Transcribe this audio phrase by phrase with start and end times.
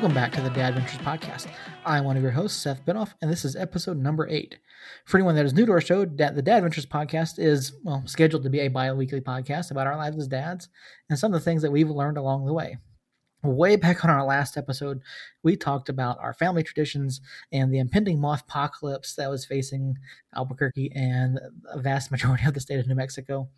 [0.00, 1.46] Welcome back to the Dadventures Podcast.
[1.84, 4.56] I'm one of your hosts, Seth Benoff, and this is episode number eight.
[5.04, 8.48] For anyone that is new to our show, the Dadventures Podcast is, well, scheduled to
[8.48, 10.70] be a bi weekly podcast about our lives as dads
[11.10, 12.78] and some of the things that we've learned along the way.
[13.42, 15.02] Way back on our last episode,
[15.42, 17.20] we talked about our family traditions
[17.52, 19.98] and the impending moth apocalypse that was facing
[20.34, 21.38] Albuquerque and
[21.70, 23.50] a vast majority of the state of New Mexico.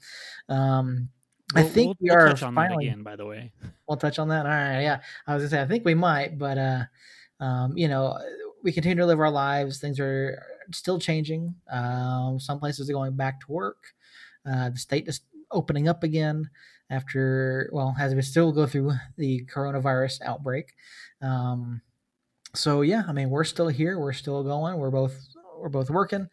[0.48, 1.08] Um,
[1.54, 2.86] I think we'll, we are touch on finally.
[2.86, 3.52] that again, by the way.
[3.88, 4.46] We'll touch on that.
[4.46, 5.00] All right, yeah.
[5.26, 6.84] I was gonna say I think we might, but uh,
[7.40, 8.16] um, you know,
[8.62, 9.80] we continue to live our lives.
[9.80, 10.40] Things are
[10.72, 11.54] still changing.
[11.70, 13.92] Um, some places are going back to work.
[14.48, 16.48] Uh, the state is opening up again
[16.90, 20.74] after well, as we still go through the coronavirus outbreak.
[21.20, 21.82] Um,
[22.54, 23.98] so yeah, I mean, we're still here.
[23.98, 24.78] We're still going.
[24.78, 25.18] We're both
[25.58, 26.28] we're both working.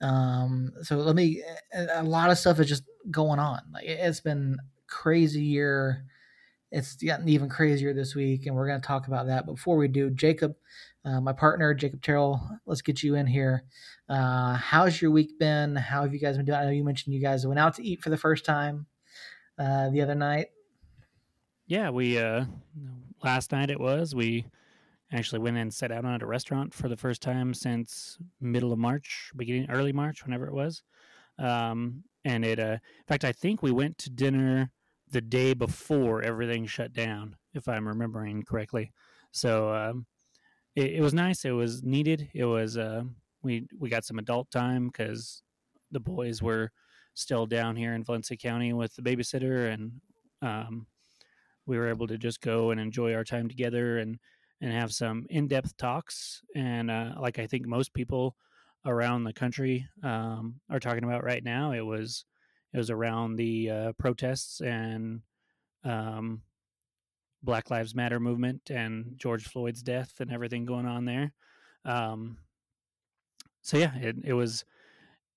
[0.00, 1.42] Um, so let me.
[1.72, 3.60] A lot of stuff is just going on.
[3.72, 4.58] Like it's been
[4.92, 6.04] crazy year.
[6.70, 9.46] It's gotten even crazier this week, and we're going to talk about that.
[9.46, 10.54] Before we do, Jacob,
[11.04, 13.64] uh, my partner, Jacob Terrell, let's get you in here.
[14.08, 15.76] Uh, how's your week been?
[15.76, 16.58] How have you guys been doing?
[16.58, 18.86] I know you mentioned you guys went out to eat for the first time
[19.58, 20.48] uh, the other night.
[21.66, 22.44] Yeah, we uh
[23.22, 24.44] last night it was we
[25.12, 28.78] actually went and sat down at a restaurant for the first time since middle of
[28.78, 30.82] March, beginning early March, whenever it was.
[31.38, 34.70] Um, and it, uh, in fact, I think we went to dinner
[35.12, 38.92] the day before everything shut down, if I'm remembering correctly.
[39.30, 40.06] So um,
[40.74, 41.44] it, it was nice.
[41.44, 42.28] It was needed.
[42.34, 43.02] It was uh,
[43.42, 45.42] we we got some adult time because
[45.90, 46.70] the boys were
[47.14, 49.92] still down here in Valencia County with the babysitter, and
[50.40, 50.86] um,
[51.66, 54.18] we were able to just go and enjoy our time together and
[54.60, 56.40] and have some in-depth talks.
[56.54, 58.36] And uh, like I think most people
[58.86, 62.24] around the country um, are talking about right now, it was
[62.72, 65.20] it was around the uh, protests and
[65.84, 66.42] um,
[67.42, 71.32] Black Lives Matter movement and George Floyd's death and everything going on there.
[71.84, 72.38] Um,
[73.62, 74.64] so yeah, it, it was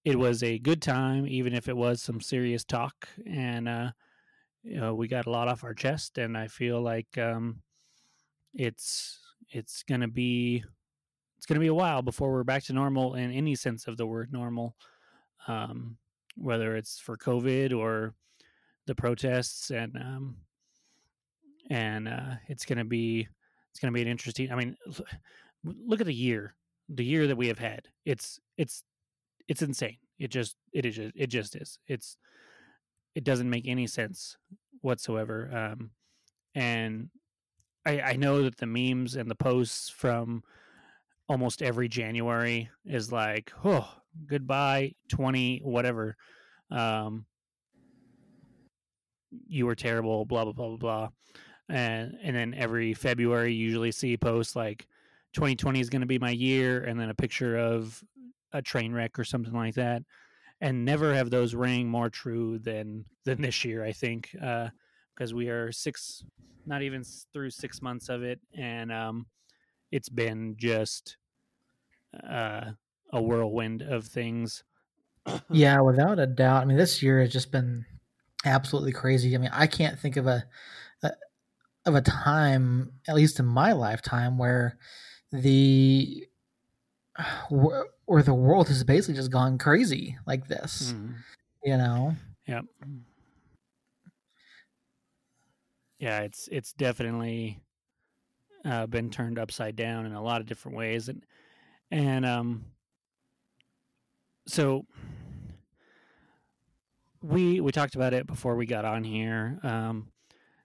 [0.04, 3.92] it was a good time, even if it was some serious talk, and uh,
[4.64, 7.62] you know we got a lot off our chest, and I feel like um,
[8.54, 9.20] it's
[9.50, 10.64] it's gonna be
[11.38, 14.06] it's gonna be a while before we're back to normal in any sense of the
[14.06, 14.76] word normal,
[15.48, 15.98] um,
[16.38, 18.14] whether it's for COVID or
[18.88, 20.38] the protests and um,
[21.70, 23.28] and uh, it's gonna be
[23.72, 24.52] it's gonna be an interesting.
[24.52, 24.76] I mean,
[25.64, 26.56] look at the year,
[26.90, 27.88] the year that we have had.
[28.06, 28.84] It's it's
[29.48, 29.98] it's insane.
[30.20, 31.80] It just it is just, it just is.
[31.88, 32.18] It's
[33.16, 34.38] it doesn't make any sense
[34.82, 35.50] whatsoever.
[35.54, 35.92] Um,
[36.54, 37.10] and
[37.86, 40.44] I, I know that the memes and the posts from
[41.28, 43.90] almost every January is like, oh,
[44.28, 46.16] goodbye, 20, whatever.
[46.72, 47.26] Um,
[49.48, 51.10] you were terrible, blah, blah, blah, blah, blah.
[51.68, 54.88] And, and then every February, you usually see posts like
[55.34, 58.02] 2020 is going to be my year, and then a picture of
[58.54, 60.04] a train wreck or something like that.
[60.62, 65.50] And never have those ring more true than than this year, I think, because we
[65.50, 66.24] are six,
[66.66, 67.04] not even
[67.34, 69.26] through six months of it, and um,
[69.96, 71.16] it's been just
[72.30, 72.72] uh,
[73.14, 74.66] a whirlwind of things.
[75.50, 76.62] Yeah, without a doubt.
[76.62, 77.86] I mean, this year has just been
[78.44, 79.34] absolutely crazy.
[79.34, 80.44] I mean, I can't think of a,
[81.02, 81.12] a
[81.86, 84.78] of a time, at least in my lifetime, where
[85.32, 86.28] the
[87.50, 90.92] where where the world has basically just gone crazy like this.
[90.92, 91.16] Mhm.
[91.64, 92.16] You know?
[92.48, 92.66] Yep.
[96.00, 97.62] Yeah, it's it's definitely
[98.66, 101.24] uh, been turned upside down in a lot of different ways, and
[101.92, 102.66] and um,
[104.48, 104.86] so
[107.22, 110.08] we we talked about it before we got on here, um,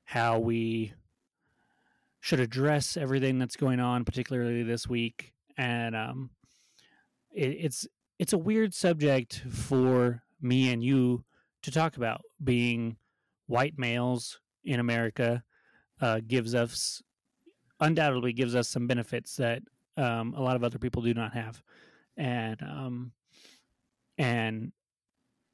[0.05, 0.93] how we
[2.21, 6.31] should address everything that's going on, particularly this week, and um,
[7.33, 7.87] it, it's
[8.19, 11.25] it's a weird subject for me and you
[11.63, 12.23] to talk about.
[12.43, 12.97] Being
[13.47, 15.43] white males in America
[16.01, 17.03] uh, gives us
[17.81, 19.62] undoubtedly gives us some benefits that
[19.97, 21.62] um, a lot of other people do not have,
[22.17, 23.12] and um,
[24.19, 24.73] and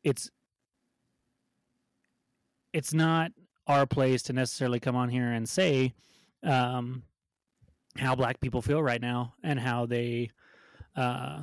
[0.04, 0.30] it's
[2.72, 3.32] it's not
[3.66, 5.92] our place to necessarily come on here and say
[6.42, 7.02] um,
[7.98, 10.30] how black people feel right now and how they
[10.94, 11.40] uh,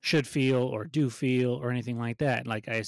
[0.00, 2.46] should feel or do feel or anything like that.
[2.46, 2.84] Like I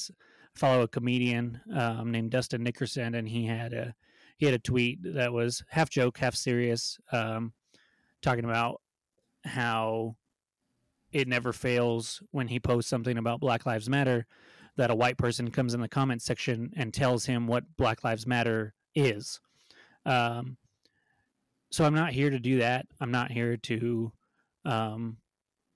[0.54, 3.94] follow a comedian um, named Dustin Nickerson, and he had a
[4.38, 7.52] he had a tweet that was half joke, half serious, um,
[8.22, 8.80] talking about
[9.44, 10.16] how
[11.12, 14.26] it never fails when he posts something about Black Lives Matter
[14.76, 18.26] that a white person comes in the comment section and tells him what Black Lives
[18.26, 19.40] Matter is.
[20.06, 20.56] Um,
[21.70, 22.86] so I'm not here to do that.
[23.00, 24.12] I'm not here to
[24.64, 25.16] um,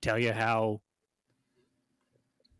[0.01, 0.81] tell you how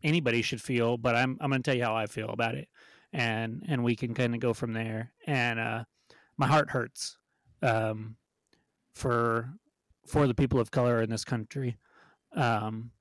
[0.03, 2.67] anybody should feel, but I'm I'm going to tell you how I feel about it,
[3.13, 5.11] and and we can kind of go from there.
[5.25, 5.83] And uh,
[6.37, 7.17] my heart hurts
[7.61, 8.17] um,
[8.93, 9.53] for
[10.05, 11.77] for the people of color in this country.
[12.35, 12.91] Um,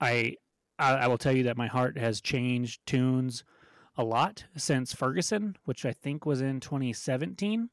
[0.00, 0.36] I,
[0.78, 3.44] I I will tell you that my heart has changed tunes
[3.96, 7.68] a lot since Ferguson, which I think was in 2017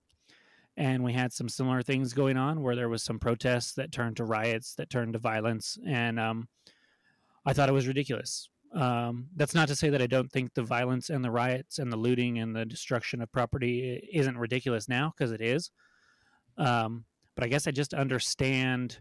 [0.80, 4.16] and we had some similar things going on where there was some protests that turned
[4.18, 6.48] to riots that turned to violence and um,
[7.46, 10.64] i thought it was ridiculous um, that's not to say that i don't think the
[10.64, 15.14] violence and the riots and the looting and the destruction of property isn't ridiculous now
[15.16, 15.72] because it is.
[16.58, 17.06] Um,
[17.36, 19.00] but i guess i just understand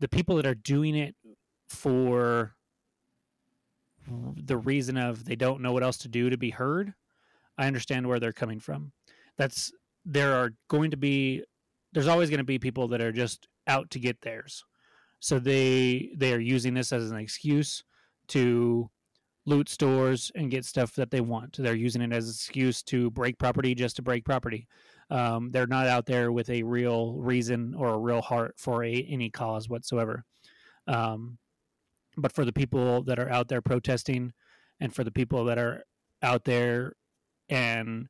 [0.00, 1.14] the people that are doing it
[1.68, 2.54] for
[4.36, 6.94] the reason of they don't know what else to do to be heard.
[7.56, 8.92] I understand where they're coming from.
[9.36, 9.72] That's
[10.04, 11.42] there are going to be
[11.92, 14.64] there's always going to be people that are just out to get theirs.
[15.20, 17.84] So they they are using this as an excuse
[18.28, 18.90] to
[19.46, 21.56] loot stores and get stuff that they want.
[21.58, 24.68] They're using it as an excuse to break property just to break property.
[25.10, 29.06] Um, they're not out there with a real reason or a real heart for a,
[29.08, 30.24] any cause whatsoever.
[30.86, 31.38] Um,
[32.16, 34.32] but for the people that are out there protesting,
[34.80, 35.82] and for the people that are
[36.22, 36.94] out there
[37.48, 38.08] and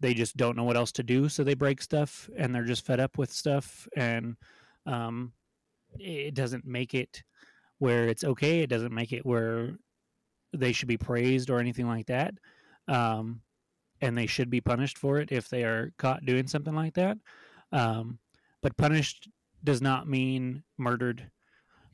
[0.00, 2.86] they just don't know what else to do, so they break stuff, and they're just
[2.86, 4.36] fed up with stuff, and
[4.86, 5.32] um,
[5.98, 7.22] it doesn't make it
[7.78, 8.60] where it's okay.
[8.60, 9.78] It doesn't make it where
[10.52, 12.34] they should be praised or anything like that.
[12.86, 13.40] Um,
[14.00, 17.18] and they should be punished for it if they are caught doing something like that.
[17.72, 18.18] Um,
[18.62, 19.28] but punished
[19.64, 21.30] does not mean murdered,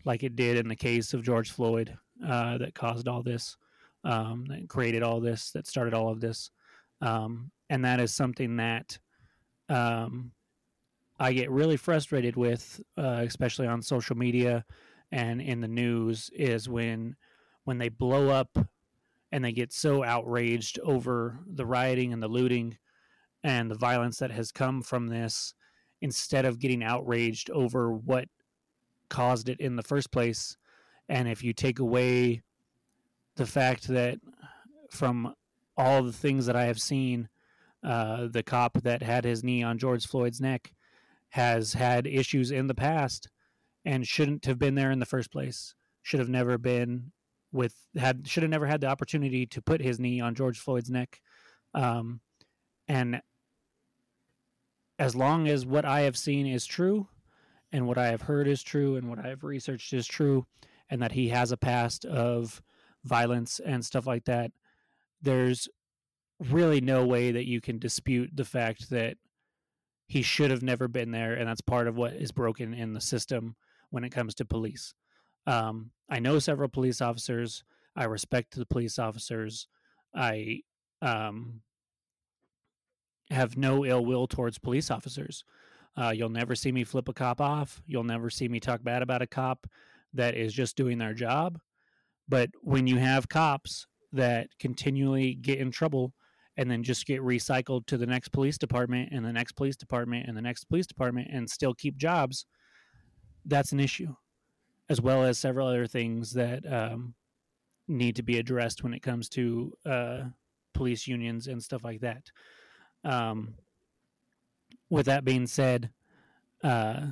[0.05, 1.97] like it did in the case of George Floyd,
[2.27, 3.57] uh, that caused all this,
[4.05, 6.51] um, that created all this, that started all of this.
[7.01, 8.99] Um, and that is something that
[9.69, 10.33] um,
[11.19, 14.65] I get really frustrated with, uh, especially on social media
[15.15, 17.15] and in the news, is when
[17.63, 18.59] when they blow up
[19.31, 22.77] and they get so outraged over the rioting and the looting
[23.45, 25.55] and the violence that has come from this,
[26.01, 28.29] instead of getting outraged over what
[29.09, 30.57] caused it in the first place.
[31.09, 32.43] And if you take away
[33.37, 34.19] the fact that
[34.91, 35.33] from
[35.77, 37.29] all the things that I have seen,
[37.85, 40.73] uh, the cop that had his knee on George Floyd's neck
[41.31, 43.29] has had issues in the past
[43.85, 45.75] and shouldn't have been there in the first place.
[46.03, 47.13] Should have never been
[47.53, 50.91] with had should have never had the opportunity to put his knee on George Floyd's
[50.91, 51.21] neck.
[51.73, 52.21] Um,
[52.89, 53.21] and
[54.99, 57.09] as long as what I have seen is true,
[57.73, 60.47] and what I have heard is true, and what I have researched is true,
[60.91, 62.63] and that he has a past of
[63.05, 64.53] violence and stuff like that,
[65.23, 65.69] there's
[66.51, 69.17] really no way that you can dispute the fact that
[70.07, 73.01] he should have never been there, and that's part of what is broken in the
[73.01, 73.57] system
[73.95, 74.93] when it comes to police.
[75.47, 77.63] Um, I know several police officers.
[77.95, 79.69] I respect the police officers.
[80.13, 80.63] I
[81.01, 81.61] um,
[83.31, 85.45] have no ill will towards police officers.
[85.97, 87.81] Uh, you'll never see me flip a cop off.
[87.87, 89.69] You'll never see me talk bad about a cop
[90.13, 91.61] that is just doing their job.
[92.29, 96.15] But when you have cops that continually get in trouble
[96.57, 100.27] and then just get recycled to the next police department and the next police department
[100.27, 102.45] and the next police department and still keep jobs,
[103.45, 104.15] that's an issue,
[104.89, 107.15] as well as several other things that um,
[107.89, 110.23] need to be addressed when it comes to uh,
[110.73, 112.31] police unions and stuff like that.
[113.05, 113.55] Um,
[114.91, 115.91] with that being said,
[116.63, 117.09] uh,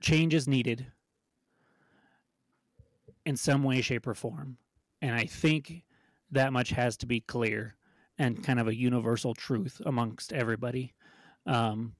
[0.00, 0.86] change is needed
[3.24, 4.56] in some way, shape, or form.
[5.00, 5.84] And I think
[6.30, 7.76] that much has to be clear
[8.18, 10.92] and kind of a universal truth amongst everybody.
[11.46, 11.94] Um,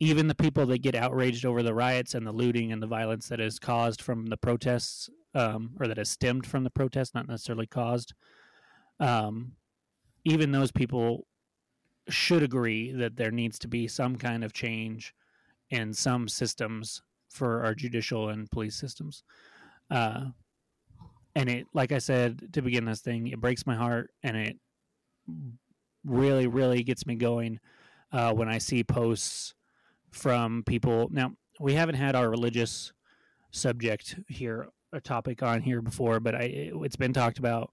[0.00, 3.28] even the people that get outraged over the riots and the looting and the violence
[3.28, 7.28] that is caused from the protests, um, or that has stemmed from the protests, not
[7.28, 8.14] necessarily caused,
[9.00, 9.52] um,
[10.24, 11.26] even those people
[12.08, 15.14] should agree that there needs to be some kind of change
[15.70, 19.24] in some systems for our judicial and police systems.
[19.90, 20.26] Uh,
[21.38, 24.56] and it like i said to begin this thing it breaks my heart and it
[26.04, 27.60] really really gets me going
[28.12, 29.54] uh, when i see posts
[30.10, 32.92] from people now we haven't had our religious
[33.50, 37.72] subject here a topic on here before but i it, has been talked about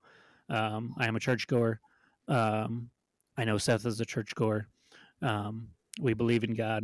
[0.50, 1.80] um, i am a churchgoer
[2.28, 2.90] um,
[3.38, 4.68] i know seth is a churchgoer
[5.22, 5.70] um,
[6.02, 6.84] we believe in god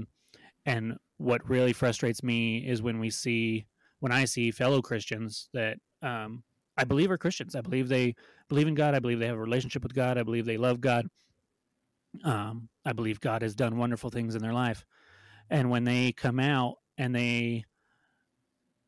[0.66, 3.66] and what really frustrates me is when we see
[4.00, 6.44] when i see fellow christians that um,
[6.78, 7.56] I believe are Christians.
[7.56, 8.16] I believe they
[8.50, 8.96] believe in God.
[8.96, 10.18] I believe they have a relationship with God.
[10.18, 11.08] I believe they love God.
[12.24, 14.86] Um, I believe God has done wonderful things in their life.
[15.50, 17.66] And when they come out and they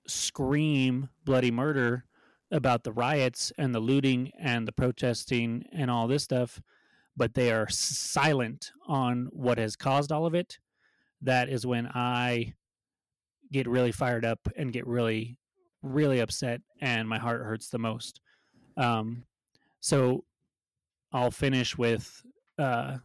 [0.08, 2.06] scream bloody murder
[2.52, 6.62] about the riots and the looting and the protesting and all this stuff,
[7.16, 10.60] but they are silent on what has caused all of it,
[11.22, 12.54] that is when I
[13.52, 15.38] get really fired up and get really,
[15.82, 18.20] really upset, and my heart hurts the most.
[18.78, 19.24] Um,
[19.80, 20.24] so
[21.12, 22.24] I'll finish with
[22.58, 22.98] uh,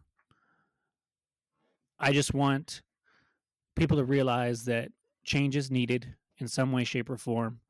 [2.01, 2.83] I just want
[3.77, 4.91] people to realize that
[5.25, 7.61] change is needed in some way, shape, or form.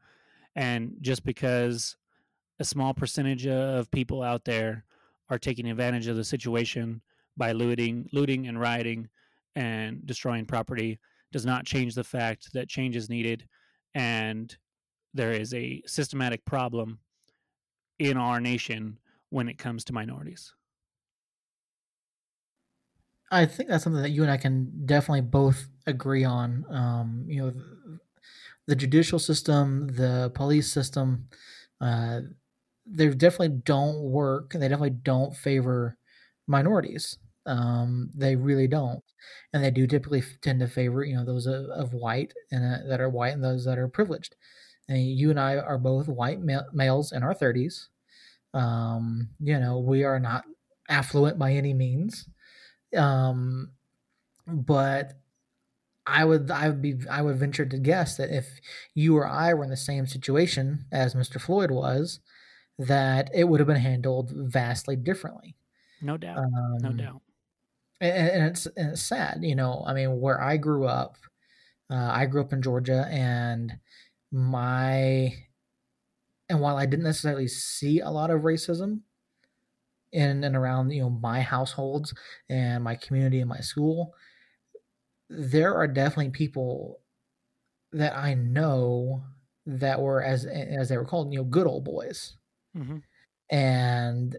[0.55, 1.97] And just because
[2.61, 4.85] a small percentage of people out there
[5.31, 7.01] are taking advantage of the situation
[7.37, 9.09] by looting, looting and rioting
[9.55, 10.99] and destroying property
[11.33, 13.47] does not change the fact that change is needed
[13.95, 14.57] and
[15.15, 16.99] there is a systematic problem
[17.99, 18.99] in our nation
[19.31, 20.55] when it comes to minorities.
[23.31, 26.65] I think that's something that you and I can definitely both agree on.
[26.71, 27.99] Um, you know, the,
[28.69, 31.29] the judicial system, the police system,
[31.81, 32.21] uh,
[32.87, 34.53] they definitely don't work.
[34.53, 35.99] They definitely don't favor
[36.47, 37.19] minorities.
[37.47, 39.03] Um, they really don't,
[39.53, 42.89] and they do typically tend to favor you know those of, of white and uh,
[42.89, 44.37] that are white and those that are privileged.
[44.89, 47.89] And you and I are both white ma- males in our thirties.
[48.55, 50.45] Um, you know, we are not
[50.89, 52.29] affluent by any means.
[52.97, 53.73] Um,
[54.47, 55.15] but
[56.07, 58.61] I would I would be I would venture to guess that if
[58.95, 61.41] you or I were in the same situation as Mr.
[61.41, 62.21] Floyd was,
[62.79, 65.57] that it would have been handled vastly differently.
[66.01, 66.39] No doubt.
[66.39, 67.23] Um, no doubt.
[68.01, 69.85] And, and, it's and it's sad, you know.
[69.87, 71.17] I mean, where I grew up,
[71.91, 73.73] uh, I grew up in Georgia, and
[74.33, 75.35] my
[76.49, 79.01] and while I didn't necessarily see a lot of racism,
[80.13, 82.15] in and around you know my households
[82.49, 84.15] and my community and my school
[85.29, 87.01] there are definitely people
[87.93, 89.23] that i know
[89.67, 92.37] that were as as they were called you know good old boys.
[92.77, 92.99] Mm-hmm.
[93.51, 94.37] and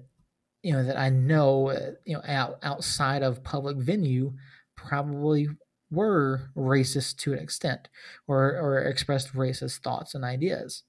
[0.62, 1.72] you know that i know
[2.06, 4.34] you know out, outside of public venue
[4.76, 5.48] probably
[5.92, 7.90] were racist to an extent
[8.28, 10.84] or or expressed racist thoughts and ideas.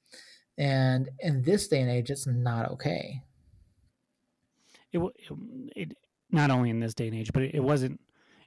[0.59, 3.23] And in this day and age it's not okay
[4.93, 5.93] it, it, it
[6.31, 8.01] not only in this day and age, but it, it wasn't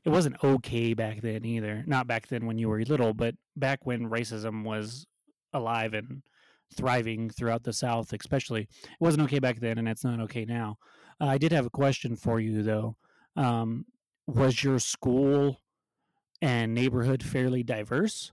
[0.06, 1.84] it wasn't okay back then either.
[1.88, 5.06] Not back then when you were little, but back when racism was
[5.54, 6.24] alive and
[6.76, 8.62] thriving throughout the South, especially.
[8.62, 10.78] It wasn't okay back then, and it's not okay now.
[11.22, 12.98] Uh, I did have a question for you though.
[13.36, 13.86] Um,
[14.28, 15.62] was your school
[16.42, 18.32] and neighborhood fairly diverse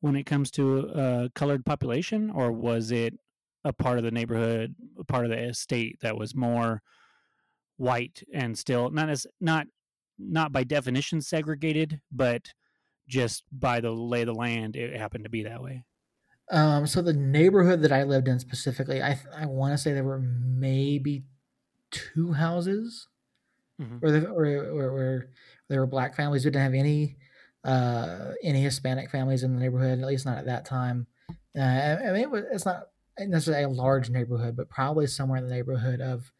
[0.00, 3.14] when it comes to a colored population, or was it
[3.64, 6.82] a part of the neighborhood, a part of the estate that was more
[7.78, 9.66] white and still not as not
[10.18, 12.52] not by definition segregated, but
[13.08, 15.84] just by the lay of the land, it happened to be that way.
[16.50, 20.04] Um, so the neighborhood that I lived in specifically, I I want to say there
[20.04, 21.24] were maybe
[21.90, 23.08] two houses,
[23.80, 23.96] mm-hmm.
[23.96, 25.30] where, the, where
[25.68, 26.44] there were black families.
[26.44, 27.16] We didn't have any
[27.64, 31.06] uh, any Hispanic families in the neighborhood, at least not at that time.
[31.58, 32.84] Uh, I mean, it was, it's not
[33.18, 36.32] necessarily a large neighborhood, but probably somewhere in the neighborhood of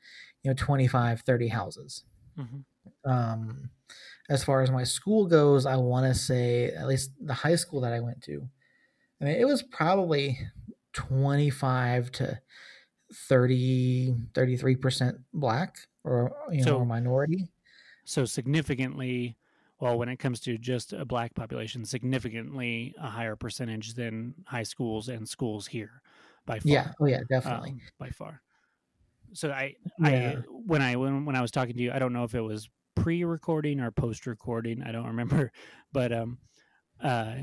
[0.48, 2.04] you know 25 30 houses.
[2.38, 3.10] Mm-hmm.
[3.10, 3.70] um,
[4.30, 7.80] as far as my school goes i want to say at least the high school
[7.80, 8.48] that i went to
[9.20, 10.38] i mean it was probably
[10.92, 12.40] 25 to
[13.12, 17.48] 30 33% black or you know so, or minority.
[18.04, 19.36] So significantly
[19.80, 24.62] well when it comes to just a black population significantly a higher percentage than high
[24.62, 26.02] schools and schools here
[26.46, 26.70] by far.
[26.70, 26.92] Yeah.
[27.00, 27.70] Oh yeah definitely.
[27.70, 28.42] Um, by far
[29.32, 30.08] so I, yeah.
[30.08, 32.40] I when I when, when I was talking to you, I don't know if it
[32.40, 34.82] was pre-recording or post-recording.
[34.82, 35.52] I don't remember,
[35.92, 36.38] but um,
[37.02, 37.36] uh,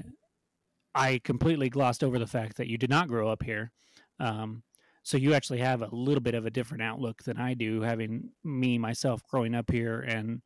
[0.94, 3.72] I completely glossed over the fact that you did not grow up here.
[4.20, 4.64] Um,
[5.04, 8.30] so you actually have a little bit of a different outlook than I do, having
[8.44, 10.42] me myself growing up here, and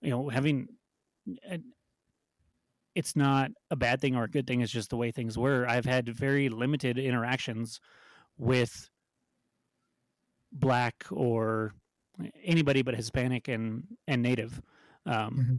[0.00, 0.68] you know having.
[2.96, 4.62] It's not a bad thing or a good thing.
[4.62, 5.66] It's just the way things were.
[5.66, 7.78] I've had very limited interactions
[8.36, 8.89] with
[10.52, 11.74] black or
[12.44, 14.60] anybody but Hispanic and and Native.
[15.06, 15.54] Um, mm-hmm.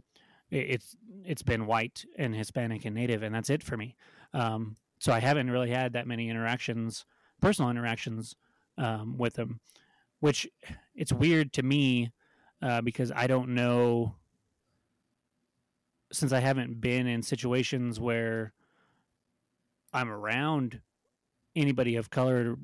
[0.50, 3.96] it, it's it's been white and Hispanic and Native, and that's it for me.
[4.34, 7.04] Um, so I haven't really had that many interactions,
[7.40, 8.36] personal interactions
[8.78, 9.60] um, with them,
[10.20, 10.48] which
[10.94, 12.12] it's weird to me
[12.60, 14.14] uh, because I don't know
[16.12, 18.52] since I haven't been in situations where
[19.92, 20.80] I'm around
[21.56, 22.56] anybody of color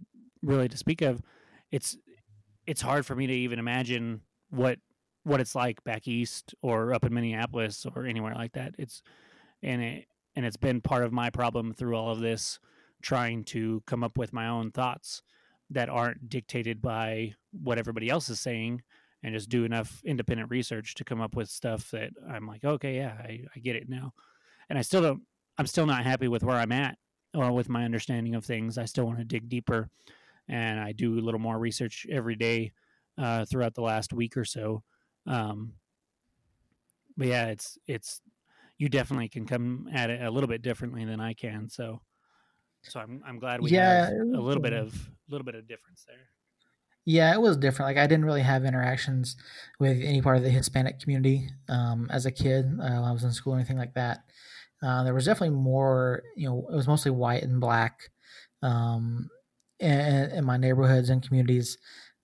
[0.43, 1.23] really to speak of.
[1.71, 1.97] It's
[2.69, 4.21] it's hard for me to even imagine
[4.51, 4.79] what
[5.25, 8.75] what it's like back east or up in Minneapolis or anywhere like that.
[8.79, 9.03] It's
[9.63, 10.05] and it
[10.37, 12.61] and it's been part of my problem through all of this
[13.03, 15.23] trying to come up with my own thoughts
[15.71, 18.83] that aren't dictated by what everybody else is saying
[19.23, 22.97] and just do enough independent research to come up with stuff that I'm like, okay,
[22.97, 24.13] yeah, I, I get it now.
[24.69, 25.23] And I still don't,
[25.57, 26.99] I'm still not happy with where I'm at
[27.35, 28.79] or with my understanding of things.
[28.79, 29.89] I still want to dig deeper
[30.49, 32.73] and I do a little more research every day
[33.17, 34.83] uh, throughout the last week or so.
[35.27, 35.75] Um,
[37.17, 38.21] but yeah, it's, it's,
[38.79, 41.69] you definitely can come at it a little bit differently than I can.
[41.69, 42.01] So,
[42.83, 45.67] so I'm, I'm glad we Yeah, have a little bit of, a little bit of
[45.67, 46.31] difference there.
[47.05, 47.89] yeah, it was different.
[47.89, 49.37] Like I didn't really have interactions
[49.81, 52.67] with any part of the Hispanic community um, as a kid.
[52.67, 54.25] Uh, when I was in school or anything like that.
[54.83, 56.23] Uh, there was definitely more.
[56.37, 58.11] You know, it was mostly white and black
[58.63, 59.31] um,
[59.81, 61.79] in, in my neighborhoods and communities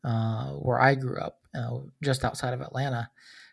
[0.05, 3.11] uh, where I grew up, uh, just outside of Atlanta.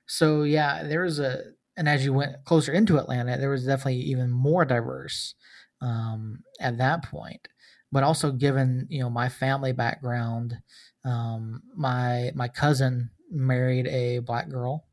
[0.08, 4.02] So yeah, there was a, and as you went closer into Atlanta, there was definitely
[4.02, 5.36] even more diverse
[5.82, 7.48] um, at that point.
[7.92, 10.58] But also, given you know my family background,
[11.04, 14.86] um, my my cousin married a black girl.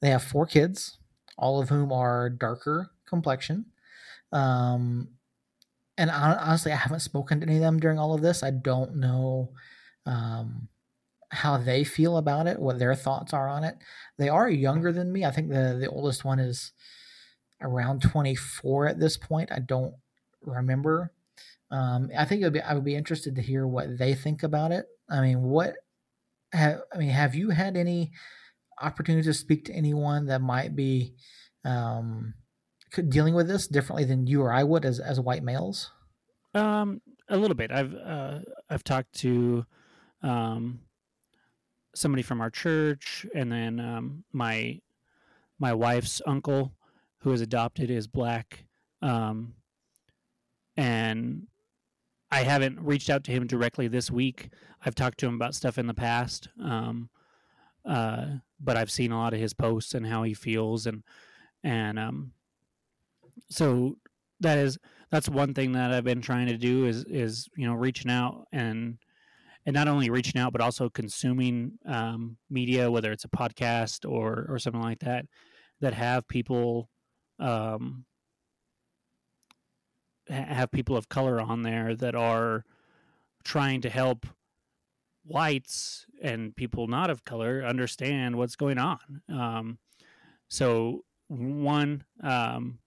[0.00, 0.98] They have four kids,
[1.38, 3.66] all of whom are darker complexion.
[4.32, 5.10] Um,
[5.96, 8.42] and honestly, I haven't spoken to any of them during all of this.
[8.42, 9.52] I don't know
[10.06, 10.68] um,
[11.30, 13.76] how they feel about it, what their thoughts are on it.
[14.18, 15.24] They are younger than me.
[15.24, 16.72] I think the the oldest one is
[17.60, 19.50] around 24 at this point.
[19.52, 19.94] I don't
[20.42, 21.12] remember.
[21.70, 24.42] Um, I think it would be, I would be interested to hear what they think
[24.42, 24.86] about it.
[25.10, 25.74] I mean, what
[26.52, 28.12] have I mean, have you had any
[28.80, 31.14] opportunity to speak to anyone that might be
[31.64, 32.34] um,
[33.08, 35.90] dealing with this differently than you or I would as as white males?
[36.54, 37.72] Um, a little bit.
[37.72, 38.38] I've, uh,
[38.70, 39.66] I've talked to,
[40.22, 40.80] um,
[41.94, 44.80] somebody from our church and then, um, my,
[45.58, 46.72] my wife's uncle
[47.18, 48.66] who is adopted is black.
[49.02, 49.54] Um,
[50.76, 51.46] and
[52.30, 54.50] I haven't reached out to him directly this week.
[54.84, 56.48] I've talked to him about stuff in the past.
[56.62, 57.10] Um,
[57.84, 58.26] uh,
[58.60, 61.02] but I've seen a lot of his posts and how he feels and
[61.62, 62.32] and um,
[63.54, 63.96] so
[64.40, 64.78] that is
[65.10, 68.46] that's one thing that I've been trying to do is is you know reaching out
[68.52, 68.98] and
[69.66, 74.46] and not only reaching out but also consuming um, media whether it's a podcast or
[74.48, 75.26] or something like that
[75.80, 76.88] that have people
[77.38, 78.04] um,
[80.28, 82.64] have people of color on there that are
[83.44, 84.26] trying to help
[85.24, 88.98] whites and people not of color understand what's going on.
[89.28, 89.78] Um,
[90.48, 92.78] so one, um,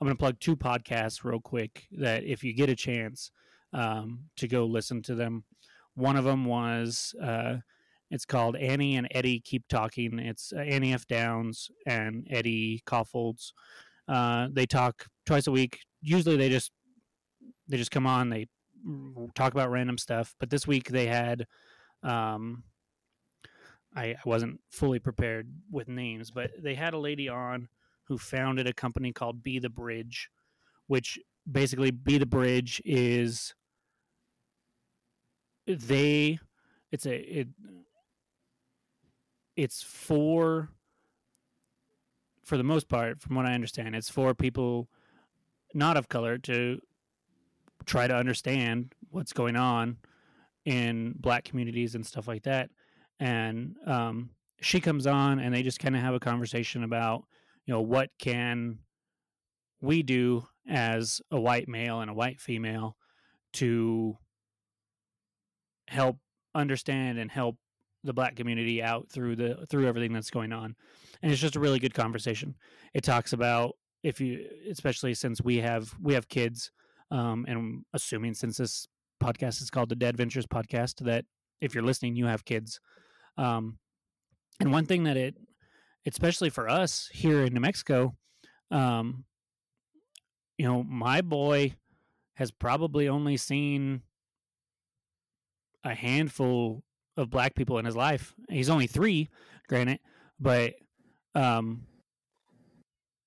[0.00, 3.30] I'm going to plug two podcasts real quick that if you get a chance
[3.72, 5.44] um, to go listen to them.
[5.94, 7.56] One of them was uh,
[8.10, 10.18] it's called Annie and Eddie Keep Talking.
[10.18, 11.06] It's uh, Annie F.
[11.06, 13.52] Downs and Eddie Kaufholz.
[14.06, 15.80] Uh, they talk twice a week.
[16.00, 16.70] Usually they just
[17.66, 18.30] they just come on.
[18.30, 18.46] They
[19.34, 20.34] talk about random stuff.
[20.38, 21.46] But this week they had
[22.02, 22.62] um,
[23.94, 27.68] I, I wasn't fully prepared with names, but they had a lady on
[28.08, 30.30] who founded a company called Be the Bridge,
[30.86, 31.18] which
[31.50, 33.54] basically Be the Bridge is
[35.66, 36.38] they
[36.90, 37.48] it's a it
[39.54, 40.70] it's for
[42.42, 44.88] for the most part from what i understand it's for people
[45.74, 46.80] not of color to
[47.84, 49.96] try to understand what's going on
[50.64, 52.70] in black communities and stuff like that.
[53.18, 57.24] And um, she comes on and they just kind of have a conversation about
[57.68, 58.78] you know what can
[59.82, 62.96] we do as a white male and a white female
[63.52, 64.16] to
[65.86, 66.16] help
[66.54, 67.56] understand and help
[68.04, 70.74] the black community out through the through everything that's going on?
[71.22, 72.56] And it's just a really good conversation.
[72.94, 76.70] It talks about if you especially since we have we have kids
[77.10, 78.86] um and assuming since this
[79.22, 81.26] podcast is called the Dadventures podcast that
[81.60, 82.80] if you're listening you have kids.
[83.36, 83.78] Um
[84.58, 85.34] and one thing that it
[86.08, 88.14] especially for us here in new mexico
[88.70, 89.24] um
[90.56, 91.74] you know my boy
[92.34, 94.02] has probably only seen
[95.84, 96.84] a handful
[97.16, 98.34] of black people in his life.
[98.48, 99.28] He's only three,
[99.68, 99.98] granted,
[100.38, 100.74] but
[101.34, 101.86] um,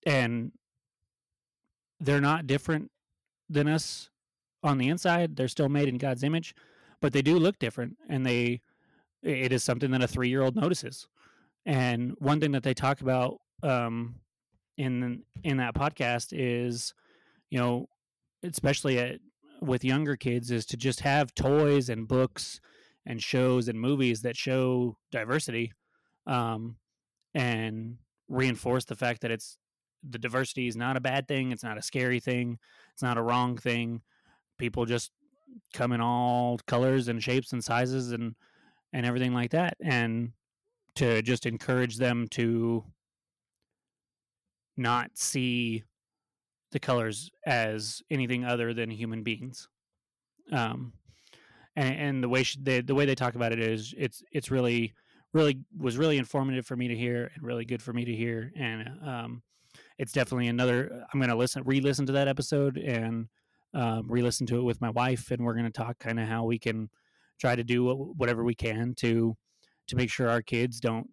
[0.06, 0.52] and
[2.00, 2.90] they're not different
[3.50, 4.10] than us
[4.64, 5.36] on the inside.
[5.36, 6.56] They're still made in God's image,
[7.02, 8.62] but they do look different, and they
[9.22, 11.08] it is something that a three year old notices.
[11.66, 14.16] And one thing that they talk about um,
[14.78, 16.94] in in that podcast is,
[17.50, 17.88] you know,
[18.44, 19.20] especially at,
[19.62, 22.60] with younger kids, is to just have toys and books
[23.06, 25.74] and shows and movies that show diversity
[26.28, 26.78] um,
[27.34, 27.98] and
[28.28, 29.58] reinforce the fact that it's
[30.08, 31.52] the diversity is not a bad thing.
[31.52, 32.58] It's not a scary thing.
[32.94, 34.02] It's not a wrong thing.
[34.58, 35.12] People just
[35.74, 38.36] come in all colors and shapes and sizes and
[38.94, 40.32] and everything like that and
[40.96, 42.84] to just encourage them to
[44.78, 45.84] not see
[46.72, 49.68] the colors as anything other than human beings.
[50.52, 50.94] Um
[51.76, 54.52] and, and the way she, they, the way they talk about it is it's it's
[54.52, 54.94] really
[55.34, 58.52] really was really informative for me to hear and really good for me to hear.
[58.56, 59.44] And um
[59.98, 63.28] it's definitely another i'm going to listen re-listen to that episode and
[63.74, 66.44] um, re-listen to it with my wife and we're going to talk kind of how
[66.44, 66.90] we can
[67.40, 69.36] try to do whatever we can to
[69.92, 71.08] to make sure our kids don't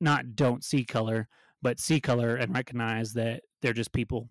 [0.00, 1.28] not don't see color
[1.62, 4.28] but see color and recognize that they're just people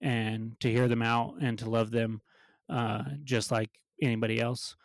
[0.00, 2.20] and to hear them out and to love them
[2.68, 3.70] uh, just like
[4.02, 4.76] anybody else.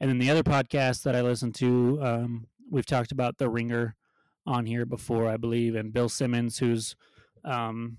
[0.00, 3.96] And then the other podcast that i listen to um, we've talked about the ringer
[4.46, 6.94] on here before i believe and bill simmons who's
[7.44, 7.98] um,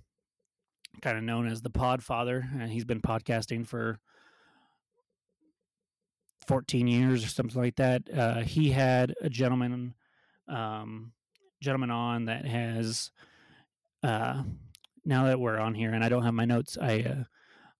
[1.01, 3.99] kind of known as the pod father and he's been podcasting for
[6.47, 9.93] 14 years or something like that uh, he had a gentleman
[10.47, 11.11] um,
[11.61, 13.11] gentleman on that has
[14.03, 14.43] uh,
[15.05, 17.23] now that we're on here and i don't have my notes i uh,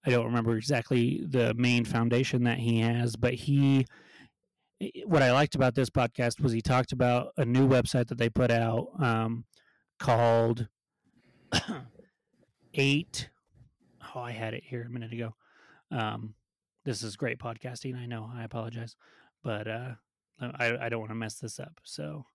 [0.05, 3.85] i don't remember exactly the main foundation that he has but he
[5.05, 8.29] what i liked about this podcast was he talked about a new website that they
[8.29, 9.43] put out um,
[9.99, 10.67] called
[12.73, 13.29] eight.
[14.15, 15.35] Oh, I had it here a minute ago.
[15.91, 16.33] Um,
[16.87, 18.01] this is great podcasting.
[18.01, 18.31] I know.
[18.33, 18.95] I apologize,
[19.43, 19.91] but uh,
[20.39, 21.81] I I don't want to mess this up.
[21.83, 22.25] So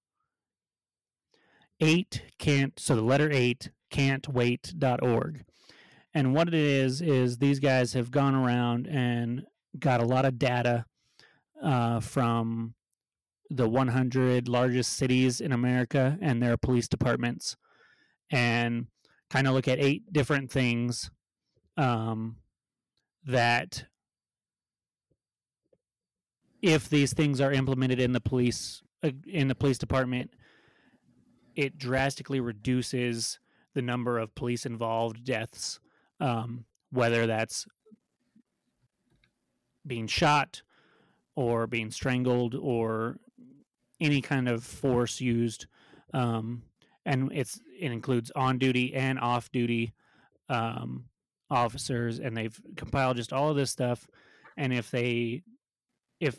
[1.81, 2.79] eight can't.
[2.79, 5.45] So the letter eight can't wait dot org,
[6.13, 9.47] And what it is is these guys have gone around and
[9.79, 10.85] got a lot of data
[11.63, 12.75] uh, from
[13.49, 17.57] the 100 largest cities in America and their police departments,
[18.31, 18.89] and
[19.31, 21.11] kind of look at eight different things
[21.79, 22.37] um,
[23.25, 23.87] that
[26.63, 30.31] if these things are implemented in the police uh, in the police department
[31.55, 33.39] it drastically reduces
[33.75, 35.81] the number of police involved deaths
[36.21, 37.67] um, whether that's
[39.87, 40.63] being shot
[41.35, 43.17] or being strangled or
[44.01, 45.67] any kind of force used
[46.15, 46.63] um,
[47.05, 49.93] and it's it includes on duty and off duty
[50.49, 51.07] um,
[51.51, 54.07] officers, and they've compiled just all of this stuff.
[54.57, 55.43] And if they,
[56.21, 56.39] if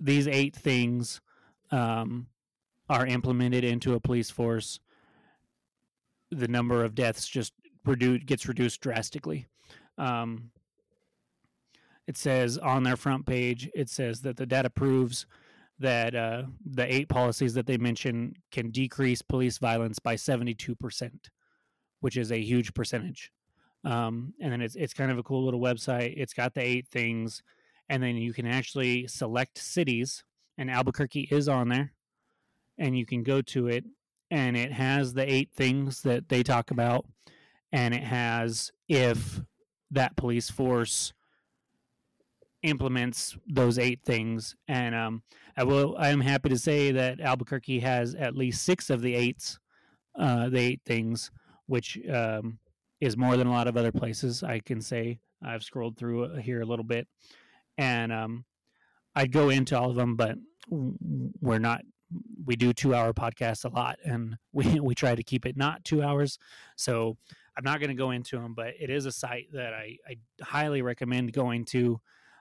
[0.00, 1.20] these eight things
[1.70, 2.26] um,
[2.88, 4.80] are implemented into a police force,
[6.30, 7.52] the number of deaths just
[7.84, 9.46] reduce, gets reduced drastically.
[9.98, 10.50] Um,
[12.06, 15.26] it says on their front page, it says that the data proves
[15.78, 21.10] that uh, the eight policies that they mention can decrease police violence by 72%,
[22.00, 23.32] which is a huge percentage.
[23.84, 26.14] Um, and then it's, it's kind of a cool little website.
[26.16, 27.42] It's got the eight things,
[27.88, 30.24] and then you can actually select cities,
[30.58, 31.92] and Albuquerque is on there,
[32.78, 33.84] and you can go to it,
[34.30, 37.06] and it has the eight things that they talk about,
[37.72, 39.40] and it has if
[39.90, 41.12] that police force
[42.62, 44.56] implements those eight things.
[44.66, 45.22] And um,
[45.56, 45.94] I will.
[45.98, 49.58] I am happy to say that Albuquerque has at least six of the eights,
[50.18, 51.30] uh, the eight things,
[51.66, 52.58] which um,
[53.00, 54.42] is more than a lot of other places.
[54.42, 57.06] I can say I've scrolled through uh, here a little bit,
[57.78, 58.44] and um,
[59.14, 60.36] I'd go into all of them, but
[60.68, 61.82] we're not.
[62.44, 65.84] We do two hour podcasts a lot, and we we try to keep it not
[65.84, 66.38] two hours.
[66.76, 67.16] So
[67.56, 70.16] I'm not going to go into them, but it is a site that I, I
[70.42, 72.00] highly recommend going to.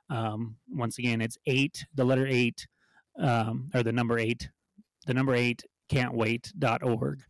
[0.09, 2.67] Um, once again, it's eight, the letter eight,
[3.17, 4.49] um, or the number eight,
[5.07, 7.21] the number eight can't wait.org.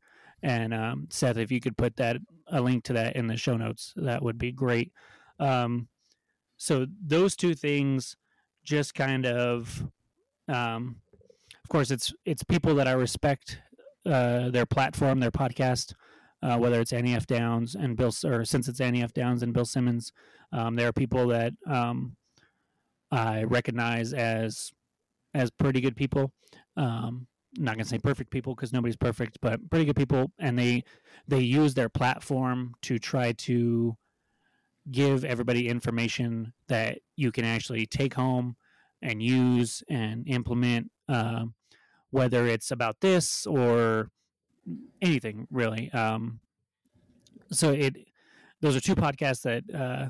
[0.42, 3.58] And um, Seth, if you could put that a link to that in the show
[3.58, 4.92] notes, that would be great.
[5.40, 5.88] Um,
[6.64, 8.16] so those two things
[8.64, 9.86] just kind of,
[10.48, 10.96] um,
[11.62, 13.60] of course, it's it's people that I respect
[14.06, 15.94] uh, their platform, their podcast.
[16.42, 17.26] Uh, whether it's Annie F.
[17.26, 19.14] Downs and Bill, or since it's Annie F.
[19.14, 20.12] Downs and Bill Simmons,
[20.52, 22.16] um, there are people that um,
[23.12, 24.72] I recognize as
[25.34, 26.32] as pretty good people.
[26.78, 30.86] Um, not gonna say perfect people because nobody's perfect, but pretty good people, and they
[31.28, 33.98] they use their platform to try to
[34.92, 38.56] give everybody information that you can actually take home
[39.02, 41.46] and use and implement, uh,
[42.12, 44.10] whether it's about this or
[45.02, 45.92] anything really.
[45.92, 46.40] Um,
[47.52, 47.96] so it
[48.62, 50.10] those are two podcasts that uh,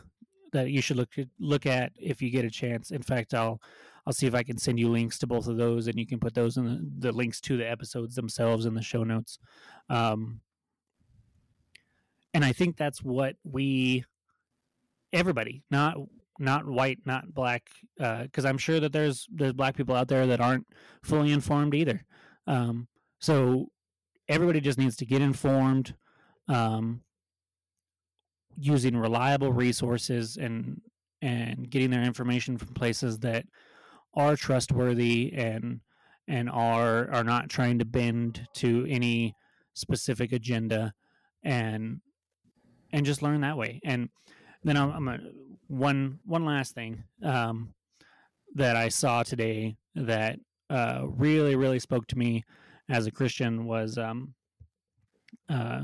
[0.52, 1.10] that you should look
[1.40, 2.92] look at if you get a chance.
[2.92, 3.62] In fact, I'll
[4.06, 6.20] I'll see if I can send you links to both of those, and you can
[6.20, 9.40] put those in the, the links to the episodes themselves in the show notes.
[9.90, 10.42] Um,
[12.34, 14.06] and I think that's what we,
[15.14, 15.98] everybody, not
[16.40, 20.28] not white, not black, because uh, I'm sure that there's there's black people out there
[20.28, 20.68] that aren't
[21.04, 22.04] fully informed either.
[22.48, 22.88] Um,
[23.20, 23.68] so
[24.28, 25.96] everybody just needs to get informed,
[26.48, 27.02] um,
[28.58, 30.82] using reliable resources and
[31.22, 33.46] and getting their information from places that
[34.16, 35.80] are trustworthy and
[36.28, 39.36] and are are not trying to bend to any
[39.74, 40.94] specific agenda
[41.44, 42.00] and
[42.92, 44.10] and just learn that way and
[44.64, 45.20] then i'm, I'm a,
[45.68, 47.74] one one last thing um,
[48.56, 52.44] that i saw today that uh, really really spoke to me
[52.90, 54.34] as a christian was um,
[55.50, 55.84] uh,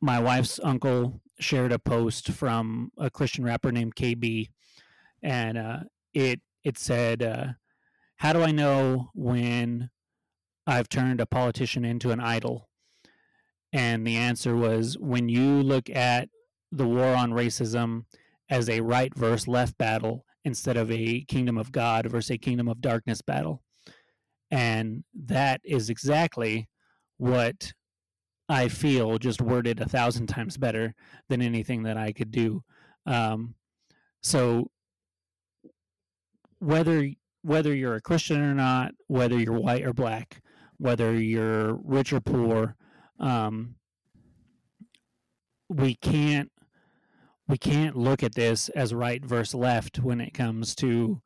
[0.00, 4.48] my wife's uncle shared a post from a christian rapper named kb
[5.22, 5.80] and uh,
[6.14, 7.46] it it said, uh,
[8.16, 9.90] "How do I know when
[10.66, 12.68] I've turned a politician into an idol?"
[13.72, 16.28] And the answer was when you look at
[16.70, 18.04] the war on racism
[18.50, 22.68] as a right versus left battle instead of a kingdom of God versus a kingdom
[22.68, 23.62] of darkness battle.
[24.50, 26.68] And that is exactly
[27.18, 27.72] what
[28.48, 30.94] I feel just worded a thousand times better
[31.28, 32.62] than anything that I could do.
[33.04, 33.54] Um,
[34.22, 34.70] so
[36.58, 37.08] whether
[37.42, 40.42] whether you're a Christian or not, whether you're white or black,
[40.78, 42.74] whether you're rich or poor,
[43.20, 43.76] um,
[45.68, 46.50] we can't
[47.48, 51.22] we can't look at this as right versus left when it comes to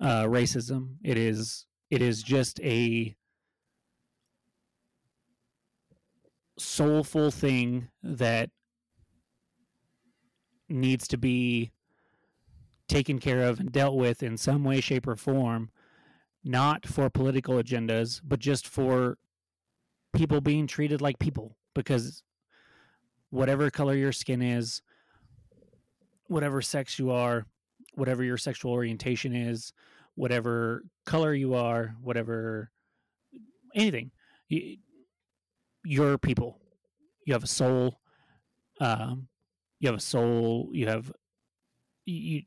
[0.00, 0.96] uh, racism.
[1.02, 3.16] It is it is just a
[6.58, 8.50] soulful thing that
[10.68, 11.72] needs to be
[12.88, 15.70] taken care of and dealt with in some way, shape, or form,
[16.44, 19.18] not for political agendas, but just for
[20.12, 21.56] people being treated like people.
[21.74, 22.22] Because
[23.30, 24.82] whatever color your skin is,
[26.30, 27.44] whatever sex you are,
[27.94, 29.72] whatever your sexual orientation is,
[30.14, 32.70] whatever color you are, whatever
[33.74, 34.10] anything,
[34.48, 34.76] you,
[35.84, 36.58] you're people.
[37.26, 38.00] You have a soul.
[38.80, 39.28] Um,
[39.80, 40.70] you have a soul.
[40.72, 41.12] You have
[42.06, 42.42] you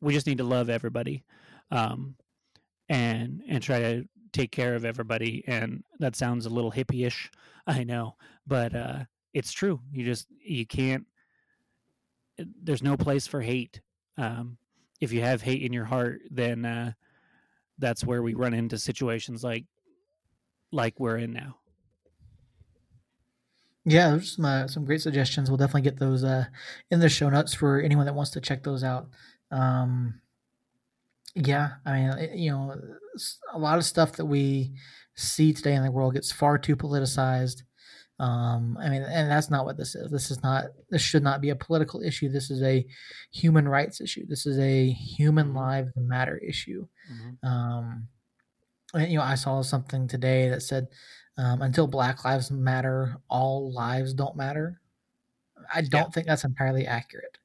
[0.00, 1.24] we just need to love everybody
[1.70, 2.16] um,
[2.88, 7.30] and and try to take care of everybody and that sounds a little hippie-ish
[7.66, 8.16] i know
[8.46, 8.98] but uh,
[9.34, 11.06] it's true you just you can't
[12.62, 13.80] there's no place for hate
[14.18, 14.56] um,
[15.00, 16.92] if you have hate in your heart then uh,
[17.78, 19.64] that's where we run into situations like
[20.70, 21.56] like we're in now
[23.84, 25.50] yeah, there's some uh, some great suggestions.
[25.50, 26.44] We'll definitely get those uh,
[26.90, 29.08] in the show notes for anyone that wants to check those out.
[29.50, 30.20] Um,
[31.34, 32.76] yeah, I mean, eh, you know,
[33.52, 34.72] a lot of stuff that we
[35.16, 37.62] see today in the world gets far too politicized.
[38.18, 40.10] Um, I mean, and that's not what this is.
[40.10, 40.66] This is not.
[40.90, 42.28] This should not be a political issue.
[42.28, 42.86] This is a
[43.32, 44.26] human rights issue.
[44.26, 45.58] This is a human mm-hmm.
[45.58, 46.86] lives matter issue.
[47.12, 47.46] Mm-hmm.
[47.46, 48.08] Um,
[48.94, 50.88] and, you know, I saw something today that said,
[51.36, 54.80] um, "Until Black Lives Matter, all lives don't matter."
[55.72, 56.10] I don't yeah.
[56.10, 57.38] think that's entirely accurate.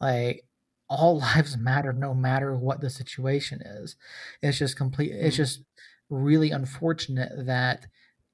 [0.00, 0.44] Like,
[0.90, 3.96] all lives matter no matter what the situation is.
[4.42, 5.42] It's just complete it's mm-hmm.
[5.42, 5.62] just
[6.10, 7.86] really unfortunate that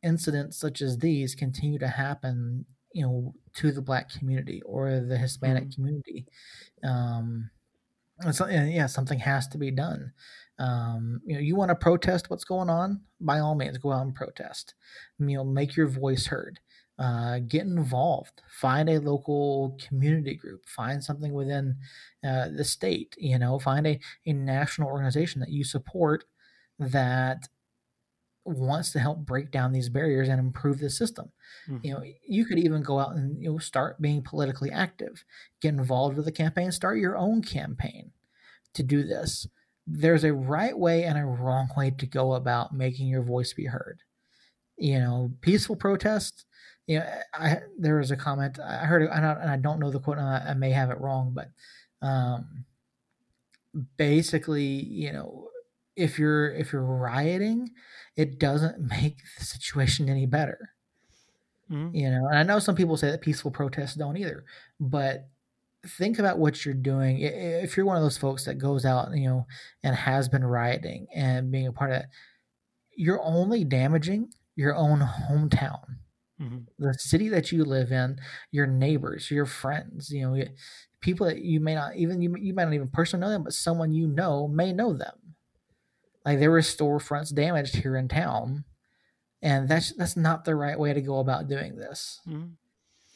[0.07, 5.19] incidents such as these continue to happen, you know, to the black community or the
[5.19, 5.75] Hispanic mm-hmm.
[5.75, 6.27] community.
[6.85, 7.51] Um
[8.21, 10.13] and so, and yeah, something has to be done.
[10.59, 13.03] Um, you know, you want to protest what's going on?
[13.21, 14.73] By all means, go out and protest.
[15.19, 16.59] You know, make your voice heard
[16.99, 21.77] uh, get involved find a local community group find something within
[22.27, 26.25] uh, the state you know find a, a national organization that you support
[26.79, 27.49] that
[28.47, 31.31] wants to help break down these barriers and improve the system.
[31.69, 31.87] Mm-hmm.
[31.87, 35.25] you know you could even go out and you know start being politically active
[35.61, 38.13] get involved with the campaign start your own campaign
[38.75, 39.47] to do this.
[39.87, 43.67] There's a right way and a wrong way to go about making your voice be
[43.67, 44.01] heard.
[44.77, 46.45] You know peaceful protest
[46.87, 49.91] you know, I there was a comment I heard, and I, and I don't know
[49.91, 51.49] the quote, and I, I may have it wrong, but
[52.01, 52.65] um,
[53.97, 55.49] basically, you know,
[55.97, 57.71] if you're if you're rioting,
[58.17, 60.71] it doesn't make the situation any better.
[61.71, 61.97] Mm-hmm.
[61.97, 64.45] You know, and I know some people say that peaceful protests don't either,
[64.79, 65.29] but
[65.85, 67.19] think about what you're doing.
[67.21, 69.47] If you're one of those folks that goes out, you know,
[69.83, 72.07] and has been rioting and being a part of it,
[72.95, 75.97] you're only damaging your own hometown
[76.41, 76.59] mm-hmm.
[76.79, 78.19] the city that you live in,
[78.51, 80.45] your neighbors, your friends, you know,
[81.01, 83.53] people that you may not even you, you might not even personally know them, but
[83.53, 85.15] someone you know may know them.
[86.27, 88.65] Like there were storefronts damaged here in town,
[89.41, 92.21] and that's that's not the right way to go about doing this.
[92.29, 92.49] Mm-hmm.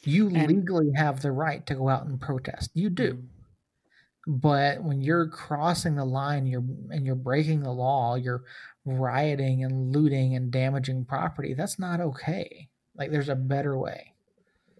[0.03, 2.71] You and, legally have the right to go out and protest.
[2.73, 3.13] You do.
[3.15, 4.37] Mm-hmm.
[4.37, 8.43] But when you're crossing the line, you're and you're breaking the law, you're
[8.85, 11.53] rioting and looting and damaging property.
[11.53, 12.69] That's not okay.
[12.95, 14.13] Like there's a better way.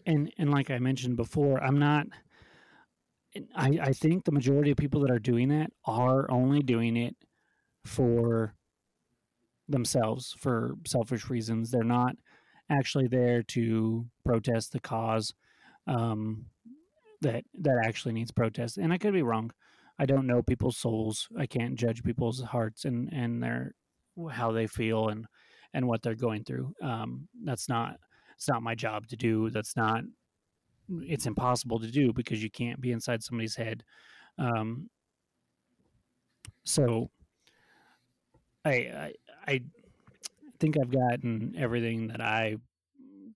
[0.06, 2.08] And and like I mentioned before, I'm not
[3.56, 7.16] I, I think the majority of people that are doing that are only doing it
[7.86, 8.54] for
[9.68, 11.72] themselves for selfish reasons.
[11.72, 12.16] They're not
[12.70, 15.34] actually there to protest the cause
[15.88, 16.46] um,
[17.22, 18.78] that that actually needs protest.
[18.78, 19.52] And I could be wrong.
[20.00, 21.28] I don't know people's souls.
[21.38, 23.74] I can't judge people's hearts and and their
[24.32, 25.26] how they feel and
[25.74, 26.74] and what they're going through.
[26.82, 27.98] Um, that's not
[28.36, 29.50] it's not my job to do.
[29.50, 30.04] That's not
[31.02, 33.84] it's impossible to do because you can't be inside somebody's head.
[34.38, 34.90] Um,
[36.64, 37.10] so
[38.64, 39.14] I, I
[39.48, 39.62] I
[40.60, 42.58] think I've gotten everything that I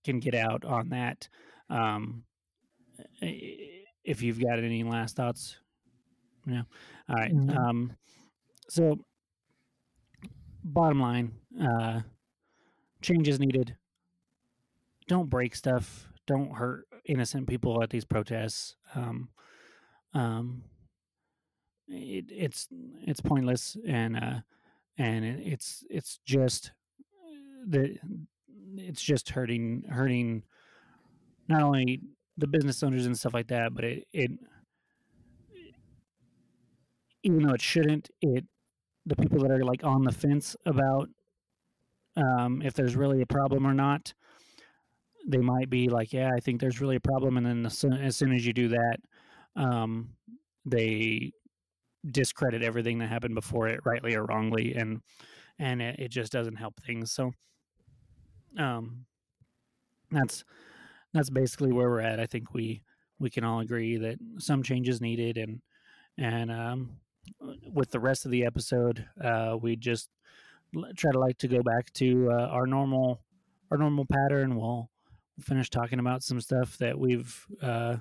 [0.04, 1.28] can get out on that.
[1.70, 2.24] Um,
[3.22, 5.58] if you've got any last thoughts,
[6.46, 6.64] yeah.
[7.10, 7.34] All right.
[7.34, 7.58] mm-hmm.
[7.58, 7.92] Um,
[8.70, 9.00] so
[10.64, 12.02] bottom line, uh,
[13.02, 13.76] change is needed.
[15.08, 16.08] Don't break stuff.
[16.28, 18.76] Don't hurt innocent people at these protests.
[18.96, 19.30] Um,
[20.14, 20.64] um,
[21.88, 22.68] it, it's
[23.06, 24.40] it's pointless and uh,
[24.98, 26.72] and it's it's just
[27.68, 27.98] the
[28.78, 30.44] it's just hurting hurting
[31.48, 32.02] not only
[32.38, 34.32] the business owners and stuff like that, but it it
[37.24, 38.46] even though it shouldn't, it
[39.06, 41.10] the people that are like on the fence about
[42.18, 44.14] um, if there's really a problem or not,
[45.28, 47.94] they might be like, yeah, I think there's really a problem, and then as soon
[47.94, 48.98] as, soon as you do that,
[49.56, 50.10] um,
[50.66, 51.32] they
[52.12, 55.02] discredit everything that happened before it, rightly or wrongly, and
[55.60, 57.12] and it, it just doesn't help things.
[57.12, 57.32] So,
[58.58, 59.06] um,
[60.12, 60.44] that's
[61.14, 62.20] that's basically where we're at.
[62.20, 62.84] I think we
[63.20, 65.62] we can all agree that some changes needed, and
[66.18, 66.98] and um,
[67.72, 70.10] with the rest of the episode, uh, we just
[70.96, 73.22] try to like to go back to uh, our normal
[73.72, 74.56] our normal pattern.
[74.56, 74.90] We'll
[75.40, 77.98] finish talking about some stuff that we've uh,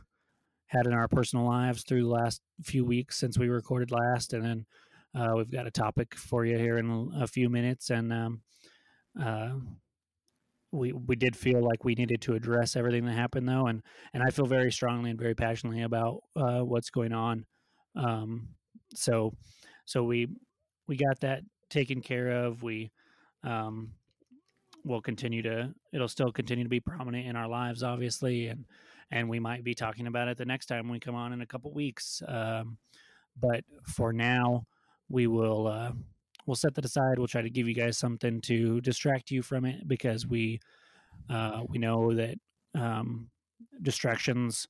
[0.75, 4.45] had in our personal lives through the last few weeks since we recorded last, and
[4.45, 4.67] then
[5.15, 8.43] uh, we've got a topic for you here in a few minutes, and um,
[9.23, 9.51] uh,
[10.73, 13.83] we we did feel like we needed to address everything that happened though, and
[14.13, 17.47] and I feel very strongly and very passionately about uh, what's going on.
[17.95, 18.49] Um,
[18.95, 19.33] so
[19.85, 20.29] so we
[20.89, 22.63] we got that taken care of.
[22.63, 22.91] We
[23.45, 23.93] um,
[24.85, 28.65] will continue to it'll still continue to be prominent in our lives, obviously, and
[29.11, 31.47] and we might be talking about it the next time we come on in a
[31.47, 32.23] couple weeks.
[32.27, 32.79] Um,
[33.41, 34.67] but for now,
[35.09, 35.93] we will uh,
[36.47, 37.19] we'll set that aside.
[37.19, 40.61] We'll try to give you guys something to distract you from it because we
[41.29, 42.37] uh, we know that
[42.75, 43.29] um,
[43.83, 44.69] distractions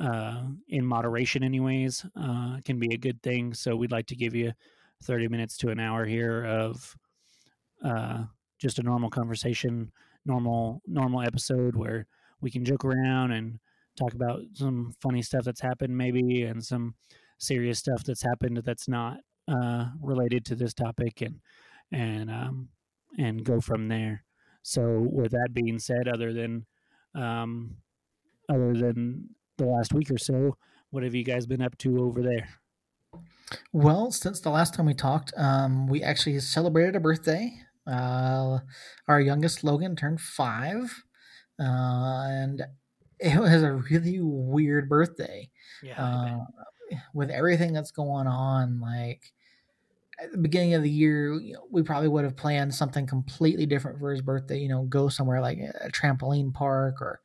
[0.00, 3.52] uh, in moderation, anyways, uh, can be a good thing.
[3.52, 4.52] So we'd like to give you
[5.04, 6.96] 30 minutes to an hour here of
[7.84, 8.24] uh,
[8.58, 9.92] just a normal conversation,
[10.24, 12.06] normal normal episode where
[12.42, 13.58] we can joke around and
[13.96, 16.94] talk about some funny stuff that's happened, maybe, and some
[17.38, 21.40] serious stuff that's happened that's not uh, related to this topic, and
[21.90, 22.68] and um,
[23.18, 24.24] and go from there.
[24.62, 26.66] So, with that being said, other than
[27.14, 27.76] um,
[28.48, 30.56] other than the last week or so,
[30.90, 32.48] what have you guys been up to over there?
[33.72, 37.52] Well, since the last time we talked, um, we actually celebrated a birthday.
[37.86, 38.60] Uh,
[39.08, 41.04] our youngest Logan turned five,
[41.62, 42.62] uh, and
[43.18, 45.48] it was a really weird birthday.
[45.82, 46.02] Yeah.
[46.02, 46.38] Uh,
[47.14, 49.32] with everything that's going on, like
[50.22, 53.64] at the beginning of the year, you know, we probably would have planned something completely
[53.64, 54.58] different for his birthday.
[54.58, 57.20] You know, go somewhere like a trampoline park, or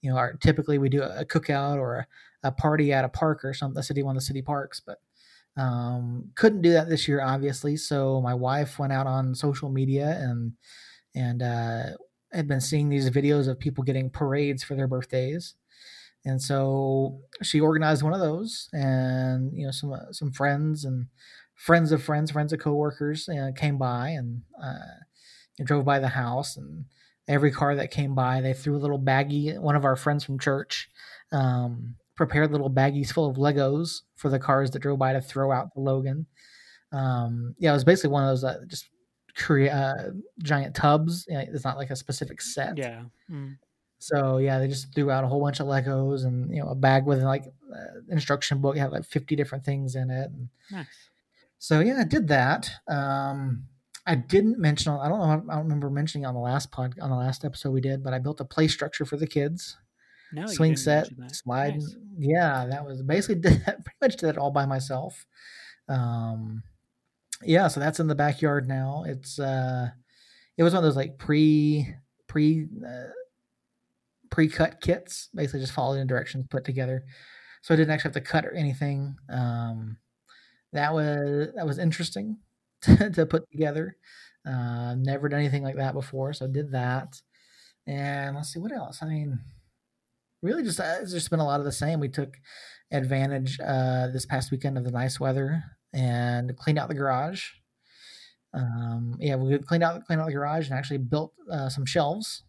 [0.00, 3.44] you know, our, typically we do a cookout or a, a party at a park
[3.44, 4.98] or something, the city one of the city parks, but
[5.56, 7.76] um, couldn't do that this year, obviously.
[7.76, 10.52] So my wife went out on social media and
[11.14, 11.84] and uh,
[12.32, 15.54] had been seeing these videos of people getting parades for their birthdays,
[16.24, 21.06] and so she organized one of those, and you know some uh, some friends and
[21.54, 26.56] friends of friends, friends of coworkers uh, came by and uh, drove by the house,
[26.56, 26.84] and
[27.28, 29.58] every car that came by, they threw a little baggie.
[29.58, 30.88] One of our friends from church
[31.32, 35.52] um, prepared little baggies full of Legos for the cars that drove by to throw
[35.52, 36.26] out the Logan.
[36.92, 38.88] Um, yeah, it was basically one of those uh, just
[39.36, 40.10] create uh,
[40.42, 41.26] giant tubs.
[41.28, 42.76] it's not like a specific set.
[42.76, 43.04] Yeah.
[43.30, 43.56] Mm.
[43.98, 46.74] So yeah, they just threw out a whole bunch of Legos and you know a
[46.74, 48.76] bag with like uh, instruction book.
[48.76, 50.30] It had like fifty different things in it.
[50.30, 50.86] And Nice.
[51.58, 52.68] so yeah, I did that.
[52.88, 53.64] Um,
[54.04, 54.92] I didn't mention.
[54.92, 55.52] I don't know.
[55.52, 58.12] I don't remember mentioning on the last pod on the last episode we did, but
[58.12, 59.76] I built a play structure for the kids.
[60.32, 61.74] No, swing set, slide.
[61.74, 61.96] Nice.
[62.18, 65.26] Yeah, that was basically did that, pretty much did it all by myself.
[65.88, 66.64] Um,
[67.44, 69.04] yeah, so that's in the backyard now.
[69.06, 69.88] It's uh,
[70.56, 71.94] it was one of those like pre
[72.28, 73.10] pre uh,
[74.30, 75.28] pre cut kits.
[75.34, 77.04] Basically, just following the directions put together.
[77.62, 79.16] So I didn't actually have to cut or anything.
[79.28, 79.98] Um,
[80.72, 82.38] that was that was interesting
[82.82, 83.96] to, to put together.
[84.46, 87.20] Uh, never done anything like that before, so I did that.
[87.86, 89.02] And let's see what else.
[89.02, 89.38] I mean,
[90.42, 92.00] really, just uh, it's just been a lot of the same.
[92.00, 92.36] We took
[92.90, 95.62] advantage uh, this past weekend of the nice weather
[95.92, 97.44] and cleaned out the garage.
[98.54, 102.42] Um, yeah, we cleaned out cleaned out the garage and actually built uh, some shelves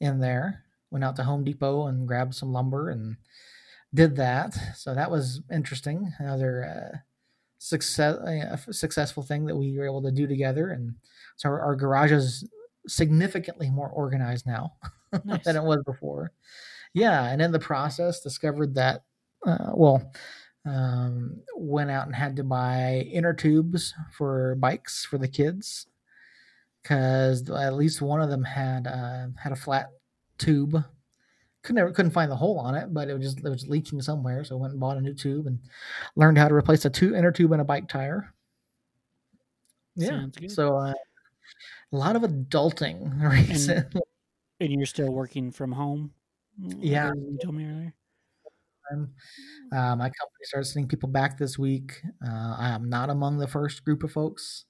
[0.00, 0.64] in there.
[0.90, 3.16] Went out to Home Depot and grabbed some lumber and
[3.92, 4.54] did that.
[4.76, 6.12] So that was interesting.
[6.18, 6.98] Another uh,
[7.58, 10.70] success uh, successful thing that we were able to do together.
[10.70, 10.94] And
[11.36, 12.48] so our, our garage is
[12.86, 14.72] significantly more organized now
[15.24, 15.44] Nice.
[15.44, 16.32] than it was before.
[16.94, 19.04] Yeah, and in the process, discovered that
[19.46, 20.10] uh, well,
[20.68, 25.86] um, went out and had to buy inner tubes for bikes for the kids
[26.82, 29.90] because at least one of them had uh, had a flat
[30.38, 30.82] tube.
[31.62, 34.00] Couldn't never, couldn't find the hole on it, but it was just it was leaking
[34.00, 34.44] somewhere.
[34.44, 35.58] So I went and bought a new tube and
[36.16, 38.32] learned how to replace a two inner tube in a bike tire.
[39.96, 40.94] Yeah, so uh,
[41.92, 44.00] a lot of adulting recently.
[44.60, 46.12] And you're still working from home?
[46.58, 47.12] Yeah.
[47.14, 47.94] You told me earlier.
[48.90, 49.12] Time.
[49.72, 52.00] Uh, my company started sending people back this week.
[52.24, 54.64] Uh, I am not among the first group of folks.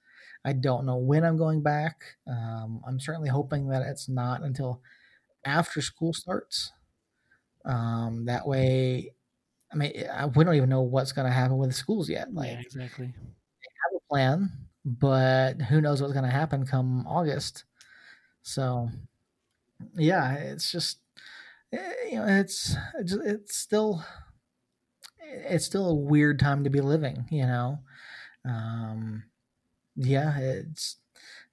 [0.44, 2.02] I don't know when I'm going back.
[2.26, 4.80] Um, I'm certainly hoping that it's not until
[5.44, 6.72] after school starts.
[7.64, 9.12] Um, that way,
[9.72, 12.32] I mean, I, we don't even know what's going to happen with the schools yet.
[12.32, 13.06] Like, yeah, exactly.
[13.06, 14.50] have a plan,
[14.84, 17.64] but who knows what's going to happen come August.
[18.42, 18.88] So,
[19.94, 21.07] yeah, it's just eh,
[21.72, 24.02] Eh, you know, it's it's, still
[25.20, 27.80] it's still a weird time to be living, you know.
[28.44, 29.24] Um,
[29.96, 30.96] yeah, it's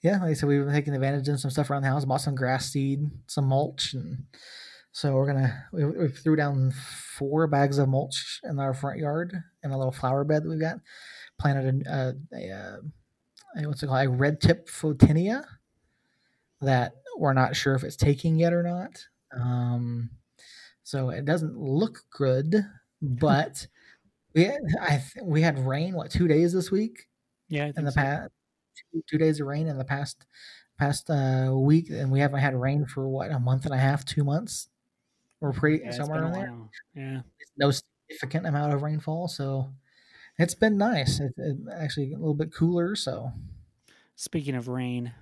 [0.01, 2.05] yeah, like I said, we've been taking advantage of some stuff around the house.
[2.05, 4.25] Bought some grass seed, some mulch, and
[4.91, 6.71] so we're gonna we, we threw down
[7.17, 10.59] four bags of mulch in our front yard in a little flower bed that we've
[10.59, 10.77] got.
[11.37, 15.43] Planted uh, a, a, a, a what's it called a red tip photinia
[16.61, 19.07] that we're not sure if it's taking yet or not.
[19.39, 20.09] Um,
[20.83, 22.55] so it doesn't look good,
[23.01, 23.65] but
[24.33, 27.07] we had, I th- we had rain what two days this week
[27.49, 28.01] Yeah, in the so.
[28.01, 28.29] past
[28.93, 30.25] two, two days of rain in the past
[30.77, 34.03] past uh, week, and we haven't had rain for what a month and a half,
[34.05, 34.67] two months.
[35.39, 36.53] We're pretty Yeah, somewhere in there.
[36.95, 37.21] Yeah.
[37.57, 39.71] No significant amount of rainfall, so
[40.37, 41.19] it's been nice.
[41.19, 43.31] It, it actually a little bit cooler, so
[44.17, 45.13] Speaking of rain,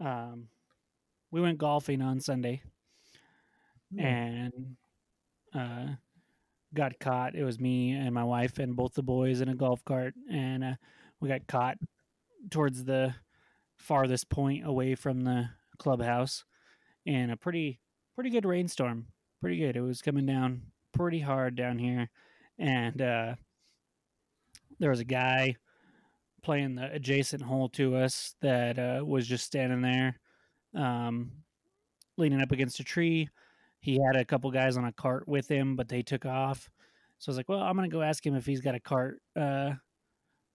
[0.00, 0.48] um,
[1.30, 2.62] we went golfing on Sunday
[3.98, 4.76] and
[5.54, 5.86] uh,
[6.74, 7.34] got caught.
[7.34, 10.64] It was me and my wife and both the boys in a golf cart, and
[10.64, 10.74] uh,
[11.20, 11.78] we got caught
[12.50, 13.14] towards the
[13.78, 16.44] farthest point away from the clubhouse
[17.04, 17.80] in a pretty
[18.14, 19.06] pretty good rainstorm.
[19.40, 19.76] Pretty good.
[19.76, 22.10] It was coming down pretty hard down here,
[22.58, 23.34] and uh,
[24.78, 25.56] there was a guy
[26.42, 30.20] playing the adjacent hole to us that uh, was just standing there,
[30.74, 31.30] um,
[32.18, 33.28] leaning up against a tree.
[33.84, 36.70] He had a couple guys on a cart with him, but they took off.
[37.18, 39.20] So I was like, "Well, I'm gonna go ask him if he's got a cart
[39.36, 39.72] uh,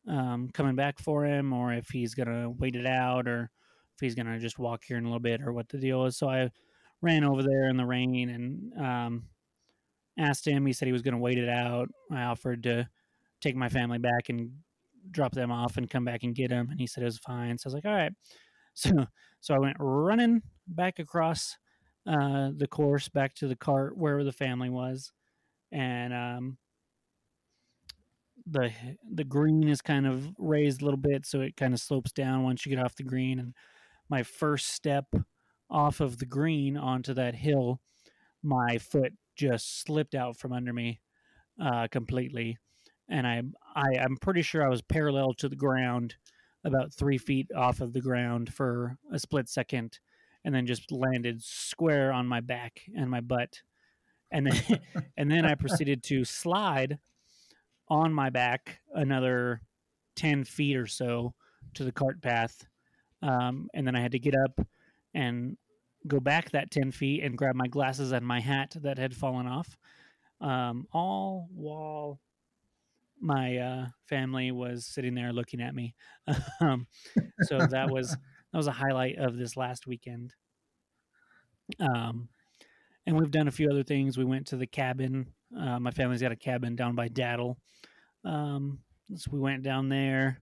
[0.07, 3.51] um, coming back for him, or if he's gonna wait it out, or
[3.93, 6.17] if he's gonna just walk here in a little bit, or what the deal is."
[6.17, 6.49] So I
[7.01, 9.23] ran over there in the rain and um,
[10.17, 10.65] asked him.
[10.65, 11.89] He said he was gonna wait it out.
[12.11, 12.89] I offered to
[13.41, 14.51] take my family back and
[15.11, 17.59] drop them off and come back and get them, and he said it was fine.
[17.59, 18.13] So I was like, "All right."
[18.75, 19.07] So
[19.41, 21.57] so I went running back across
[22.10, 25.12] uh, the course back to the cart where the family was,
[25.72, 26.57] and um,
[28.49, 28.72] the
[29.14, 32.43] the green is kind of raised a little bit, so it kind of slopes down
[32.43, 33.39] once you get off the green.
[33.39, 33.53] And
[34.10, 35.05] my first step
[35.70, 37.80] off of the green onto that hill,
[38.41, 41.01] my foot just slipped out from under me
[41.62, 42.57] uh, completely,
[43.07, 43.43] and I,
[43.76, 46.16] I I'm pretty sure I was parallel to the ground,
[46.64, 49.99] about three feet off of the ground for a split second,
[50.45, 53.61] and then just landed square on my back and my butt,
[54.31, 54.79] and then
[55.17, 56.99] and then I proceeded to slide
[57.87, 59.61] on my back another
[60.15, 61.33] 10 feet or so
[61.73, 62.67] to the cart path.
[63.21, 64.65] Um, and then I had to get up
[65.13, 65.57] and
[66.07, 69.47] go back that 10 feet and grab my glasses and my hat that had fallen
[69.47, 69.77] off.
[70.39, 72.19] Um, all while
[73.19, 75.95] my uh, family was sitting there looking at me.
[76.61, 76.87] um,
[77.43, 78.15] so that was
[78.52, 80.34] that was a highlight of this last weekend.
[81.80, 82.30] Um,
[83.06, 84.18] and we've done a few other things.
[84.18, 85.28] We went to the cabin.
[85.58, 87.56] Uh, my family's got a cabin down by Datil.
[88.24, 88.80] Um,
[89.16, 90.41] so we went down there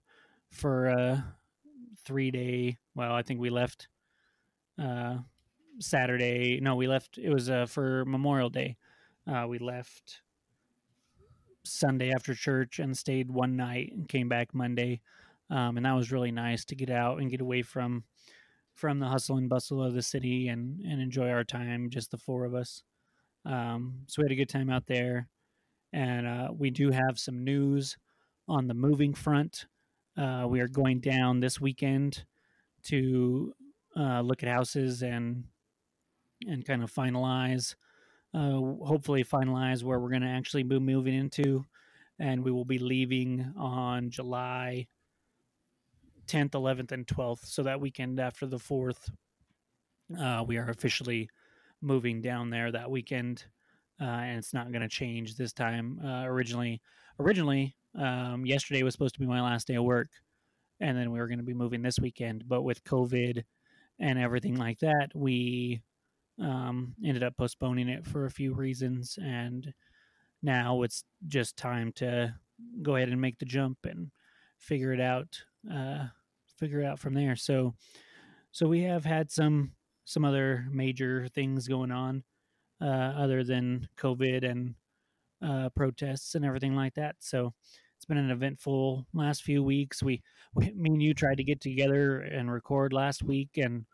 [0.50, 1.36] for a
[2.04, 2.76] three day.
[2.94, 3.88] Well, I think we left
[4.82, 5.18] uh,
[5.78, 6.60] Saturday.
[6.60, 7.18] No, we left.
[7.18, 8.76] It was uh, for Memorial Day.
[9.26, 10.22] Uh, we left
[11.64, 15.00] Sunday after church and stayed one night and came back Monday.
[15.50, 18.04] Um, and that was really nice to get out and get away from
[18.74, 22.18] from the hustle and bustle of the city and and enjoy our time, just the
[22.18, 22.82] four of us.
[23.44, 25.28] Um, so we had a good time out there,
[25.92, 27.96] and uh, we do have some news
[28.46, 29.66] on the moving front.
[30.16, 32.24] Uh, we are going down this weekend
[32.84, 33.52] to
[33.96, 35.44] uh, look at houses and
[36.46, 37.74] and kind of finalize
[38.34, 41.64] uh, hopefully finalize where we're going to actually be moving into.
[42.18, 44.88] And we will be leaving on July
[46.28, 47.46] 10th, 11th, and 12th.
[47.46, 49.10] So that weekend after the 4th,
[50.20, 51.28] uh, we are officially
[51.80, 53.44] moving down there that weekend.
[54.00, 56.00] Uh, and it's not going to change this time.
[56.04, 56.80] Uh, originally,
[57.18, 60.08] originally, um, yesterday was supposed to be my last day of work,
[60.80, 62.44] and then we were going to be moving this weekend.
[62.46, 63.42] But with COVID
[63.98, 65.82] and everything like that, we
[66.40, 69.72] um, ended up postponing it for a few reasons, and
[70.42, 72.34] now it's just time to
[72.82, 74.12] go ahead and make the jump and
[74.58, 75.42] figure it out.
[75.72, 76.06] Uh,
[76.58, 77.36] figure it out from there.
[77.36, 77.74] So,
[78.50, 79.72] so we have had some
[80.04, 82.24] some other major things going on,
[82.80, 84.74] uh, other than COVID and
[85.44, 87.16] uh, protests and everything like that.
[87.18, 87.52] So
[87.96, 90.02] it's been an eventful last few weeks.
[90.02, 90.22] We,
[90.54, 93.84] we, me and you tried to get together and record last week, and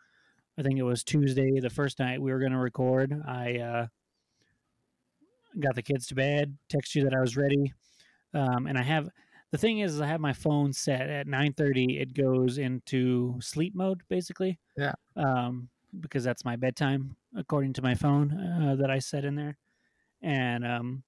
[0.59, 3.13] I think it was Tuesday, the first night we were going to record.
[3.27, 3.87] I uh,
[5.59, 7.73] got the kids to bed, text you that I was ready,
[8.33, 9.09] um, and I have.
[9.55, 12.01] The thing is, I have my phone set at 9:30.
[12.01, 14.59] It goes into sleep mode, basically.
[14.77, 14.95] Yeah.
[15.15, 15.69] Um,
[16.01, 19.57] because that's my bedtime, according to my phone uh, that I set in there,
[20.21, 21.05] and um,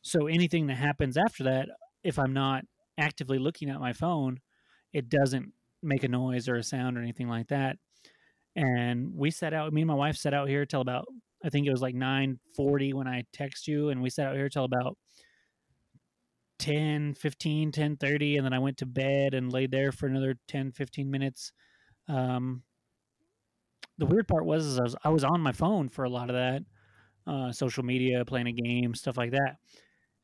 [0.00, 1.68] so anything that happens after that,
[2.02, 2.64] if I'm not
[2.96, 4.40] actively looking at my phone,
[4.94, 7.76] it doesn't make a noise or a sound or anything like that
[8.54, 11.06] and we set out me and my wife set out here till about
[11.44, 14.48] i think it was like 9.40 when i text you and we set out here
[14.48, 14.96] till about
[16.62, 20.36] 10 15 10 30 and then i went to bed and laid there for another
[20.48, 21.52] 10 15 minutes
[22.08, 22.62] um,
[23.98, 26.34] the weird part was I was, I was on my phone for a lot of
[26.36, 26.62] that
[27.26, 29.56] uh, social media playing a game stuff like that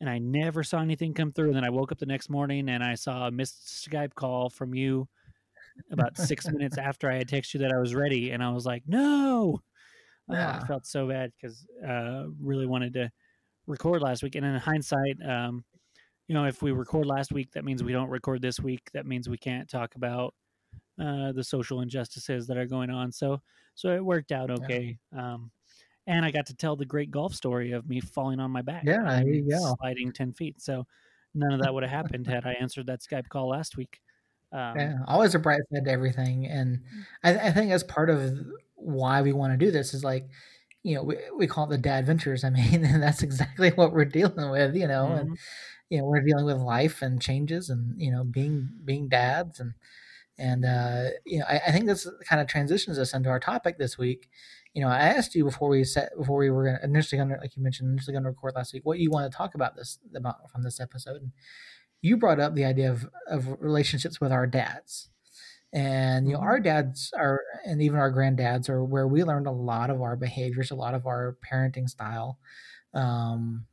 [0.00, 2.68] and i never saw anything come through and then i woke up the next morning
[2.68, 5.08] and i saw a missed skype call from you
[5.90, 8.66] about six minutes after I had texted you that I was ready, and I was
[8.66, 9.60] like, no.
[10.30, 10.58] Yeah.
[10.60, 13.10] Oh, I felt so bad because uh, really wanted to
[13.66, 14.34] record last week.
[14.34, 15.64] And in hindsight, um,
[16.28, 18.90] you know, if we record last week, that means we don't record this week.
[18.92, 20.34] That means we can't talk about
[21.00, 23.10] uh, the social injustices that are going on.
[23.10, 23.40] So,
[23.74, 24.98] so it worked out okay.
[25.12, 25.34] Yeah.
[25.34, 25.50] Um,
[26.06, 28.84] and I got to tell the great golf story of me falling on my back.
[28.84, 29.74] Yeah, there you go.
[29.80, 30.60] Sliding ten feet.
[30.60, 30.86] So
[31.34, 34.00] none of that would have happened had I answered that Skype call last week.
[34.52, 36.80] Um, yeah, always a bright side to everything, and.
[37.22, 38.32] I, I think as part of
[38.78, 40.28] why we want to do this is like,
[40.82, 42.44] you know, we, we call it the Dadventures.
[42.44, 45.18] I mean, and that's exactly what we're dealing with, you know, mm-hmm.
[45.18, 45.38] and
[45.90, 49.74] you know we're dealing with life and changes, and you know being being dads, and
[50.38, 53.78] and uh, you know I, I think this kind of transitions us into our topic
[53.78, 54.28] this week.
[54.74, 57.36] You know, I asked you before we set before we were gonna, initially going to,
[57.36, 59.76] like you mentioned, initially going to record last week, what you want to talk about
[59.76, 61.22] this about from this episode.
[61.22, 61.32] And
[62.02, 65.10] you brought up the idea of, of relationships with our dads
[65.72, 66.64] and you know our mm-hmm.
[66.64, 70.70] dads are and even our granddads are where we learned a lot of our behaviors
[70.70, 72.38] a lot of our parenting style
[72.94, 73.66] um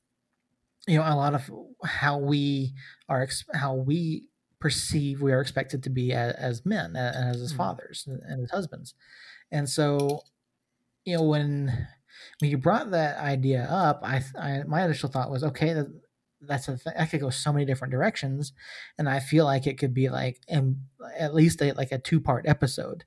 [0.88, 1.50] you know a lot of
[1.84, 2.74] how we
[3.10, 4.28] are how we
[4.60, 7.58] perceive we are expected to be as, as men as as mm-hmm.
[7.58, 8.94] fathers and as husbands
[9.52, 10.22] and so
[11.04, 11.88] you know when
[12.40, 15.88] when you brought that idea up i, I my initial thought was okay that
[16.48, 18.54] that's a th- I could go so many different directions,
[18.98, 20.82] and I feel like it could be like in
[21.18, 23.04] at least a, like a two part episode.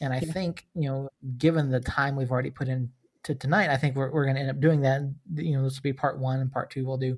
[0.00, 0.32] And I yeah.
[0.32, 1.08] think you know,
[1.38, 2.90] given the time we've already put in
[3.24, 5.02] to tonight, I think we're we're going to end up doing that.
[5.34, 7.16] You know, this will be part one, and part two we'll do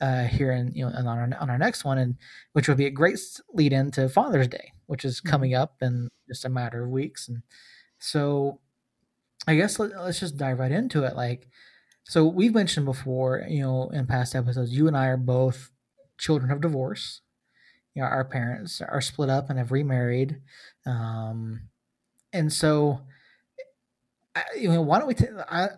[0.00, 2.16] uh, here and you know on our on our next one, and
[2.52, 3.18] which will be a great
[3.52, 5.30] lead into Father's Day, which is mm-hmm.
[5.30, 7.28] coming up in just a matter of weeks.
[7.28, 7.42] And
[7.98, 8.60] so,
[9.46, 11.16] I guess let, let's just dive right into it.
[11.16, 11.48] Like
[12.04, 15.70] so we've mentioned before, you know, in past episodes, you and I are both
[16.18, 17.20] children of divorce.
[17.94, 20.40] You know, our parents are split up and have remarried,
[20.86, 21.68] um,
[22.32, 23.02] and so
[24.34, 25.14] I, you know, why don't we?
[25.14, 25.30] take?
[25.50, 25.68] I,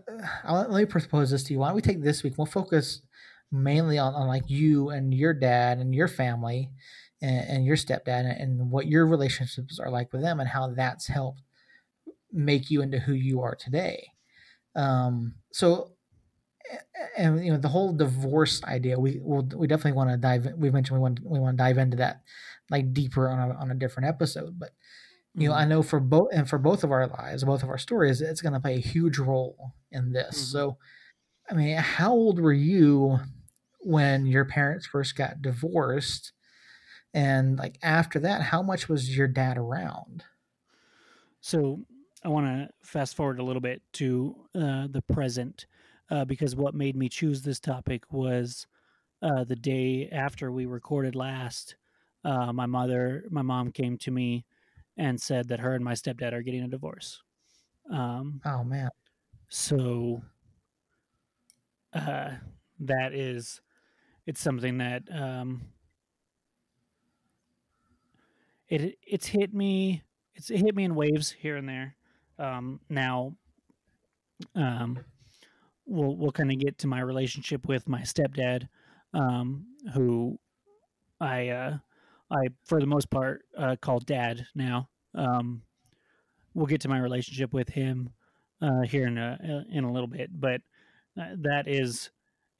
[0.44, 1.60] I, let me propose this to you.
[1.60, 2.34] Why don't we take this week?
[2.36, 3.02] We'll focus
[3.50, 6.70] mainly on, on like you and your dad and your family,
[7.20, 10.68] and, and your stepdad, and, and what your relationships are like with them, and how
[10.68, 11.42] that's helped
[12.30, 14.08] make you into who you are today.
[14.74, 15.92] Um, so,
[17.16, 20.46] and you know, the whole divorce idea, we will we definitely want to dive.
[20.56, 22.22] We mentioned we want we want to dive into that
[22.70, 24.70] like deeper on a on a different episode, but
[25.34, 27.78] you know, I know for both and for both of our lives, both of our
[27.78, 30.36] stories, it's going to play a huge role in this.
[30.36, 30.58] Mm-hmm.
[30.58, 30.76] So,
[31.50, 33.18] I mean, how old were you
[33.80, 36.32] when your parents first got divorced?
[37.14, 40.24] And like after that, how much was your dad around?
[41.40, 41.80] So,
[42.24, 45.66] I want to fast forward a little bit to uh, the present
[46.08, 48.66] uh, because what made me choose this topic was
[49.22, 51.74] uh, the day after we recorded last.
[52.24, 54.44] Uh, my mother, my mom came to me
[55.02, 57.20] and said that her and my stepdad are getting a divorce.
[57.90, 58.88] Um, oh man!
[59.48, 60.22] So
[61.92, 62.30] uh,
[62.78, 63.60] that is,
[64.26, 65.62] it's something that um,
[68.68, 70.04] it it's hit me.
[70.36, 71.96] It's it hit me in waves here and there.
[72.38, 73.34] Um, now,
[74.54, 75.00] um,
[75.84, 78.68] we'll we'll kind of get to my relationship with my stepdad,
[79.14, 80.38] um, who
[81.20, 81.78] I uh,
[82.30, 84.88] I, for the most part, uh, call Dad now.
[85.14, 85.62] Um,
[86.54, 88.10] we'll get to my relationship with him
[88.60, 90.60] uh, here in a in a little bit, but
[91.20, 92.10] uh, that is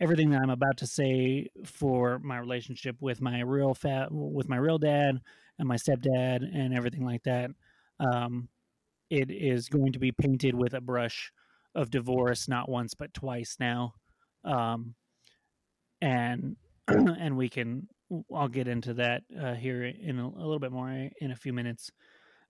[0.00, 4.56] everything that I'm about to say for my relationship with my real fat with my
[4.56, 5.20] real dad
[5.58, 7.50] and my stepdad and everything like that.
[8.00, 8.48] Um,
[9.10, 11.30] it is going to be painted with a brush
[11.74, 13.94] of divorce, not once but twice now,
[14.44, 14.94] um,
[16.00, 16.56] and
[16.88, 17.88] and we can
[18.34, 20.90] I'll get into that uh, here in a, a, little bit more
[21.20, 21.90] in a few minutes.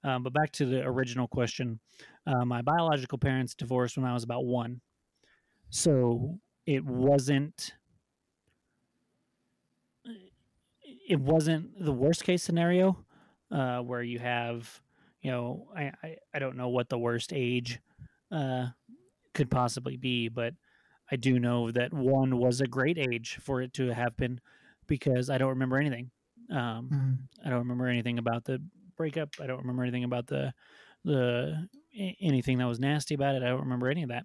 [0.05, 1.79] Um, but back to the original question.
[2.27, 4.81] Uh, my biological parents divorced when I was about one.
[5.71, 7.75] So it wasn't
[11.09, 12.97] it wasn't the worst case scenario
[13.51, 14.81] uh, where you have
[15.21, 17.81] you know I, I, I don't know what the worst age
[18.31, 18.69] uh,
[19.35, 20.55] could possibly be but
[21.11, 24.41] i do know that one was a great age for it to have been
[24.87, 26.11] because I don't remember anything.
[26.51, 27.47] Um, mm-hmm.
[27.47, 28.61] I don't remember anything about the
[28.97, 29.31] breakup.
[29.41, 30.53] I don't remember anything about the
[31.05, 31.69] the
[32.21, 33.43] anything that was nasty about it.
[33.43, 34.25] I don't remember any of that.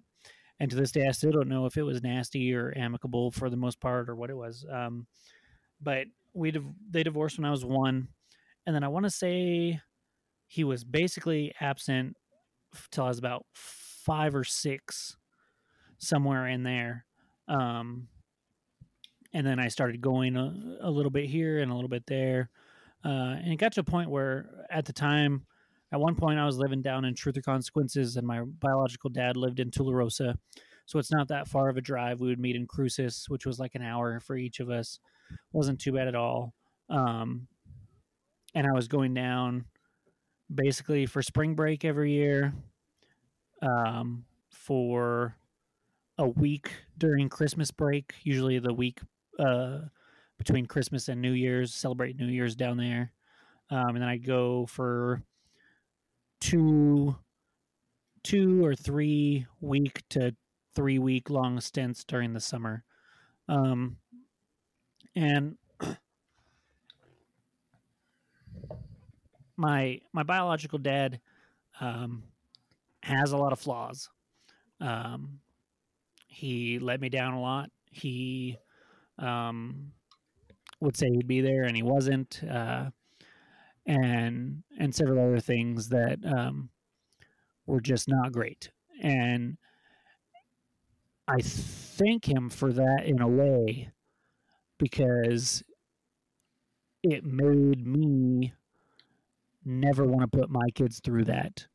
[0.60, 3.48] And to this day, I still don't know if it was nasty or amicable for
[3.48, 4.64] the most part or what it was.
[4.70, 5.06] Um,
[5.80, 8.08] but we div- they divorced when I was one,
[8.66, 9.80] and then I want to say
[10.46, 12.16] he was basically absent
[12.90, 15.16] till I was about five or six,
[15.98, 17.04] somewhere in there.
[17.46, 18.08] Um,
[19.32, 22.50] and then I started going a, a, little bit here and a little bit there,
[23.04, 25.46] uh, and it got to a point where, at the time,
[25.92, 29.36] at one point I was living down in Truth or Consequences, and my biological dad
[29.36, 30.34] lived in Tularosa,
[30.86, 32.20] so it's not that far of a drive.
[32.20, 34.98] We would meet in Cruces, which was like an hour for each of us.
[35.52, 36.54] wasn't too bad at all.
[36.88, 37.46] Um,
[38.54, 39.66] and I was going down
[40.52, 42.54] basically for spring break every year,
[43.60, 45.36] um, for
[46.16, 49.00] a week during Christmas break, usually the week
[49.38, 49.80] uh,
[50.38, 53.12] between Christmas and New Year's, celebrate New Year's down there,
[53.70, 55.22] um, and then I go for
[56.40, 57.16] two,
[58.22, 60.34] two or three week to
[60.74, 62.84] three week long stints during the summer,
[63.48, 63.96] um,
[65.16, 65.56] and
[69.56, 71.20] my my biological dad
[71.80, 72.22] um,
[73.02, 74.08] has a lot of flaws.
[74.80, 75.40] Um,
[76.28, 77.70] he let me down a lot.
[77.90, 78.56] He
[79.18, 79.92] um,
[80.80, 82.90] would say he'd be there and he wasn't, uh,
[83.86, 86.70] and and several other things that um,
[87.66, 88.70] were just not great.
[89.02, 89.56] And
[91.26, 93.90] I thank him for that in a way
[94.78, 95.62] because
[97.02, 98.52] it made me
[99.64, 101.66] never want to put my kids through that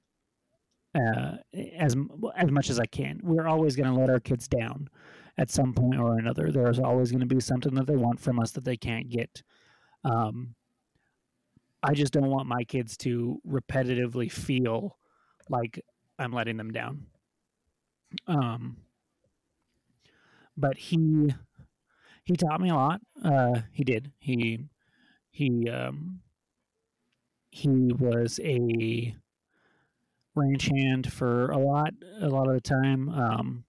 [0.95, 1.37] uh,
[1.77, 1.95] as
[2.35, 3.19] as much as I can.
[3.23, 4.89] We're always going to let our kids down
[5.37, 6.51] at some point or another.
[6.51, 9.43] There's always going to be something that they want from us that they can't get.
[10.03, 10.55] Um,
[11.81, 14.97] I just don't want my kids to repetitively feel
[15.49, 15.83] like
[16.17, 17.07] I'm letting them down.
[18.27, 18.77] Um,
[20.55, 21.33] but he
[22.23, 23.01] he taught me a lot.
[23.23, 24.11] Uh, he did.
[24.19, 24.65] He
[25.29, 26.21] he um,
[27.49, 29.15] he was a
[30.35, 33.09] ranch hand for a lot a lot of the time.
[33.09, 33.63] Um,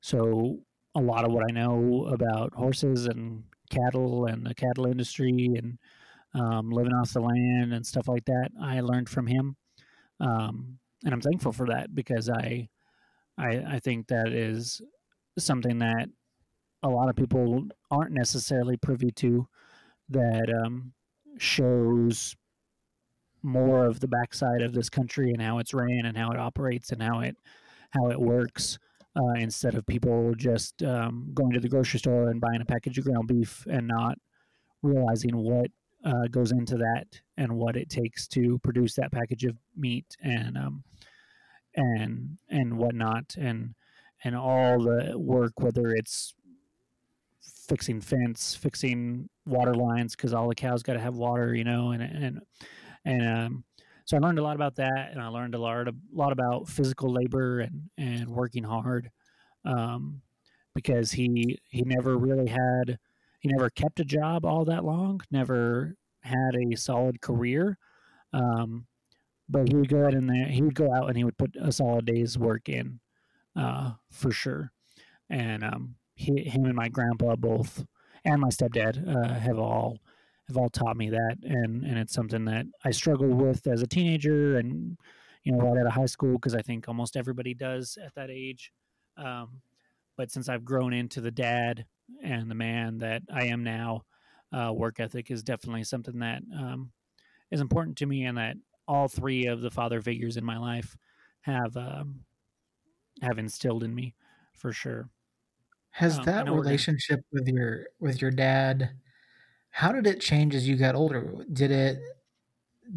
[0.00, 0.60] so
[0.94, 5.78] a lot of what I know about horses and cattle and the cattle industry and
[6.34, 9.56] um, living off the land and stuff like that, I learned from him.
[10.20, 12.68] Um, and I'm thankful for that because I
[13.38, 14.82] I, I think that is
[15.38, 16.08] something that
[16.82, 19.46] a lot of people aren't necessarily privy to
[20.08, 20.92] that um,
[21.38, 22.34] shows
[23.42, 26.90] more of the backside of this country and how it's ran and how it operates
[26.90, 27.36] and how it
[27.90, 28.78] how it works
[29.18, 32.98] uh, instead of people just um, going to the grocery store and buying a package
[32.98, 34.16] of ground beef and not
[34.82, 35.70] realizing what
[36.04, 37.06] uh, goes into that
[37.36, 40.84] and what it takes to produce that package of meat and um,
[41.74, 43.74] and and whatnot and
[44.24, 46.34] and all the work whether it's
[47.68, 51.90] fixing fence fixing water lines because all the cows got to have water you know
[51.90, 52.40] and and
[53.04, 53.64] and um,
[54.08, 56.66] so I learned a lot about that, and I learned a lot, a lot about
[56.68, 59.10] physical labor and and working hard,
[59.66, 60.22] um,
[60.74, 62.98] because he he never really had
[63.40, 67.78] he never kept a job all that long, never had a solid career,
[68.32, 68.86] um,
[69.48, 71.56] but he would go out in there, he would go out and he would put
[71.60, 73.00] a solid day's work in,
[73.56, 74.72] uh, for sure,
[75.30, 77.84] and um, he, him and my grandpa both,
[78.24, 79.98] and my stepdad uh, have all
[80.48, 83.86] have all taught me that, and and it's something that I struggled with as a
[83.86, 84.96] teenager, and
[85.44, 88.30] you know, right out of high school, because I think almost everybody does at that
[88.30, 88.72] age.
[89.16, 89.62] Um,
[90.16, 91.86] but since I've grown into the dad
[92.22, 94.02] and the man that I am now,
[94.52, 96.92] uh, work ethic is definitely something that um,
[97.50, 100.96] is important to me, and that all three of the father figures in my life
[101.42, 102.20] have um,
[103.22, 104.14] have instilled in me
[104.54, 105.10] for sure.
[105.90, 107.42] Has um, that relationship gonna...
[107.42, 108.90] with your with your dad
[109.70, 111.44] how did it change as you got older?
[111.52, 111.98] Did it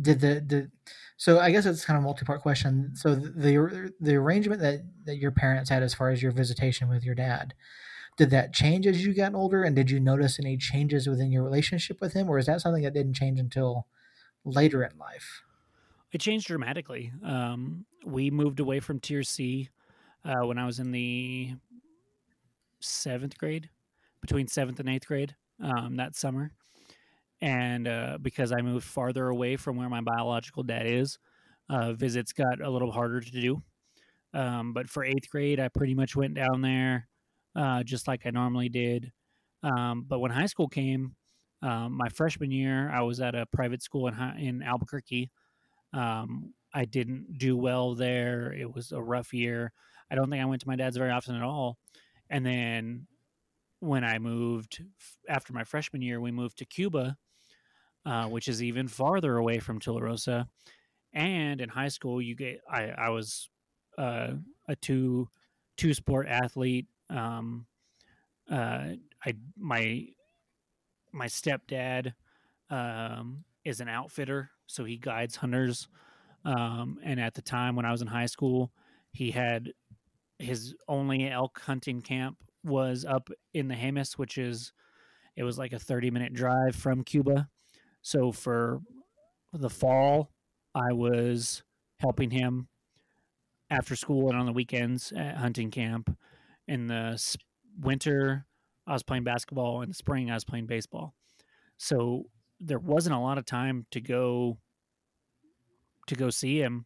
[0.02, 0.72] did the the
[1.18, 2.96] so I guess it's kind of a multi-part question.
[2.96, 7.04] So the the arrangement that that your parents had as far as your visitation with
[7.04, 7.54] your dad,
[8.18, 11.44] did that change as you got older and did you notice any changes within your
[11.44, 13.86] relationship with him or is that something that didn't change until
[14.46, 15.44] later in life?
[16.12, 17.12] It changed dramatically.
[17.24, 19.70] Um, we moved away from T or C
[20.26, 21.54] uh, when I was in the
[22.80, 23.70] seventh grade,
[24.22, 26.52] between seventh and eighth grade um, that summer
[27.42, 31.18] and uh, because I moved farther away from where my biological dad is,
[31.70, 33.62] uh, visits got a little harder to do.
[34.34, 37.08] Um, but for eighth grade, I pretty much went down there
[37.56, 39.12] uh, just like I normally did.
[39.64, 41.16] Um, but when high school came,
[41.62, 45.30] um, my freshman year, I was at a private school in in Albuquerque.
[45.94, 48.54] Um, I didn't do well there.
[48.54, 49.74] It was a rough year.
[50.10, 51.78] I don't think I went to my dad's very often at all.
[52.30, 53.08] And then
[53.80, 54.84] when I moved
[55.28, 57.18] after my freshman year, we moved to Cuba
[58.06, 60.48] uh, which is even farther away from Tularosa.
[61.14, 63.50] And in high school, you get I I was
[63.98, 64.34] uh,
[64.68, 65.28] a two
[65.78, 66.88] two sport athlete.
[67.10, 67.66] Um,
[68.50, 68.94] uh,
[69.26, 70.08] I my
[71.12, 72.14] my stepdad
[72.70, 75.88] um, is an outfitter, so he guides hunters.
[76.44, 78.72] Um, and at the time when I was in high school,
[79.12, 79.74] he had
[80.40, 84.72] his only elk hunting camp was up in the Jemez, which is
[85.36, 87.48] it was like a 30 minute drive from Cuba.
[88.02, 88.82] So for
[89.54, 90.32] the fall,
[90.74, 91.64] I was
[92.00, 92.68] helping him
[93.70, 96.16] after school and on the weekends at hunting camp.
[96.68, 97.22] In the
[97.80, 98.46] winter,
[98.88, 99.82] I was playing basketball.
[99.82, 101.14] In the spring, I was playing baseball.
[101.78, 102.26] So
[102.60, 104.58] there wasn't a lot of time to go
[106.08, 106.86] to go see him,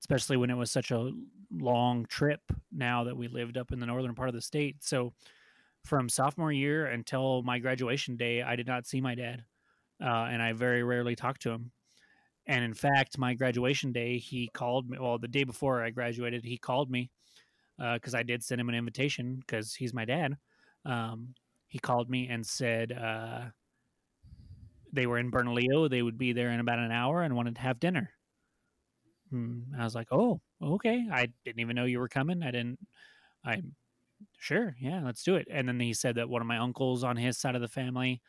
[0.00, 1.10] especially when it was such a
[1.50, 2.40] long trip.
[2.72, 5.12] Now that we lived up in the northern part of the state, so
[5.84, 9.44] from sophomore year until my graduation day, I did not see my dad
[10.02, 11.72] uh, and I very rarely talk to him.
[12.46, 14.98] And in fact, my graduation day, he called me.
[15.00, 17.10] Well, the day before I graduated, he called me
[17.76, 20.36] because uh, I did send him an invitation because he's my dad.
[20.84, 21.34] Um,
[21.68, 23.46] he called me and said uh,
[24.92, 25.88] they were in Bernalillo.
[25.88, 28.10] They would be there in about an hour and wanted to have dinner.
[29.30, 31.06] Hmm, I was like, "Oh, okay.
[31.10, 32.42] I didn't even know you were coming.
[32.42, 32.78] I didn't.
[33.44, 33.62] I
[34.38, 37.16] sure, yeah, let's do it." And then he said that one of my uncles on
[37.16, 38.22] his side of the family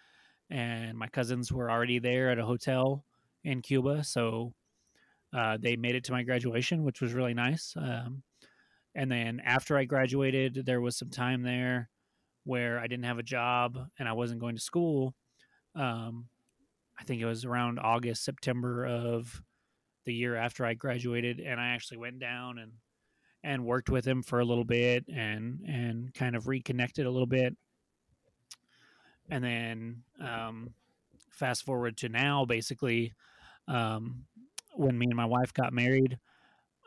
[0.50, 3.04] and my cousins were already there at a hotel
[3.44, 4.54] in Cuba, so
[5.34, 7.74] uh, they made it to my graduation, which was really nice.
[7.78, 8.24] Um,
[8.96, 11.90] and then after I graduated, there was some time there
[12.46, 15.14] where I didn't have a job and I wasn't going to school.
[15.76, 16.28] Um,
[17.00, 19.42] I think it was around August, September of
[20.06, 22.72] the year after I graduated, and I actually went down and
[23.44, 27.28] and worked with him for a little bit and and kind of reconnected a little
[27.28, 27.56] bit
[29.30, 30.74] and then um,
[31.32, 33.14] fast forward to now, basically,
[33.68, 34.26] um,
[34.74, 36.18] when me and my wife got married,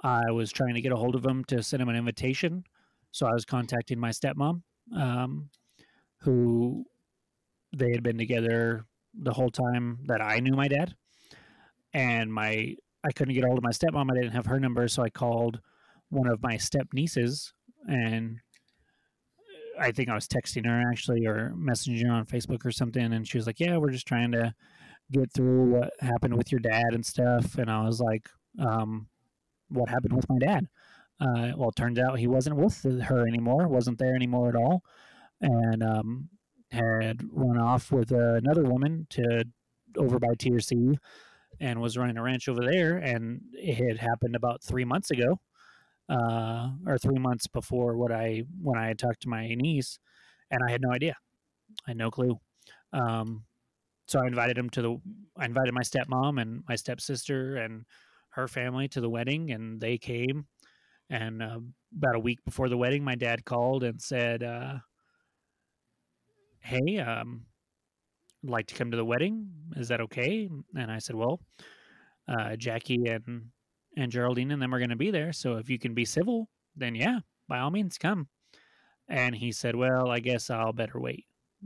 [0.03, 2.65] I was trying to get a hold of him to send him an invitation.
[3.13, 4.63] So I was contacting my stepmom,
[4.97, 5.51] um,
[6.21, 6.85] who
[7.77, 8.85] they had been together
[9.15, 10.95] the whole time that I knew my dad.
[11.93, 14.11] And my I couldn't get a hold of my stepmom.
[14.11, 15.61] I didn't have her number, so I called
[16.11, 17.53] one of my step nieces,
[17.89, 18.41] and
[19.81, 23.27] I think I was texting her actually or messaging her on Facebook or something, and
[23.27, 24.55] she was like, "Yeah, we're just trying to
[25.13, 28.29] get through what happened with your dad and stuff." And I was like,
[28.59, 29.09] um,
[29.69, 30.69] "What happened with my dad?"
[31.21, 34.83] Uh, well, it turns out he wasn't with her anymore, wasn't there anymore at all,
[35.41, 36.29] and um,
[36.71, 39.45] had run off with uh, another woman to
[39.97, 40.99] over by T or C
[41.61, 42.97] and was running a ranch over there.
[42.97, 45.41] And it had happened about three months ago,
[46.11, 49.99] uh, or three months before what I when I had talked to my niece,
[50.51, 51.17] and I had no idea,
[51.87, 52.39] I had no clue.
[52.93, 53.45] Um,
[54.07, 54.99] so I invited him to the.
[55.39, 57.85] I invited my stepmom and my stepsister and
[58.31, 60.47] her family to the wedding, and they came.
[61.11, 61.61] And uh,
[61.97, 64.79] about a week before the wedding, my dad called and said, uh,
[66.61, 67.47] "Hey, um,
[68.43, 69.49] like to come to the wedding.
[69.77, 70.49] Is that okay?
[70.77, 71.41] And I said, well,
[72.29, 73.47] uh, Jackie and
[73.97, 75.33] and Geraldine and them are going to be there.
[75.33, 78.29] So if you can be civil, then yeah, by all means, come.
[79.09, 81.25] And he said, well, I guess I'll better wait.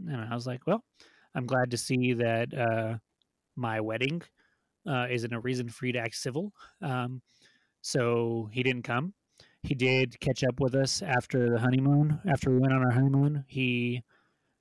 [0.08, 0.82] And I was like, well,
[1.34, 2.94] I'm glad to see that uh,
[3.56, 4.22] my wedding
[4.88, 6.52] uh, isn't a reason for you to act civil.
[6.80, 7.22] Um,
[7.82, 9.12] so he didn't come.
[9.62, 12.20] He did catch up with us after the honeymoon.
[12.26, 14.02] After we went on our honeymoon, he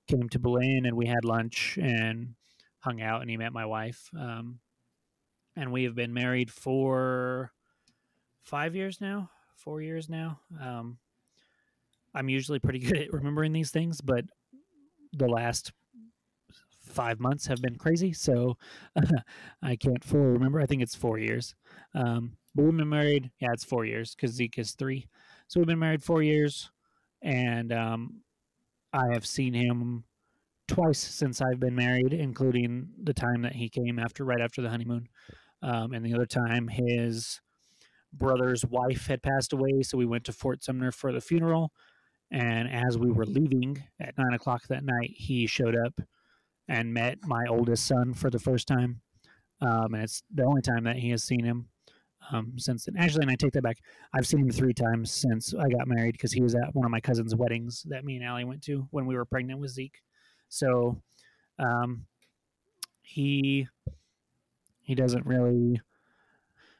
[0.07, 2.35] came to Belen and we had lunch and
[2.79, 4.09] hung out and he met my wife.
[4.17, 4.59] Um,
[5.55, 7.51] and we have been married for
[8.43, 10.39] five years now, four years now.
[10.61, 10.97] Um,
[12.13, 14.25] I'm usually pretty good at remembering these things, but
[15.13, 15.71] the last
[16.93, 18.57] five months have been crazy, so
[19.61, 20.59] I can't fully remember.
[20.59, 21.55] I think it's four years.
[21.95, 23.31] Um, but we've been married.
[23.39, 25.07] Yeah, it's four years because Zeke is three.
[25.47, 26.71] So we've been married four years,
[27.21, 28.21] and um,
[28.91, 30.03] I have seen him
[30.67, 34.69] twice since I've been married, including the time that he came after right after the
[34.69, 35.07] honeymoon,
[35.63, 37.41] um, and the other time his
[38.11, 41.71] brother's wife had passed away, so we went to Fort Sumner for the funeral.
[42.29, 46.01] And as we were leaving at nine o'clock that night, he showed up
[46.67, 49.01] and met my oldest son for the first time.
[49.61, 51.69] Um, and it's the only time that he has seen him
[52.31, 52.95] um, since then.
[52.97, 53.77] Actually, and I take that back.
[54.13, 56.91] I've seen him three times since I got married because he was at one of
[56.91, 60.01] my cousin's weddings that me and Allie went to when we were pregnant with Zeke.
[60.49, 61.01] So
[61.59, 62.05] um,
[63.01, 63.67] he
[64.83, 65.81] he doesn't really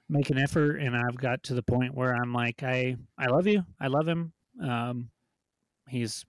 [0.10, 3.48] make an effort, and I've got to the point where I'm like, I I love
[3.48, 4.34] you, I love him.
[4.62, 5.10] Um,
[5.88, 6.26] he's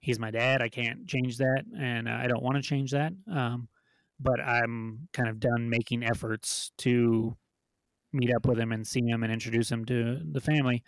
[0.00, 0.62] he's my dad.
[0.62, 3.12] I can't change that, and I don't want to change that.
[3.32, 3.68] Um,
[4.20, 7.36] but I'm kind of done making efforts to
[8.12, 10.82] meet up with him and see him and introduce him to the family.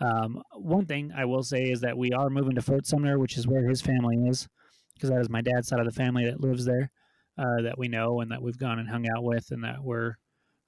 [0.00, 3.36] Um, one thing I will say is that we are moving to Fort Sumner, which
[3.38, 4.48] is where his family is,
[4.94, 6.90] because that is my dad's side of the family that lives there,
[7.38, 10.16] uh, that we know and that we've gone and hung out with, and that we're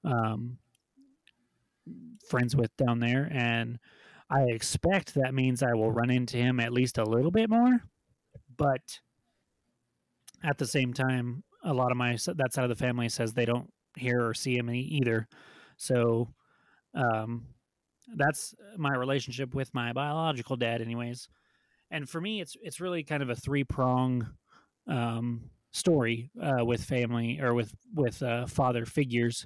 [0.03, 0.57] um,
[2.29, 3.29] friends with down there.
[3.31, 3.79] And
[4.29, 7.81] I expect that means I will run into him at least a little bit more,
[8.57, 8.99] but
[10.43, 13.45] at the same time, a lot of my that side of the family says they
[13.45, 15.27] don't hear or see him either.
[15.77, 16.29] So
[16.93, 17.45] um,
[18.15, 21.27] that's my relationship with my biological dad, anyways.
[21.91, 24.27] And for me, it's it's really kind of a three prong
[24.87, 29.45] um, story uh, with family or with with uh, father figures,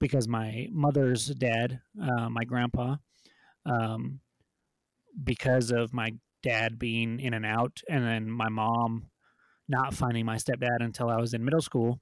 [0.00, 2.96] because my mother's dad, uh, my grandpa,
[3.66, 4.20] um,
[5.22, 6.10] because of my
[6.42, 9.06] dad being in and out, and then my mom
[9.68, 12.00] not finding my stepdad until I was in middle school.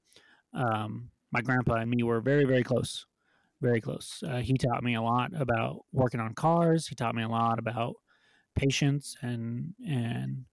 [0.54, 3.04] Um, my grandpa and me were very very close
[3.60, 4.22] very close.
[4.26, 6.86] Uh, he taught me a lot about working on cars.
[6.86, 7.94] He taught me a lot about
[8.54, 10.44] patience and and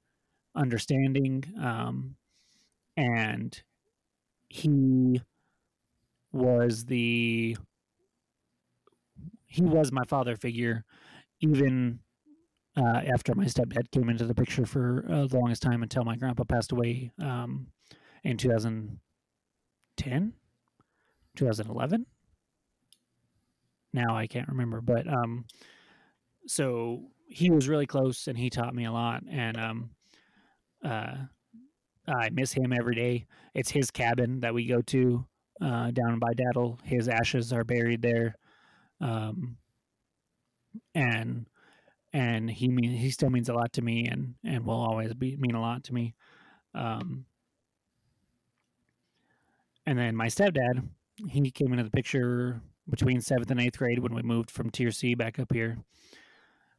[0.56, 1.44] understanding.
[1.62, 2.16] Um,
[2.98, 3.62] and
[4.50, 5.22] he
[6.32, 7.56] was the
[9.46, 10.84] he was my father figure,
[11.42, 12.00] even
[12.76, 16.16] uh, after my stepdad came into the picture for uh, the longest time until my
[16.16, 17.68] grandpa passed away um,
[18.24, 20.34] in 2010,
[21.36, 22.06] 2011
[23.94, 25.46] now I can't remember, but um,
[26.48, 29.90] so he was really close and he taught me a lot, and um,
[30.84, 31.16] uh,
[32.08, 33.26] I miss him every day.
[33.54, 35.26] It's his cabin that we go to
[35.62, 36.78] uh, down by Datil.
[36.84, 38.36] His ashes are buried there,
[39.00, 39.58] um,
[40.94, 41.46] and
[42.12, 45.38] and he mean he still means a lot to me, and and will always be
[45.38, 46.14] mean a lot to me.
[46.76, 47.26] Um,
[49.86, 50.88] and then my stepdad,
[51.30, 54.86] he came into the picture between seventh and eighth grade when we moved from T
[54.86, 55.78] or C back up here.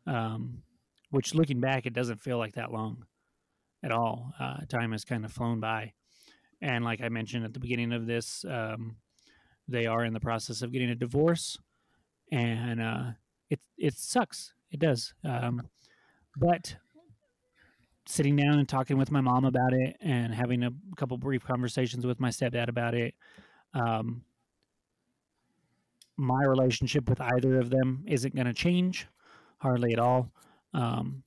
[0.06, 0.62] Um,
[1.10, 3.06] which looking back, it doesn't feel like that long
[3.84, 4.32] at all.
[4.40, 5.92] Uh, time has kind of flown by.
[6.60, 8.96] And like I mentioned at the beginning of this, um,
[9.68, 11.58] they are in the process of getting a divorce,
[12.32, 13.04] and uh,
[13.50, 14.52] it it sucks.
[14.70, 15.14] It does.
[15.24, 15.68] Um,
[16.36, 16.76] but
[18.06, 22.04] sitting down and talking with my mom about it and having a couple brief conversations
[22.04, 23.14] with my stepdad about it
[23.72, 24.22] um,
[26.16, 29.06] my relationship with either of them isn't going to change
[29.58, 30.30] hardly at all
[30.74, 31.22] um,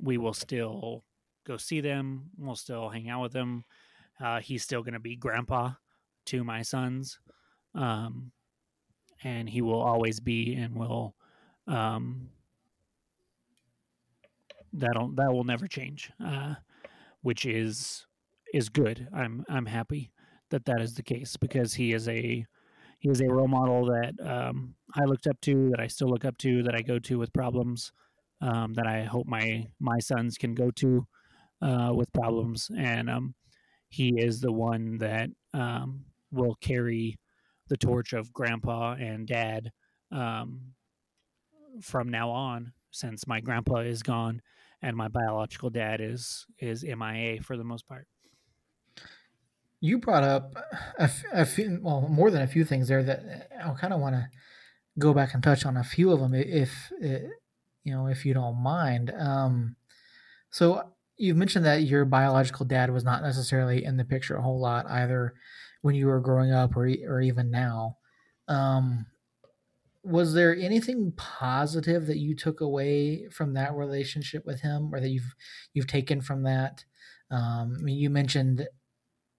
[0.00, 1.04] we will still
[1.44, 3.64] go see them we'll still hang out with them
[4.22, 5.70] uh, he's still going to be grandpa
[6.24, 7.18] to my sons
[7.74, 8.30] um,
[9.24, 11.14] and he will always be and will
[11.66, 12.28] um,
[14.72, 16.54] that'll that will never change, uh,
[17.22, 18.06] which is
[18.52, 19.08] is good.
[19.14, 20.12] I'm I'm happy
[20.50, 22.46] that that is the case because he is a
[22.98, 26.24] he is a role model that um, I looked up to, that I still look
[26.24, 27.92] up to, that I go to with problems,
[28.40, 31.06] um, that I hope my my sons can go to
[31.62, 33.34] uh, with problems, and um,
[33.88, 37.18] he is the one that um, will carry
[37.68, 39.70] the torch of grandpa and dad
[40.10, 40.72] um,
[41.80, 44.42] from now on, since my grandpa is gone
[44.82, 48.06] and my biological dad is is MIA for the most part.
[49.80, 50.54] You brought up
[50.98, 54.14] a, a few, well, more than a few things there that I kind of want
[54.14, 54.28] to
[54.98, 57.22] go back and touch on a few of them, if, if
[57.82, 59.12] you know, if you don't mind.
[59.18, 59.74] Um,
[60.50, 64.60] so you've mentioned that your biological dad was not necessarily in the picture a whole
[64.60, 65.34] lot either
[65.82, 67.96] when you were growing up or or even now.
[68.48, 69.06] Um,
[70.04, 75.10] was there anything positive that you took away from that relationship with him or that
[75.10, 75.34] you've
[75.74, 76.84] you've taken from that?
[77.30, 78.66] Um, I mean, you mentioned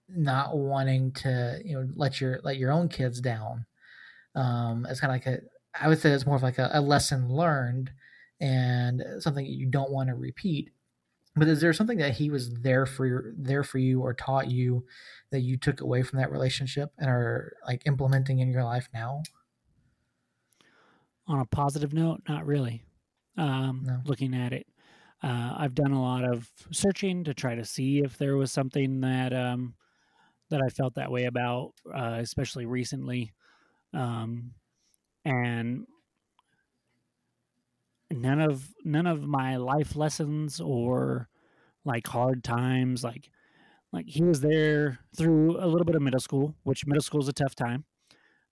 [0.09, 3.65] not wanting to you know let your let your own kids down.
[4.35, 5.41] Um, it's kind of like a
[5.79, 7.91] i would say it's more of like a, a lesson learned
[8.39, 10.71] and something you don't want to repeat
[11.35, 14.51] but is there something that he was there for your, there for you or taught
[14.51, 14.85] you
[15.31, 19.21] that you took away from that relationship and are like implementing in your life now
[21.27, 22.83] on a positive note, not really.
[23.37, 23.99] Um, no.
[24.05, 24.67] Looking at it,
[25.23, 29.01] uh, I've done a lot of searching to try to see if there was something
[29.01, 29.75] that um,
[30.49, 33.33] that I felt that way about, uh, especially recently,
[33.93, 34.51] um,
[35.25, 35.87] and
[38.17, 41.29] none of none of my life lessons or
[41.85, 43.29] like hard times, like
[43.91, 47.27] like he was there through a little bit of middle school, which middle school is
[47.29, 47.85] a tough time.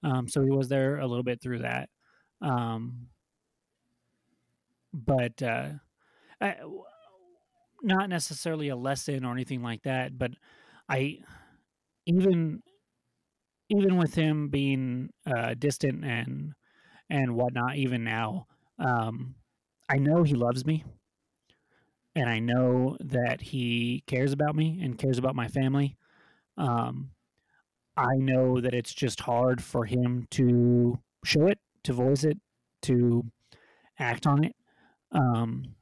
[0.04, 1.90] Um, so he was there a little bit through that.
[2.42, 3.08] Um,
[4.94, 5.70] but uh,
[6.40, 6.56] I,
[7.82, 10.18] not necessarily a lesson or anything like that.
[10.18, 10.32] But
[10.90, 11.20] I
[12.06, 12.62] even
[13.70, 16.54] even with him being uh, distant and
[17.10, 18.48] and whatnot, even now,
[18.80, 19.36] um,
[19.92, 20.84] I know he loves me,
[22.16, 25.98] and I know that he cares about me and cares about my family.
[26.58, 27.12] Um,
[27.98, 32.38] I know that it's just hard for him to show it to voice it,
[32.84, 33.26] to
[34.00, 34.56] act on it.
[35.12, 35.76] Um,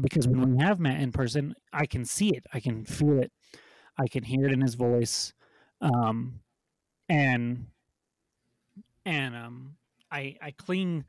[0.00, 3.32] because when we have met in person, I can see it, I can feel it,
[3.98, 5.32] I can hear it in his voice,
[5.80, 6.40] um,
[7.08, 7.66] and
[9.04, 9.76] and um,
[10.10, 11.04] I I cling.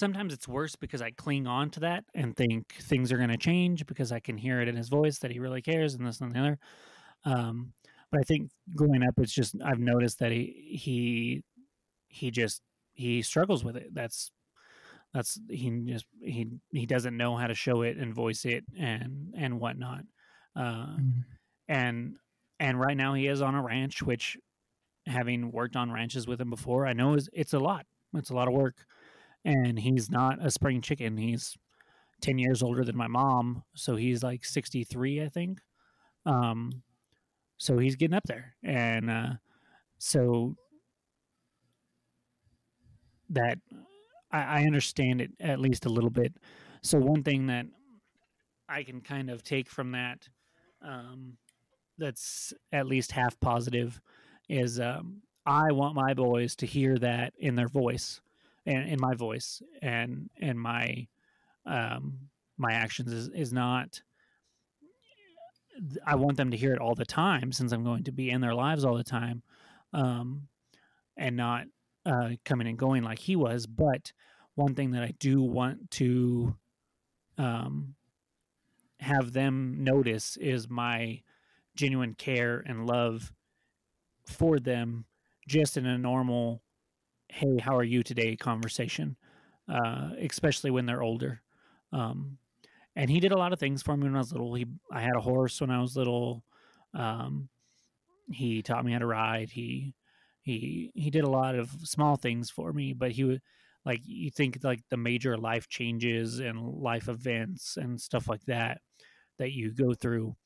[0.00, 3.36] Sometimes it's worse because I cling on to that and think things are going to
[3.36, 6.20] change because I can hear it in his voice that he really cares and this
[6.20, 6.58] and the other.
[7.26, 7.74] Um,
[8.10, 11.42] but I think growing up, it's just I've noticed that he he
[12.08, 12.62] he just
[12.94, 13.94] he struggles with it.
[13.94, 14.32] That's
[15.12, 19.34] that's he just he he doesn't know how to show it and voice it and
[19.36, 20.04] and whatnot.
[20.56, 21.24] Uh, mm.
[21.68, 22.16] And
[22.58, 24.38] and right now he is on a ranch, which
[25.06, 27.84] having worked on ranches with him before, I know is it's a lot.
[28.14, 28.74] It's a lot of work,
[29.44, 31.16] and he's not a spring chicken.
[31.16, 31.56] He's
[32.20, 35.60] ten years older than my mom, so he's like sixty three, I think.
[36.26, 36.82] Um,
[37.56, 39.32] so he's getting up there, and uh,
[39.98, 40.56] so
[43.30, 43.58] that
[44.30, 46.34] I, I understand it at least a little bit.
[46.82, 47.66] So one thing that
[48.68, 50.28] I can kind of take from that
[50.82, 51.36] um,
[51.98, 54.00] that's at least half positive
[54.48, 58.20] is um, I want my boys to hear that in their voice
[58.66, 61.06] and in my voice and and my
[61.66, 62.18] um,
[62.56, 64.02] my actions is, is not
[66.06, 68.40] I want them to hear it all the time since I'm going to be in
[68.40, 69.42] their lives all the time
[69.92, 70.48] um,
[71.16, 71.64] and not
[72.04, 73.66] uh, coming and going like he was.
[73.66, 74.12] But
[74.54, 76.54] one thing that I do want to
[77.38, 77.94] um,
[79.00, 81.22] have them notice is my
[81.76, 83.32] genuine care and love
[84.26, 85.06] for them
[85.48, 86.62] just in a normal
[87.30, 89.16] hey how are you today conversation
[89.70, 91.40] uh, especially when they're older.
[91.94, 92.38] Um,
[92.96, 94.54] and he did a lot of things for me when i was little.
[94.54, 96.44] He i had a horse when i was little.
[96.94, 97.48] Um,
[98.32, 99.50] he taught me how to ride.
[99.50, 99.94] He
[100.42, 103.42] he he did a lot of small things for me, but he would
[103.84, 108.80] like you think like the major life changes and life events and stuff like that
[109.38, 110.36] that you go through.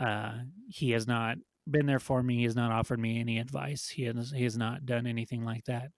[0.00, 1.38] Uh he has not
[1.70, 2.38] been there for me.
[2.38, 3.88] He has not offered me any advice.
[3.88, 5.90] He has he has not done anything like that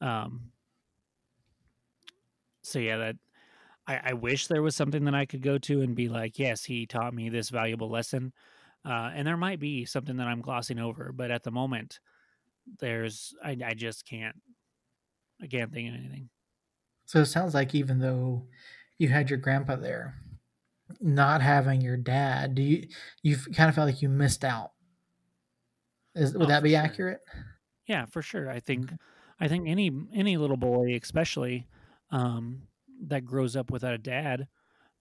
[0.00, 0.50] um
[2.62, 3.16] so yeah that
[3.88, 6.62] I, I wish there was something that I could go to and be like, yes,
[6.62, 8.34] he taught me this valuable lesson.
[8.84, 11.98] Uh, and there might be something that I'm glossing over, but at the moment,
[12.78, 14.36] there's I, I just can't
[15.42, 16.28] I can't think of anything.
[17.06, 18.46] So it sounds like even though
[18.98, 20.16] you had your grandpa there,
[21.00, 22.86] not having your dad, do you
[23.22, 24.72] you kind of felt like you missed out?
[26.14, 26.80] Is, would oh, that be sure.
[26.80, 27.20] accurate?
[27.86, 28.50] Yeah, for sure.
[28.50, 28.90] I think.
[29.40, 31.66] I think any any little boy, especially,
[32.10, 32.62] um,
[33.06, 34.48] that grows up without a dad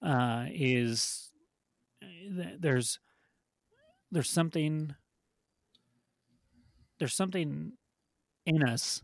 [0.02, 1.32] uh, is
[2.02, 3.00] eh, there's
[4.12, 4.96] there's something
[7.00, 7.74] there's something
[8.46, 9.04] in us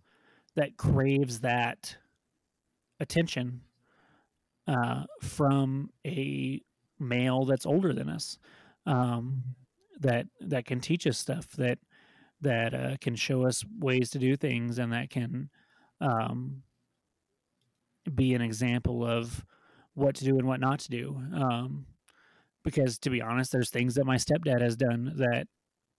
[0.56, 1.98] that craves that
[3.00, 3.62] attention
[4.68, 6.62] uh, from a
[7.00, 8.38] male that's older than us
[8.86, 9.44] um,
[10.00, 11.80] that that can teach us stuff that
[12.44, 15.50] that uh, can show us ways to do things and that can
[16.02, 16.64] um,
[18.14, 19.46] be an example of
[19.94, 21.22] what to do and what not to do.
[21.34, 21.86] Um,
[22.64, 25.48] because to be honest, there's things that my stepdad has done that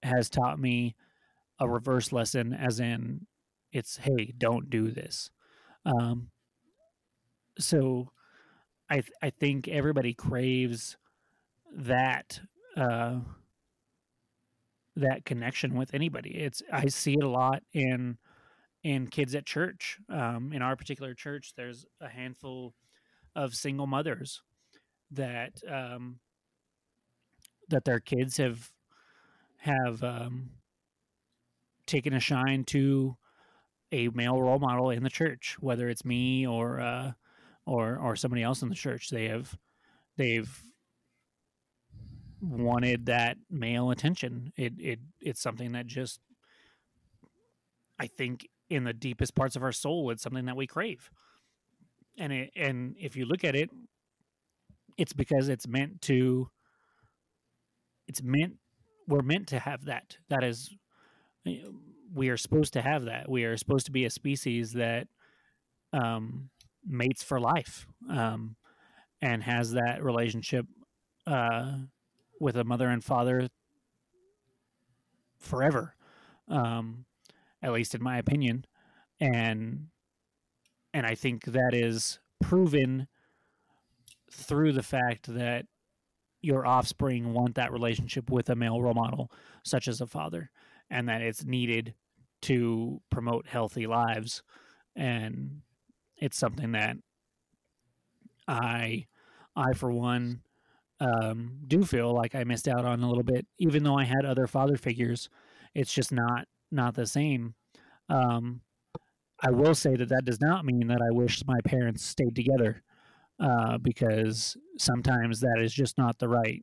[0.02, 0.94] has taught me
[1.60, 3.26] a reverse lesson, as in,
[3.72, 5.30] it's hey, don't do this.
[5.84, 6.30] Um,
[7.58, 8.10] so,
[8.90, 10.96] I th- I think everybody craves
[11.72, 12.40] that
[12.76, 13.20] uh,
[14.96, 16.30] that connection with anybody.
[16.30, 18.18] It's I see it a lot in
[18.82, 19.98] in kids at church.
[20.08, 22.74] Um, in our particular church, there's a handful
[23.34, 24.42] of single mothers
[25.10, 26.20] that um,
[27.68, 28.70] that their kids have
[29.58, 30.50] have um,
[31.86, 33.16] taken a shine to
[33.92, 37.12] a male role model in the church, whether it's me or uh,
[37.66, 39.10] or or somebody else in the church.
[39.10, 39.56] They have
[40.16, 40.62] they've
[42.44, 44.52] wanted that male attention.
[44.56, 46.20] It it it's something that just
[47.98, 51.10] I think in the deepest parts of our soul it's something that we crave.
[52.18, 53.70] And it and if you look at it
[54.96, 56.48] it's because it's meant to
[58.06, 58.54] it's meant
[59.06, 60.16] we're meant to have that.
[60.30, 60.74] That is
[62.14, 63.28] we are supposed to have that.
[63.28, 65.08] We are supposed to be a species that
[65.92, 66.50] um
[66.86, 68.56] mates for life um
[69.22, 70.66] and has that relationship
[71.26, 71.78] uh
[72.44, 73.48] with a mother and father
[75.38, 75.94] forever
[76.48, 77.04] um
[77.64, 78.66] at least in my opinion.
[79.18, 79.86] And
[80.92, 83.08] and I think that is proven
[84.30, 85.66] through the fact that
[86.42, 89.32] your offspring want that relationship with a male role model,
[89.64, 90.50] such as a father,
[90.90, 91.94] and that it's needed
[92.42, 94.42] to promote healthy lives.
[94.94, 95.62] And
[96.18, 96.96] it's something that
[98.46, 99.06] I,
[99.56, 100.42] I for one,
[101.04, 104.24] um, do feel like I missed out on a little bit, even though I had
[104.24, 105.28] other father figures.
[105.74, 107.54] It's just not not the same.
[108.08, 108.62] Um,
[109.40, 112.82] I will say that that does not mean that I wish my parents stayed together,
[113.38, 116.62] uh, because sometimes that is just not the right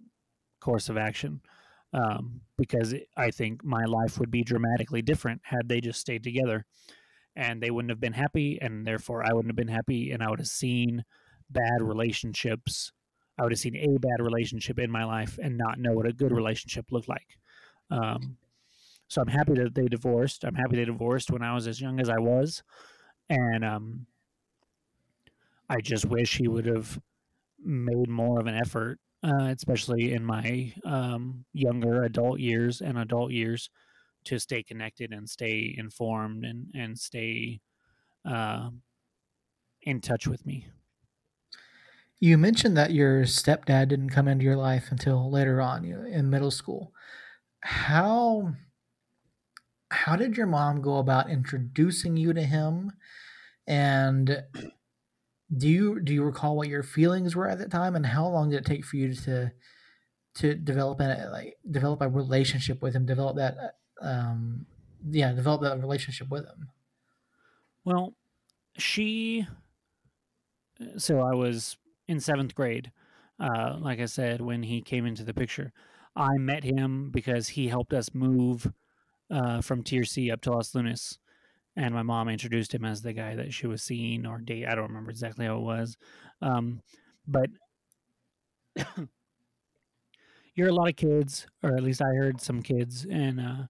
[0.59, 1.41] course of action.
[1.93, 6.65] Um, because I think my life would be dramatically different had they just stayed together,
[7.35, 10.29] and they wouldn't have been happy, and therefore I wouldn't have been happy, and I
[10.29, 11.03] would have seen
[11.49, 12.93] bad relationships.
[13.41, 16.13] I would have seen a bad relationship in my life and not know what a
[16.13, 17.39] good relationship looked like.
[17.89, 18.37] Um,
[19.07, 20.43] so I'm happy that they divorced.
[20.43, 22.61] I'm happy they divorced when I was as young as I was,
[23.29, 24.05] and um,
[25.67, 26.99] I just wish he would have
[27.57, 33.31] made more of an effort, uh, especially in my um, younger adult years and adult
[33.31, 33.71] years,
[34.25, 37.59] to stay connected and stay informed and and stay
[38.23, 38.69] uh,
[39.81, 40.67] in touch with me.
[42.21, 46.51] You mentioned that your stepdad didn't come into your life until later on in middle
[46.51, 46.93] school.
[47.61, 48.53] How
[49.89, 52.91] how did your mom go about introducing you to him?
[53.65, 54.43] And
[55.57, 58.51] do you do you recall what your feelings were at that time, and how long
[58.51, 59.51] did it take for you to
[60.35, 64.67] to develop a like develop a relationship with him, develop that um,
[65.09, 66.69] yeah, develop that relationship with him?
[67.83, 68.13] Well,
[68.77, 69.47] she.
[70.97, 71.77] So I was
[72.11, 72.91] in seventh grade.
[73.39, 75.71] Uh, like I said, when he came into the picture,
[76.15, 78.71] I met him because he helped us move
[79.31, 81.17] uh, from T or C up to Los Lunas.
[81.75, 84.67] And my mom introduced him as the guy that she was seeing or date.
[84.67, 85.95] I don't remember exactly how it was.
[86.41, 86.81] Um,
[87.25, 87.49] but
[90.53, 93.63] you're a lot of kids, or at least I heard some kids, and uh,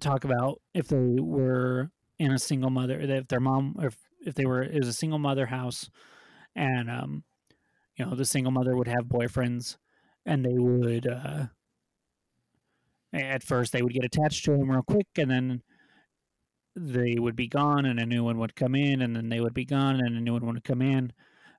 [0.00, 4.44] talk about if they were in a single mother if their mom if, if they
[4.44, 5.90] were it was a single mother house
[6.60, 7.24] and um
[7.96, 9.76] you know the single mother would have boyfriends
[10.26, 11.46] and they would uh
[13.12, 15.62] at first they would get attached to him real quick and then
[16.76, 19.54] they would be gone and a new one would come in and then they would
[19.54, 21.12] be gone and a new one would come in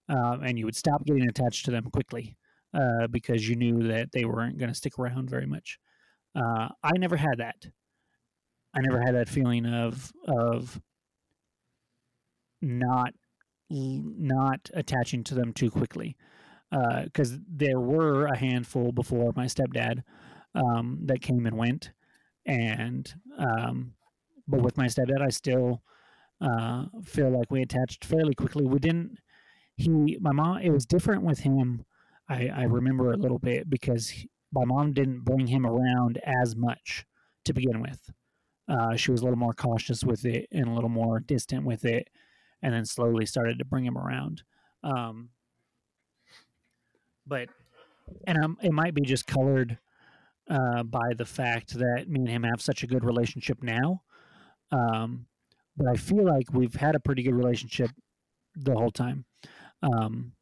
[0.07, 2.37] um, and you would stop getting attached to them quickly
[2.73, 5.77] uh, because you knew that they weren't going to stick around very much.
[6.35, 7.65] Uh, i never had that.
[8.73, 10.79] I never had that feeling of of
[12.61, 13.13] not
[13.71, 16.15] not attaching to them too quickly
[17.03, 20.03] because uh, there were a handful before my stepdad
[20.55, 21.91] um, that came and went
[22.45, 23.93] and um,
[24.47, 25.81] but with my stepdad, I still
[26.41, 28.65] uh, feel like we attached fairly quickly.
[28.65, 29.17] We didn't.
[29.75, 30.57] He, my mom.
[30.57, 31.85] It was different with him.
[32.29, 36.55] I, I remember a little bit because he, my mom didn't bring him around as
[36.55, 37.05] much
[37.45, 38.11] to begin with.
[38.67, 41.83] Uh, she was a little more cautious with it and a little more distant with
[41.85, 42.09] it,
[42.61, 44.43] and then slowly started to bring him around.
[44.83, 45.29] Um,
[47.25, 47.49] but,
[48.27, 49.77] and um, it might be just colored
[50.49, 54.01] uh, by the fact that me and him have such a good relationship now.
[54.71, 55.25] Um,
[55.77, 57.91] but I feel like we've had a pretty good relationship
[58.55, 59.25] the whole time.
[59.81, 60.33] Um,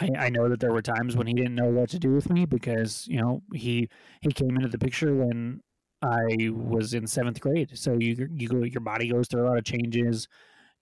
[0.00, 2.30] I, I know that there were times when he didn't know what to do with
[2.30, 3.88] me because you know he
[4.20, 5.60] he came into the picture when
[6.02, 7.70] I was in seventh grade.
[7.74, 10.28] So you you go your body goes through a lot of changes.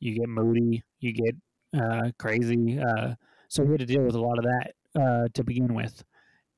[0.01, 0.83] You get moody.
[1.01, 1.35] You get
[1.77, 2.79] uh, crazy.
[2.79, 3.15] Uh,
[3.49, 6.05] so we had to deal with a lot of that uh, to begin with,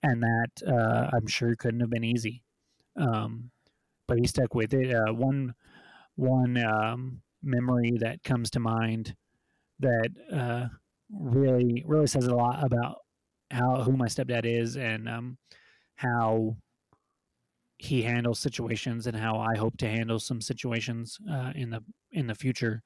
[0.03, 2.43] and that uh, I'm sure couldn't have been easy.
[2.97, 3.51] Um,
[4.07, 4.95] but he stuck with it.
[4.95, 5.55] Uh, one
[6.17, 9.15] one um, memory that comes to mind
[9.81, 10.67] that uh,
[11.11, 12.99] really really says a lot about
[13.51, 15.39] how who my stepdad is and um,
[15.97, 16.57] how
[17.77, 21.19] he handles situations and how I hope to handle some situations
[21.55, 21.83] in the
[22.13, 22.83] in the future.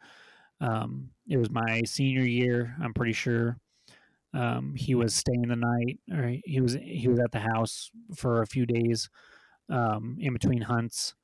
[0.62, 2.76] Um, it was my senior year.
[2.80, 3.58] I'm pretty sure
[4.32, 8.40] um, he was staying the night, or he was he was at the house for
[8.40, 9.10] a few days
[9.68, 11.14] um, in between hunts,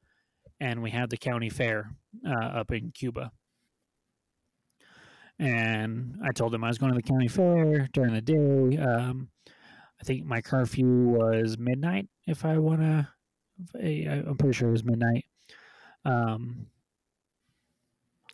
[0.60, 1.92] and we had the county fair
[2.28, 3.30] uh, up in Cuba.
[5.38, 8.76] And I told him I was going to the county fair during the day.
[8.76, 9.28] Um,
[10.00, 12.08] I think my curfew was midnight.
[12.26, 13.08] If I want to,
[13.80, 15.26] I'm pretty sure it was midnight.
[16.04, 16.66] Um,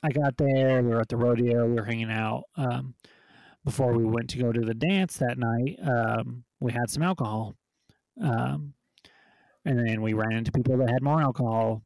[0.05, 0.83] I got there.
[0.83, 1.67] We were at the rodeo.
[1.67, 2.45] We were hanging out.
[2.57, 2.95] Um,
[3.65, 7.55] before we went to go to the dance that night, um, we had some alcohol.
[8.23, 8.75] Um,
[9.65, 11.83] and then we ran into people that had more alcohol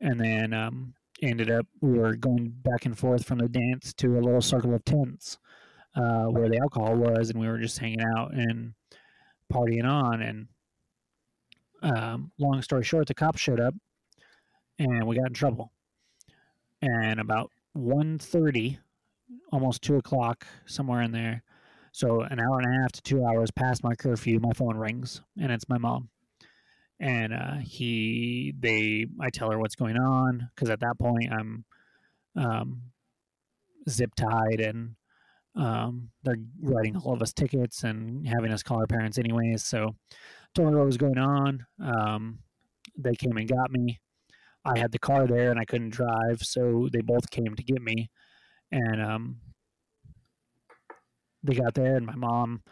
[0.00, 4.18] and then um, ended up we were going back and forth from the dance to
[4.18, 5.38] a little circle of tents
[5.94, 8.74] uh, where the alcohol was, and we were just hanging out and
[9.50, 10.20] partying on.
[10.20, 10.48] And
[11.82, 13.74] um, long story short, the cops showed up,
[14.78, 15.72] and we got in trouble.
[16.82, 18.78] And about 1.30,
[19.52, 21.42] almost two o'clock, somewhere in there.
[21.92, 25.22] So an hour and a half to two hours past my curfew, my phone rings,
[25.40, 26.10] and it's my mom
[26.98, 31.64] and uh, he they I tell her what's going on because at that point I'm
[32.36, 32.82] um,
[33.88, 34.96] zip tied and
[35.54, 39.64] um, they're writing all of us tickets and having us call our parents anyways.
[39.64, 39.94] So
[40.54, 41.66] told her what was going on.
[41.82, 42.40] Um,
[42.96, 43.98] they came and got me.
[44.66, 47.80] I had the car there and I couldn't drive, so they both came to get
[47.80, 48.10] me.
[48.72, 49.36] And um,
[51.42, 52.62] they got there, and my mom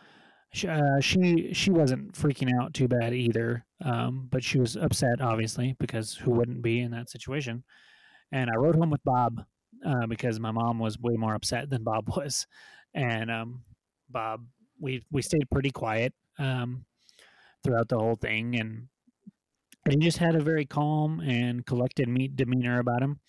[0.54, 5.20] she, uh, she she wasn't freaking out too bad either, um, but she was upset
[5.20, 7.64] obviously because who wouldn't be in that situation?
[8.30, 9.44] And I rode home with Bob
[9.84, 12.46] uh, because my mom was way more upset than Bob was,
[12.94, 13.62] and um,
[14.08, 14.46] Bob
[14.80, 16.84] we we stayed pretty quiet um,
[17.64, 18.86] throughout the whole thing, and
[19.92, 23.20] he just had a very calm and collected demeanor about him.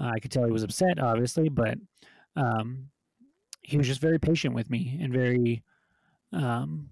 [0.00, 1.78] Uh, I could tell he was upset, obviously, but
[2.34, 2.88] um,
[3.60, 5.62] he was just very patient with me and very
[6.32, 6.90] um,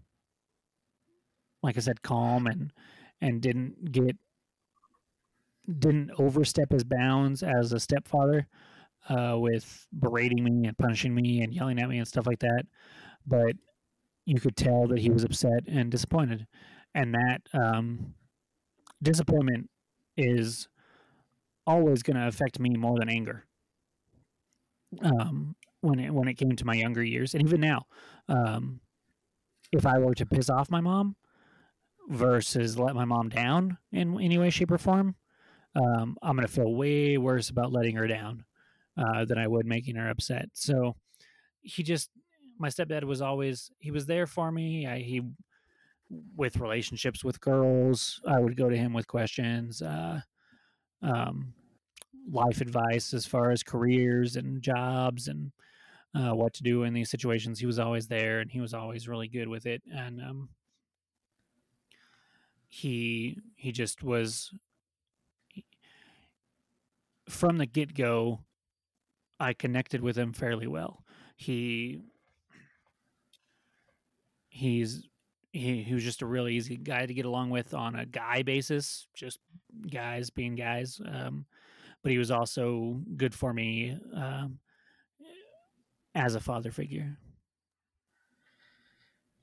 [1.62, 2.72] like I said, calm and
[3.20, 4.16] and didn't get
[5.78, 8.48] didn't overstep his bounds as a stepfather
[9.08, 12.64] uh, with berating me and punishing me and yelling at me and stuff like that.
[13.26, 13.56] But
[14.24, 16.46] you could tell that he was upset and disappointed,
[16.94, 18.14] and that um,
[19.02, 19.70] disappointment
[20.16, 20.68] is
[21.66, 23.44] always going to affect me more than anger.
[25.02, 27.86] Um, when it when it came to my younger years, and even now,
[28.28, 28.80] um,
[29.72, 31.16] if I were to piss off my mom
[32.08, 35.14] versus let my mom down in any way, shape, or form,
[35.76, 38.44] um, I'm going to feel way worse about letting her down
[38.96, 40.48] uh, than I would making her upset.
[40.54, 40.96] So
[41.62, 42.10] he just,
[42.58, 44.86] my stepdad was always, he was there for me.
[44.86, 45.22] I, he,
[46.36, 49.80] with relationships with girls, I would go to him with questions.
[49.80, 50.20] Uh,
[51.02, 51.54] um,
[52.30, 55.52] life advice as far as careers and jobs and
[56.14, 57.58] uh, what to do in these situations.
[57.60, 59.82] He was always there, and he was always really good with it.
[59.92, 60.48] And um,
[62.68, 64.52] he he just was
[67.28, 68.40] from the get go.
[69.38, 71.04] I connected with him fairly well.
[71.36, 72.02] He
[74.48, 75.08] he's
[75.52, 78.42] he, he was just a really easy guy to get along with on a guy
[78.42, 79.38] basis, just
[79.90, 81.00] guys being guys.
[81.04, 81.46] Um,
[82.02, 84.58] but he was also good for me um,
[86.14, 87.18] as a father figure.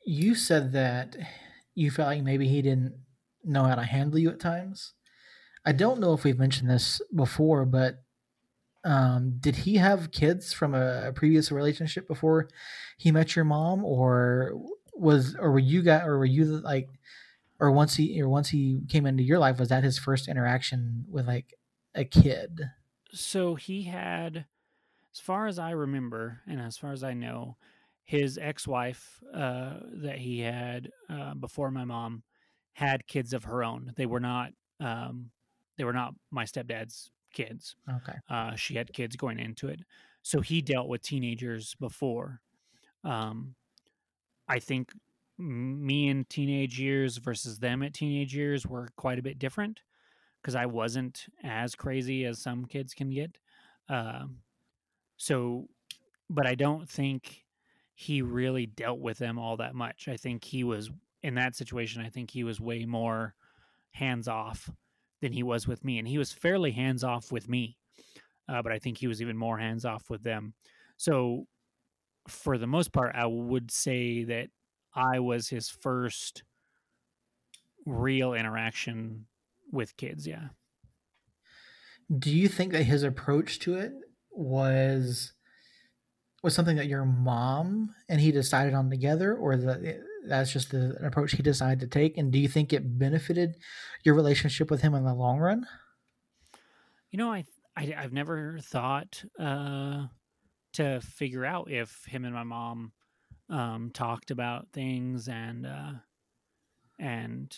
[0.06, 1.18] You said that
[1.76, 2.96] you felt like maybe he didn't
[3.44, 4.94] know how to handle you at times.
[5.66, 7.98] I don't know if we've mentioned this before, but
[8.86, 12.48] um, did he have kids from a, a, previous relationship before
[12.98, 14.54] he met your mom, or
[14.99, 16.90] was, or were you got, or were you like,
[17.60, 21.06] or once he, or once he came into your life, was that his first interaction
[21.10, 21.53] with like
[21.95, 22.61] a kid?
[23.11, 24.45] So he had,
[25.14, 27.57] as far as I remember, and as far as I know,
[28.03, 32.24] his ex-wife uh, that he had uh, before my mom
[32.74, 33.91] had kids of her own.
[33.98, 35.32] They were not um,
[35.78, 37.76] they were not my stepdad's kids.
[37.90, 38.18] Okay.
[38.30, 39.82] Uh, she had kids going into it,
[40.22, 42.40] so he dealt with teenagers before.
[43.03, 43.56] Um,
[44.48, 44.91] I think
[45.38, 49.82] me in teenage years versus them at teenage years were quite a bit different
[50.41, 53.38] because I wasn't as crazy as some kids can get.
[53.90, 54.38] Um,
[55.18, 55.68] so,
[56.30, 57.44] but I don't think
[57.94, 60.07] he really dealt with them all that much.
[60.07, 60.90] I think he was
[61.24, 62.02] in that situation.
[62.02, 63.34] I think he was way more
[63.91, 64.69] hands off
[65.22, 67.78] than he was with me, and he was fairly hands off with me.
[68.48, 70.53] Uh, but I think he was even more hands off with them.
[70.95, 71.48] So,
[72.28, 74.49] for the most part, I would say that
[74.94, 76.44] I was his first
[77.86, 79.26] real interaction
[79.72, 80.28] with kids.
[80.28, 80.49] Yeah.
[82.16, 83.91] Do you think that his approach to it
[84.32, 85.34] was
[86.44, 90.95] was something that your mom and he decided on together, or that that's just the,
[90.99, 92.18] an approach he decided to take?
[92.18, 93.56] And do you think it benefited
[94.04, 95.66] your relationship with him in the long run?
[97.12, 97.45] You know, I,
[97.76, 100.06] I have never thought uh,
[100.78, 102.91] to figure out if him and my mom
[103.49, 105.94] um, talked about things and uh,
[106.99, 107.56] and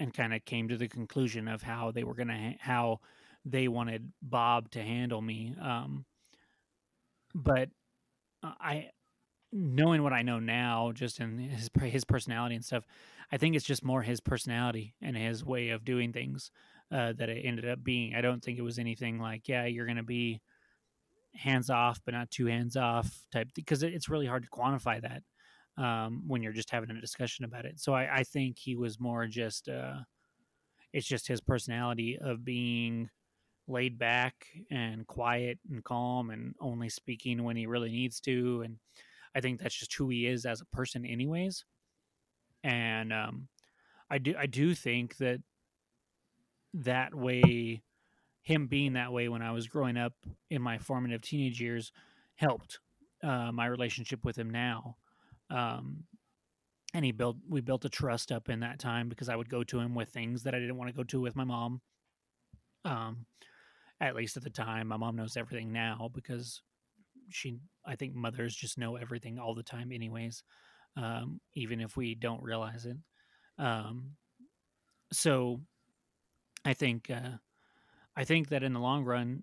[0.00, 3.00] and kind of came to the conclusion of how they were gonna ha- how
[3.44, 5.54] they wanted Bob to handle me.
[5.60, 6.04] Um,
[7.34, 7.70] but
[8.42, 8.90] I
[9.52, 12.84] knowing what I know now, just in his his personality and stuff,
[13.32, 16.50] I think it's just more his personality and his way of doing things
[16.92, 18.14] uh, that it ended up being.
[18.14, 20.40] I don't think it was anything like, yeah, you're to be
[21.36, 25.22] hands off, but not too hands off type, because it's really hard to quantify that
[25.82, 27.80] um, when you're just having a discussion about it.
[27.80, 29.98] So I, I think he was more just, uh,
[30.92, 33.10] it's just his personality of being
[33.66, 38.76] laid back and quiet and calm and only speaking when he really needs to and
[39.34, 41.64] I think that's just who he is as a person, anyways.
[42.62, 43.48] And um,
[44.08, 45.40] I do I do think that
[46.74, 47.82] that way,
[48.44, 50.12] him being that way when I was growing up
[50.50, 51.90] in my formative teenage years,
[52.36, 52.78] helped
[53.22, 54.96] uh, my relationship with him now.
[55.50, 56.04] Um,
[56.92, 59.64] and he built we built a trust up in that time because I would go
[59.64, 61.80] to him with things that I didn't want to go to with my mom.
[62.84, 63.24] Um,
[64.00, 66.62] at least at the time, my mom knows everything now because
[67.30, 70.42] she I think mothers just know everything all the time, anyways,
[70.96, 72.98] um, even if we don't realize it.
[73.58, 74.12] Um,
[75.12, 75.62] so
[76.64, 77.38] I think uh,
[78.16, 79.42] I think that in the long run,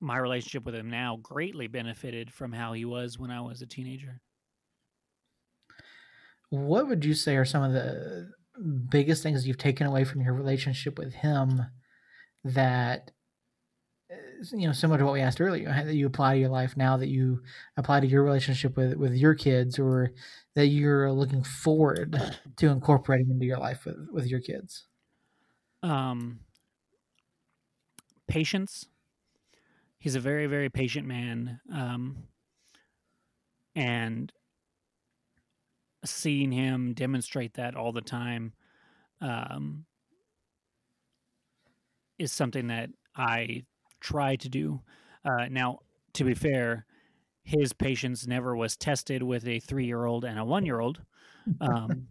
[0.00, 3.66] my relationship with him now greatly benefited from how he was when I was a
[3.66, 4.20] teenager.
[6.50, 8.30] What would you say are some of the
[8.90, 11.62] biggest things you've taken away from your relationship with him
[12.44, 13.10] that
[14.52, 16.96] you know similar to what we asked earlier that you apply to your life now
[16.96, 17.40] that you
[17.76, 20.10] apply to your relationship with with your kids or
[20.54, 22.18] that you're looking forward
[22.56, 24.86] to incorporating into your life with with your kids
[25.82, 26.40] um
[28.26, 28.86] patience
[29.98, 32.16] he's a very very patient man um
[33.74, 34.32] and
[36.04, 38.52] seeing him demonstrate that all the time
[39.20, 39.84] um
[42.18, 43.64] is something that I
[44.00, 44.80] try to do.
[45.24, 45.80] Uh, now,
[46.14, 46.86] to be fair,
[47.42, 51.02] his patience never was tested with a three year old and a one year old.
[51.60, 52.08] Um,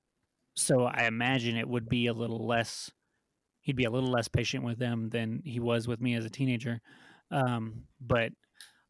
[0.56, 2.90] so I imagine it would be a little less,
[3.62, 6.30] he'd be a little less patient with them than he was with me as a
[6.30, 6.80] teenager.
[7.30, 8.32] Um, but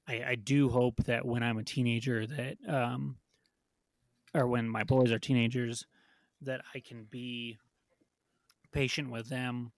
[0.09, 3.17] I, I, do hope that when I'm a teenager, that, um,
[4.35, 5.85] or when my boys are teenagers,
[6.41, 7.59] that I can be
[8.73, 9.73] patient with them,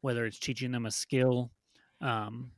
[0.00, 1.50] whether it's teaching them a skill
[2.00, 2.52] um,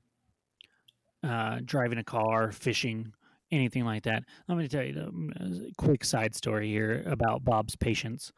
[1.23, 3.13] uh, driving a car, fishing,
[3.51, 4.25] anything like that.
[4.49, 8.33] Let me tell you a quick side story here about Bob's patience.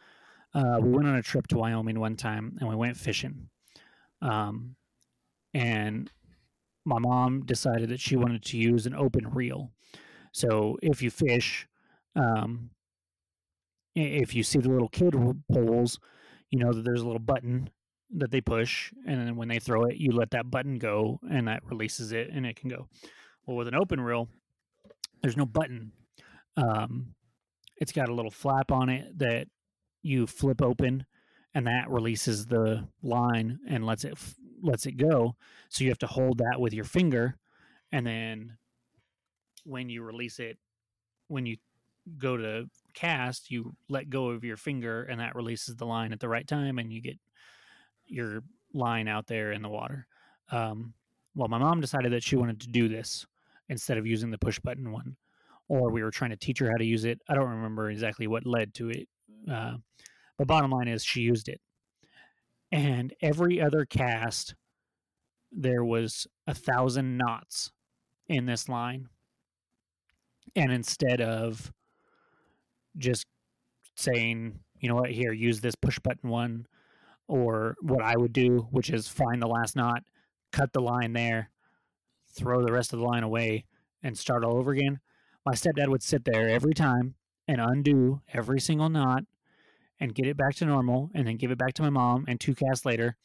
[0.58, 3.48] Uh, we went on a trip to Wyoming one time and we went fishing.
[4.20, 4.74] Um,
[5.54, 6.10] and
[6.84, 9.70] my mom decided that she wanted to use an open reel.
[10.32, 11.68] So if you fish,
[12.16, 12.70] um,
[13.94, 15.14] if you see the little kid
[15.52, 16.00] poles,
[16.50, 17.70] you know that there's a little button
[18.16, 21.46] that they push, and then when they throw it, you let that button go, and
[21.46, 22.88] that releases it, and it can go.
[23.46, 24.28] Well, with an open reel,
[25.22, 25.92] there's no button.
[26.56, 27.14] Um,
[27.76, 29.46] it's got a little flap on it that
[30.08, 31.06] you flip open,
[31.54, 34.18] and that releases the line and lets it
[34.62, 35.36] lets it go.
[35.68, 37.36] So you have to hold that with your finger,
[37.92, 38.58] and then
[39.64, 40.58] when you release it,
[41.28, 41.58] when you
[42.16, 46.20] go to cast, you let go of your finger, and that releases the line at
[46.20, 47.18] the right time, and you get
[48.06, 50.06] your line out there in the water.
[50.50, 50.94] Um,
[51.34, 53.26] well, my mom decided that she wanted to do this
[53.68, 55.16] instead of using the push button one,
[55.68, 57.20] or we were trying to teach her how to use it.
[57.28, 59.08] I don't remember exactly what led to it.
[59.50, 59.74] Uh,
[60.36, 61.60] but bottom line is she used it.
[62.70, 64.54] And every other cast,
[65.50, 67.72] there was a thousand knots
[68.28, 69.08] in this line.
[70.54, 71.72] And instead of
[72.96, 73.26] just
[73.96, 76.66] saying, you know what, here, use this push button one,
[77.26, 80.02] or what I would do, which is find the last knot,
[80.52, 81.50] cut the line there,
[82.34, 83.64] throw the rest of the line away,
[84.02, 85.00] and start all over again.
[85.44, 87.14] My stepdad would sit there every time
[87.48, 89.24] and undo every single knot
[89.98, 92.26] and get it back to normal and then give it back to my mom.
[92.28, 93.16] And two casts later,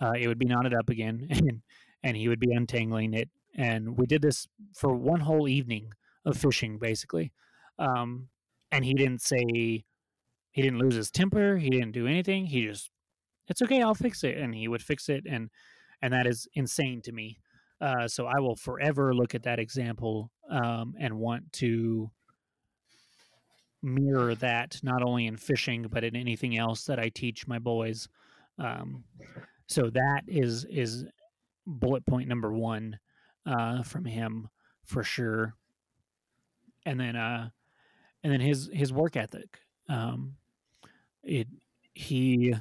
[0.00, 1.62] uh, it would be knotted up again and,
[2.02, 3.30] and he would be untangling it.
[3.54, 5.92] And we did this for one whole evening
[6.24, 7.32] of fishing, basically.
[7.78, 8.28] Um,
[8.70, 9.42] and he didn't say,
[10.52, 11.56] he didn't lose his temper.
[11.56, 12.46] He didn't do anything.
[12.46, 12.90] He just,
[13.48, 14.36] it's okay, I'll fix it.
[14.36, 15.24] And he would fix it.
[15.28, 15.50] And,
[16.02, 17.38] and that is insane to me.
[17.80, 22.10] Uh, so I will forever look at that example um, and want to
[23.82, 28.08] mirror that not only in fishing but in anything else that I teach my boys.
[28.58, 29.04] Um,
[29.66, 31.04] so that is is
[31.66, 32.98] bullet point number one
[33.46, 34.48] uh, from him
[34.84, 35.54] for sure.
[36.86, 37.50] And then uh,
[38.22, 39.60] and then his his work ethic.
[39.88, 40.36] Um,
[41.22, 41.48] it
[41.94, 42.54] he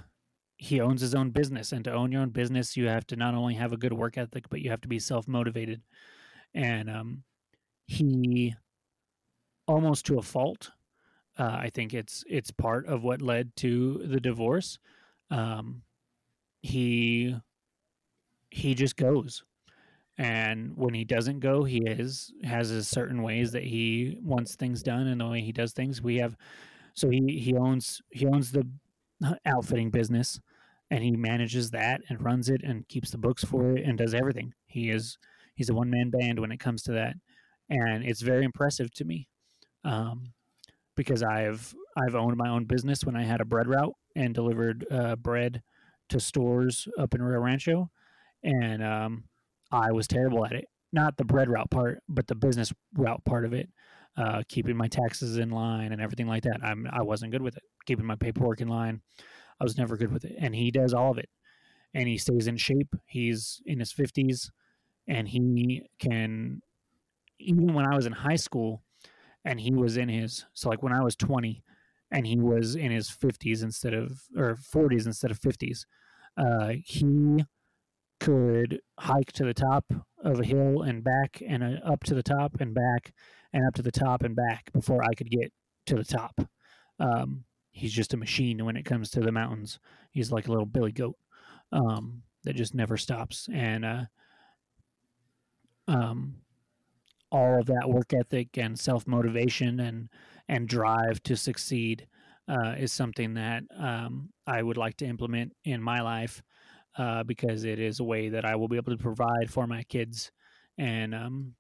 [0.58, 3.34] he owns his own business and to own your own business you have to not
[3.34, 5.82] only have a good work ethic but you have to be self-motivated
[6.54, 7.24] and um,
[7.86, 8.54] he
[9.68, 10.72] almost to a fault
[11.40, 14.80] uh, i think it's it's part of what led to the divorce.
[15.32, 15.84] Um,
[16.62, 17.36] he
[18.52, 19.44] he just goes.
[20.18, 24.84] And when he doesn't go he is has his certain ways that he wants things
[24.84, 26.02] done and the way he does things.
[26.02, 26.36] We have
[26.96, 28.68] so he he owns he owns the
[29.46, 30.40] outfitting business
[30.92, 34.14] and he manages that and runs it and keeps the books for it and does
[34.14, 34.54] everything.
[34.68, 35.18] He is
[35.56, 37.16] he's a one man band when it comes to that,
[37.70, 39.28] and it's very impressive to me,
[39.84, 40.34] um,
[41.00, 44.86] because I've I've owned my own business when I had a bread route and delivered
[44.92, 45.64] uh, bread
[46.10, 47.90] to stores up in Rio Rancho,
[48.44, 49.24] and um,
[49.72, 50.66] I was terrible at it.
[50.92, 53.70] Not the bread route part, but the business route part of it.
[54.18, 56.60] Uh, keeping my taxes in line and everything like that.
[56.62, 57.64] I'm I wasn't good with it.
[57.86, 59.00] Keeping my paperwork in line.
[59.62, 60.36] I was never good with it.
[60.38, 61.30] And he does all of it.
[61.94, 62.94] And he stays in shape.
[63.06, 64.50] He's in his 50s
[65.08, 66.62] and he can
[67.40, 68.84] even when I was in high school
[69.46, 71.64] and he was in his so like when I was 20
[72.12, 75.86] and he was in his 50s instead of or 40s instead of 50s
[76.38, 77.44] uh, he
[78.20, 79.86] could hike to the top
[80.24, 83.14] of a hill and back and uh, up to the top and back
[83.54, 85.52] and up to the top and back before I could get
[85.88, 86.40] to the top.
[87.00, 89.80] Um, he's just a machine when it comes to the mountains.
[90.12, 91.16] He's like a little billy goat
[91.72, 93.48] um, that just never stops.
[93.54, 94.04] And uh,
[95.88, 96.36] um,
[97.32, 100.10] all of that work ethic and self motivation and
[100.48, 102.08] and drive to succeed
[102.48, 106.42] uh, is something that um, I would like to implement in my life
[106.98, 109.84] uh, because it is a way that I will be able to provide for my
[109.84, 110.32] kids
[110.78, 111.54] and um,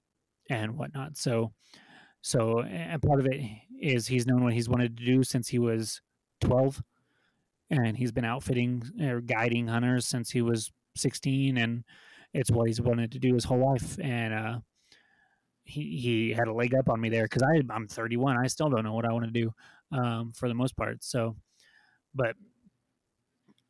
[0.49, 1.17] and whatnot.
[1.17, 1.53] So
[2.21, 3.41] so and part of it
[3.79, 6.01] is he's known what he's wanted to do since he was
[6.41, 6.81] 12
[7.69, 11.83] and he's been outfitting or guiding hunters since he was 16 and
[12.33, 14.59] it's what he's wanted to do his whole life and uh,
[15.69, 18.83] he he had a leg up on me there because I'm 31 I still don't
[18.83, 19.53] know what I want to do
[19.91, 21.35] um, for the most part so
[22.13, 22.35] but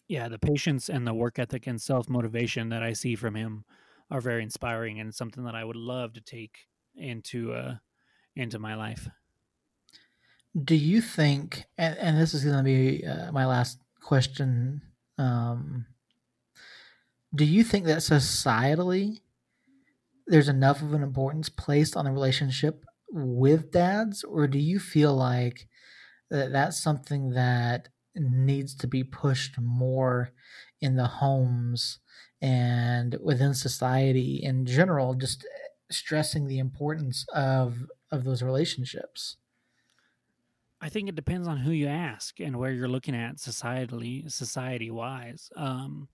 [0.07, 3.65] yeah the patience and the work ethic and self motivation that I see from him
[4.11, 7.75] are very inspiring and something that I would love to take into uh
[8.35, 9.07] into my life.
[10.63, 14.81] Do you think and, and this is going to be uh, my last question
[15.17, 15.85] um,
[17.35, 19.19] do you think that societally
[20.29, 25.15] there's enough of an importance placed on the relationship with dads, or do you feel
[25.15, 25.67] like
[26.29, 30.31] that that's something that needs to be pushed more
[30.81, 31.99] in the homes
[32.41, 35.45] and within society in general, just
[35.91, 39.37] stressing the importance of of those relationships?
[40.81, 44.91] I think it depends on who you ask and where you're looking at societally, society
[44.91, 45.49] wise.
[45.55, 46.07] Um,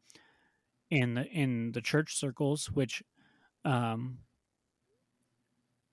[0.90, 3.04] in the in the church circles, which
[3.66, 4.20] um,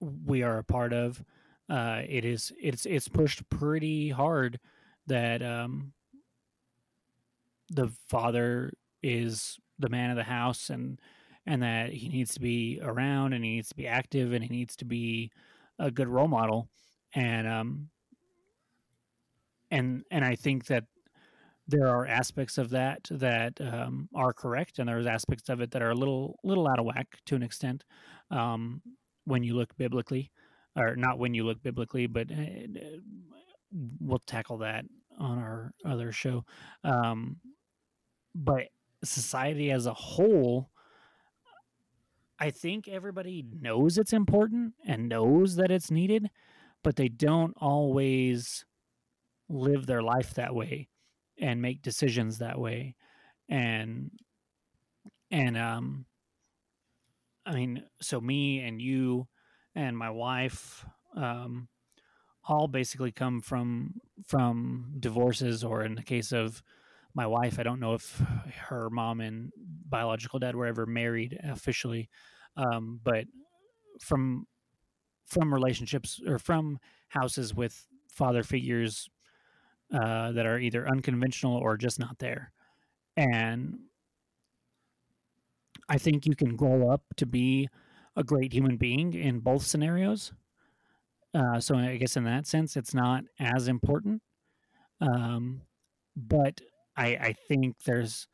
[0.00, 1.24] we are a part of,
[1.68, 4.58] uh, it is it's it's pushed pretty hard
[5.06, 5.92] that um,
[7.70, 8.72] the father
[9.02, 11.00] is the man of the house and
[11.46, 14.50] and that he needs to be around and he needs to be active and he
[14.50, 15.30] needs to be
[15.78, 16.68] a good role model.
[17.14, 17.88] And um
[19.70, 20.84] and and I think that
[21.68, 25.82] there are aspects of that that um, are correct, and there's aspects of it that
[25.82, 27.84] are a little little out of whack to an extent
[28.30, 28.82] um,
[29.24, 30.30] when you look biblically,
[30.76, 32.98] or not when you look biblically, but uh,
[34.00, 34.84] we'll tackle that
[35.18, 36.44] on our other show.
[36.82, 37.36] Um,
[38.34, 38.68] but
[39.04, 40.70] society as a whole,
[42.38, 46.28] I think everybody knows it's important and knows that it's needed,
[46.82, 48.64] but they don't always
[49.48, 50.88] live their life that way
[51.38, 52.94] and make decisions that way.
[53.48, 54.10] And
[55.30, 56.04] and um
[57.46, 59.26] i mean so me and you
[59.74, 60.84] and my wife
[61.16, 61.68] um
[62.44, 63.94] all basically come from
[64.26, 66.62] from divorces or in the case of
[67.14, 68.22] my wife i don't know if
[68.68, 69.52] her mom and
[69.88, 72.08] biological dad were ever married officially
[72.56, 73.24] um but
[74.00, 74.46] from
[75.26, 76.78] from relationships or from
[77.08, 79.08] houses with father figures
[79.92, 82.52] uh, that are either unconventional or just not there.
[83.16, 83.78] And
[85.88, 87.68] I think you can grow up to be
[88.16, 90.32] a great human being in both scenarios.
[91.34, 94.22] Uh, so I guess in that sense, it's not as important.
[95.00, 95.62] Um,
[96.16, 96.60] but
[96.96, 98.28] I, I think there's,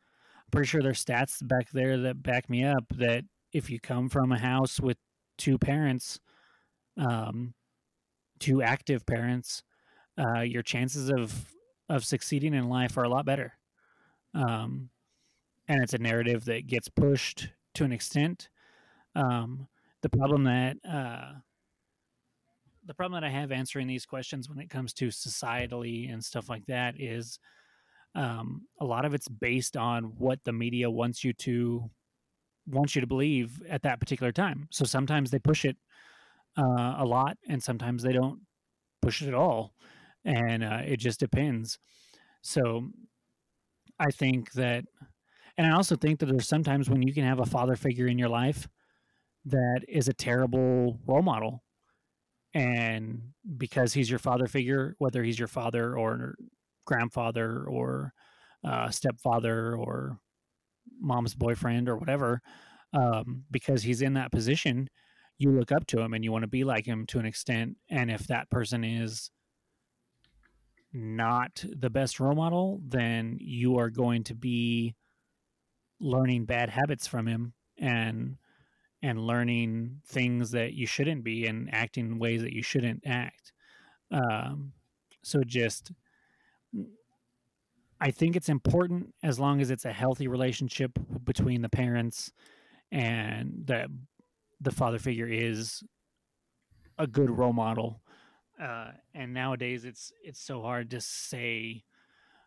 [0.51, 3.23] pretty sure there's stats back there that back me up that
[3.53, 4.97] if you come from a house with
[5.37, 6.19] two parents,
[6.97, 7.53] um,
[8.39, 9.63] two active parents,
[10.19, 11.55] uh, your chances of
[11.87, 13.53] of succeeding in life are a lot better.
[14.35, 14.89] Um,
[15.67, 18.49] and it's a narrative that gets pushed to an extent.
[19.15, 19.67] Um,
[20.01, 21.33] the problem that uh,
[22.85, 26.49] the problem that I have answering these questions when it comes to societally and stuff
[26.49, 27.39] like that is
[28.15, 31.89] um, a lot of it's based on what the media wants you to
[32.67, 34.67] wants you to believe at that particular time.
[34.71, 35.77] So sometimes they push it
[36.57, 38.41] uh, a lot, and sometimes they don't
[39.01, 39.73] push it at all
[40.25, 41.79] and uh, it just depends.
[42.41, 42.89] So
[43.99, 44.85] I think that,
[45.57, 48.17] and I also think that there's sometimes when you can have a father figure in
[48.17, 48.67] your life
[49.45, 51.63] that is a terrible role model.
[52.53, 56.35] And because he's your father figure, whether he's your father or
[56.85, 58.13] grandfather or
[58.63, 60.19] uh, stepfather or
[60.99, 62.41] mom's boyfriend or whatever,
[62.93, 64.89] um, because he's in that position,
[65.37, 67.77] you look up to him and you want to be like him to an extent.
[67.89, 69.29] And if that person is
[70.93, 74.95] not the best role model, then you are going to be
[75.99, 78.37] learning bad habits from him and
[79.01, 83.53] and learning things that you shouldn't be and acting ways that you shouldn't act.
[84.11, 84.73] Um,
[85.23, 85.91] so just
[88.01, 92.31] I think it's important as long as it's a healthy relationship between the parents
[92.91, 93.89] and that
[94.61, 95.83] the father figure is
[96.97, 98.01] a good role model
[98.59, 101.83] uh, and nowadays it's it's so hard to say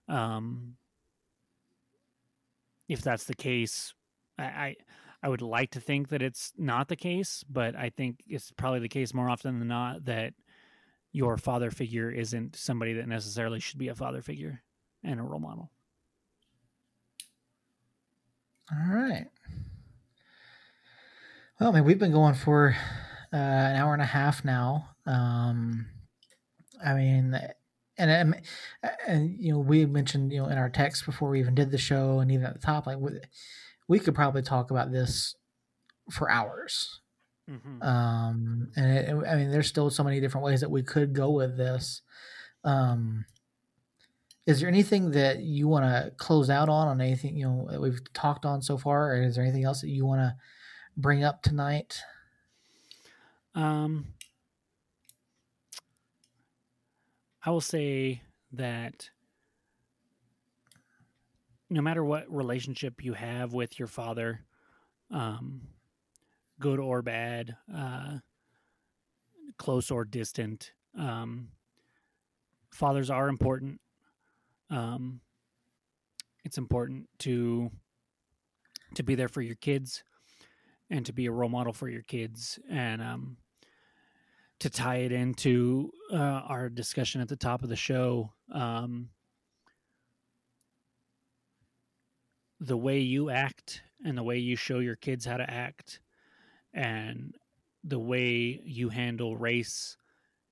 [0.09, 0.76] um,
[2.89, 3.94] if that's the case.
[4.39, 4.76] I, I,
[5.22, 8.80] I would like to think that it's not the case, but I think it's probably
[8.80, 10.34] the case more often than not that
[11.12, 14.62] your father figure isn't somebody that necessarily should be a father figure
[15.05, 15.70] and a role model.
[18.72, 19.26] All right.
[21.60, 22.74] Well, I mean, we've been going for
[23.32, 24.89] uh, an hour and a half now.
[25.06, 25.86] Um,
[26.84, 27.38] I mean,
[27.98, 28.34] and
[29.06, 31.78] and you know, we mentioned you know in our text before we even did the
[31.78, 33.12] show, and even at the top, like we,
[33.88, 35.34] we could probably talk about this
[36.10, 37.00] for hours.
[37.50, 37.82] Mm-hmm.
[37.82, 41.30] Um, and it, I mean, there's still so many different ways that we could go
[41.30, 42.02] with this.
[42.64, 43.24] Um,
[44.46, 47.80] is there anything that you want to close out on on anything you know that
[47.80, 50.34] we've talked on so far, or is there anything else that you want to
[50.96, 52.00] bring up tonight?
[53.54, 54.06] Um,
[57.44, 59.10] I will say that
[61.69, 64.44] no matter what relationship you have with your father,
[65.10, 65.62] um,
[66.60, 68.19] good or bad, uh,
[69.59, 71.48] close or distant, um,
[72.70, 73.81] fathers are important.
[74.70, 75.20] Um,
[76.44, 77.70] it's important to
[78.94, 80.05] to be there for your kids
[80.90, 83.39] and to be a role model for your kids and um,
[84.62, 86.16] to tie it into uh,
[86.47, 89.09] our discussion at the top of the show um,
[92.60, 95.98] the way you act and the way you show your kids how to act
[96.74, 97.34] and
[97.82, 99.97] the way you handle race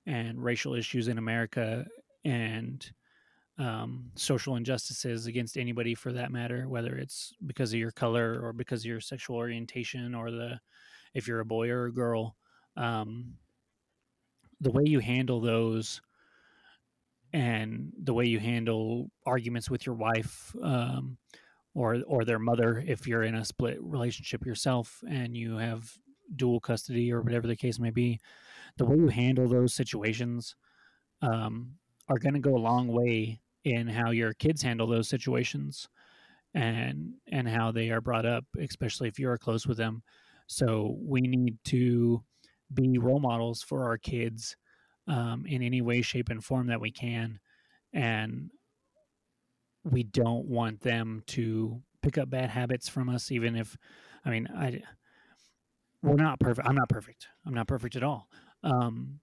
[0.05, 1.85] and racial issues in America
[2.25, 2.91] and
[3.59, 8.51] um, social injustices against anybody for that matter, whether it's because of your color or
[8.51, 10.59] because of your sexual orientation or the
[11.13, 12.35] if you're a boy or a girl.
[12.75, 13.35] Um,
[14.61, 16.01] the way you handle those
[17.33, 21.17] and the way you handle arguments with your wife um,
[21.73, 25.91] or or their mother if you're in a split relationship yourself and you have
[26.35, 28.19] dual custody or whatever the case may be
[28.77, 30.55] the way you handle those situations
[31.21, 31.71] um,
[32.07, 35.87] are going to go a long way in how your kids handle those situations
[36.53, 40.03] and and how they are brought up especially if you're close with them.
[40.47, 42.23] So we need to
[42.73, 44.55] be role models for our kids
[45.07, 47.39] um, in any way shape and form that we can
[47.93, 48.49] and
[49.83, 53.77] we don't want them to pick up bad habits from us even if
[54.25, 54.81] i mean i
[56.03, 57.27] we're not perfect i'm not perfect.
[57.45, 58.27] I'm not perfect at all.
[58.63, 59.19] Um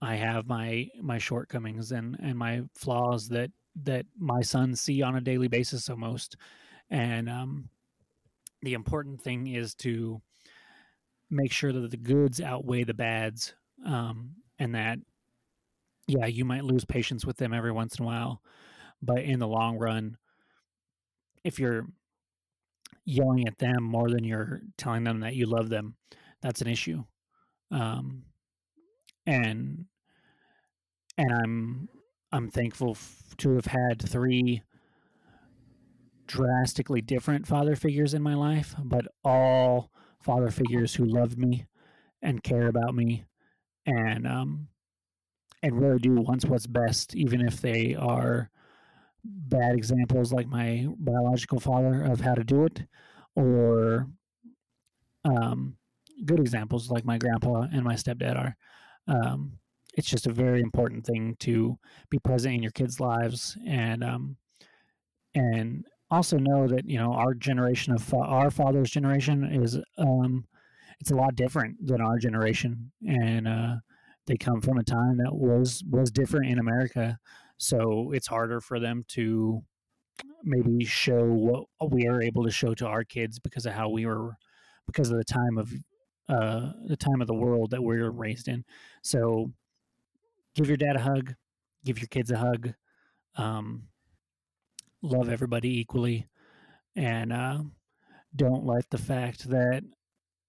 [0.00, 3.50] i have my my shortcomings and and my flaws that
[3.82, 6.36] that my sons see on a daily basis almost
[6.90, 7.68] and um
[8.62, 10.20] the important thing is to
[11.30, 13.54] make sure that the goods outweigh the bads
[13.84, 14.98] um and that
[16.06, 18.42] yeah you might lose patience with them every once in a while.
[19.02, 20.16] But in the long run
[21.44, 21.86] if you're
[23.04, 25.94] yelling at them more than you're telling them that you love them
[26.42, 27.02] that's an issue.
[27.70, 28.24] Um
[29.26, 29.86] and
[31.18, 31.88] and i'm
[32.32, 34.62] i'm thankful f- to have had three
[36.26, 39.90] drastically different father figures in my life but all
[40.26, 41.66] father figures who love me
[42.22, 43.24] and care about me
[43.86, 44.68] and um
[45.62, 48.50] and really do wants what's best even if they are
[49.24, 52.82] bad examples like my biological father of how to do it
[53.34, 54.08] or
[55.26, 55.76] um,
[56.24, 58.56] good examples like my grandpa and my stepdad are.
[59.08, 59.58] Um,
[59.96, 61.78] it's just a very important thing to
[62.10, 64.36] be present in your kids lives and um,
[65.34, 70.44] and also know that you know our generation of our father's generation is um,
[71.00, 72.92] it's a lot different than our generation.
[73.06, 73.76] And uh,
[74.26, 77.18] they come from a time that was was different in america.
[77.58, 79.62] So it's harder for them to
[80.44, 84.06] maybe show what we are able to show to our kids because of how we
[84.06, 84.36] were
[84.86, 85.72] because of the time of
[86.28, 88.64] uh the time of the world that we were raised in.
[89.02, 89.52] So
[90.54, 91.34] give your dad a hug
[91.84, 92.74] give your kids a hug
[93.36, 93.84] um
[95.02, 96.26] love everybody equally
[96.96, 97.58] and uh
[98.34, 99.82] don't let the fact that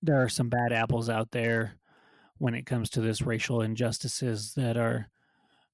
[0.02, 1.76] there are some bad apples out there
[2.38, 5.10] when it comes to this racial injustices that are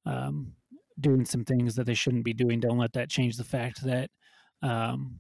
[0.06, 0.54] um,
[1.00, 2.60] doing some things that they shouldn't be doing.
[2.60, 4.10] Don't let that change the fact that
[4.62, 5.20] um,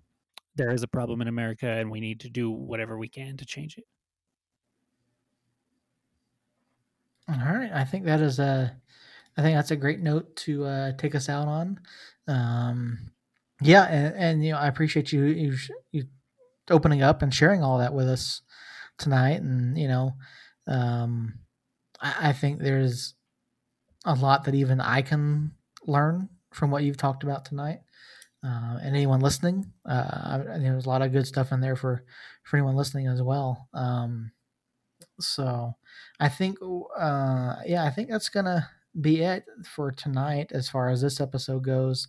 [0.55, 3.45] there is a problem in America and we need to do whatever we can to
[3.45, 3.85] change it.
[7.29, 8.75] All right, I think that is a,
[9.37, 11.79] I think that's a great note to uh, take us out on.
[12.27, 13.12] Um,
[13.63, 15.55] yeah, and, and you know I appreciate you, you
[15.91, 16.03] you
[16.69, 18.41] opening up and sharing all that with us
[18.97, 20.13] tonight, and you know,
[20.67, 21.39] um,
[22.01, 23.15] I, I think there's
[24.05, 25.51] a lot that even I can
[25.85, 27.79] learn from what you've talked about tonight.
[28.45, 32.03] Uh, and anyone listening, uh, there's a lot of good stuff in there for
[32.43, 33.69] for anyone listening as well.
[33.73, 34.31] Um,
[35.19, 35.73] so
[36.19, 38.69] I think, uh, yeah, I think that's gonna
[38.99, 42.07] be it for tonight as far as this episode goes.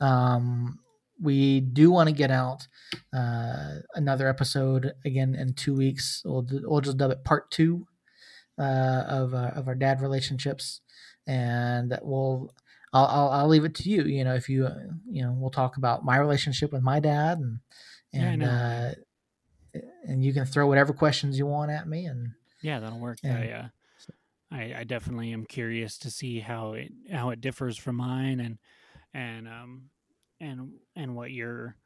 [0.00, 0.78] Um,
[1.20, 2.66] we do want to get out
[3.12, 6.22] uh, another episode again in two weeks.
[6.24, 7.86] We'll, we'll just dub it part two
[8.58, 10.80] uh, of uh, of our dad relationships,
[11.26, 12.52] and we'll
[12.92, 14.04] I'll, I'll, I'll leave it to you.
[14.04, 14.78] You know, if you uh,
[15.08, 17.58] you know, we'll talk about my relationship with my dad, and
[18.12, 18.92] and yeah,
[19.74, 22.30] uh, and you can throw whatever questions you want at me, and
[22.62, 23.18] yeah, that'll work.
[23.24, 23.66] And, I, uh,
[24.50, 28.58] I I definitely am curious to see how it how it differs from mine, and
[29.12, 29.90] and um
[30.44, 31.76] and and what your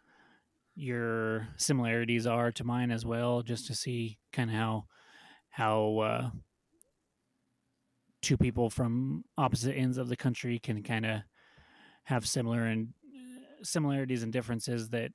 [0.74, 4.85] your similarities are to mine as well, just to see kind of how
[5.51, 6.30] how uh,
[8.22, 11.20] two people from opposite ends of the country can kind of
[12.05, 12.89] have similar and
[13.62, 15.10] similarities and differences that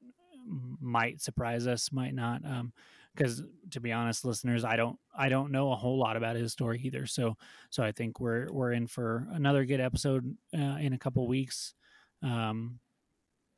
[0.80, 2.42] might surprise us, might not.
[3.16, 6.36] Because um, to be honest, listeners, I don't I don't know a whole lot about
[6.36, 7.06] his story either.
[7.06, 7.38] So
[7.70, 11.74] so I think we're we're in for another good episode uh, in a couple weeks.
[12.22, 12.80] Um,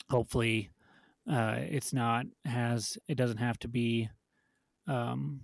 [0.09, 0.71] hopefully,
[1.29, 4.09] uh, it's not has it doesn't have to be
[4.87, 5.41] um,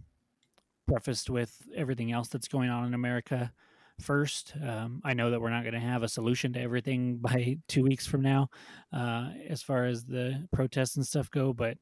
[0.88, 3.51] prefaced with everything else that's going on in America
[3.99, 4.53] first.
[4.61, 7.83] Um, I know that we're not going to have a solution to everything by two
[7.83, 8.49] weeks from now,
[8.93, 11.53] uh, as far as the protests and stuff go.
[11.53, 11.77] But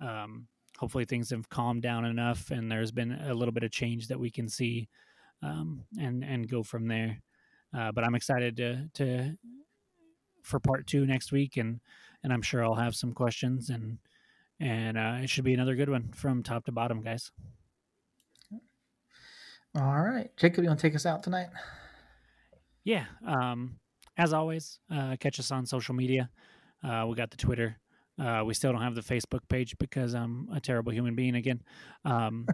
[0.00, 0.46] um,
[0.78, 4.20] hopefully, things have calmed down enough, and there's been a little bit of change that
[4.20, 4.88] we can see,
[5.42, 7.20] um, and and go from there.
[7.76, 9.36] Uh, but I'm excited to to
[10.42, 11.80] for part two next week, and
[12.24, 13.98] and I'm sure I'll have some questions, and
[14.58, 17.30] and uh, it should be another good one from top to bottom, guys.
[19.76, 21.48] All right, Jacob, you want to take us out tonight?
[22.84, 23.04] Yeah.
[23.26, 23.76] Um,
[24.16, 26.30] as always, uh, catch us on social media.
[26.82, 27.78] Uh, we got the Twitter.
[28.18, 31.60] Uh, we still don't have the Facebook page because I'm a terrible human being again.
[32.04, 32.46] Um,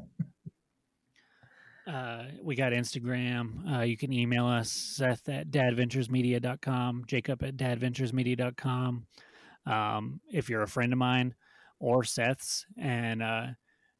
[1.86, 3.70] uh, we got Instagram.
[3.70, 9.06] Uh, you can email us, Seth at dadventuresmedia.com, Jacob at dadventuresmedia.com.
[9.66, 11.34] Um, if you're a friend of mine
[11.78, 13.46] or Seth's and uh,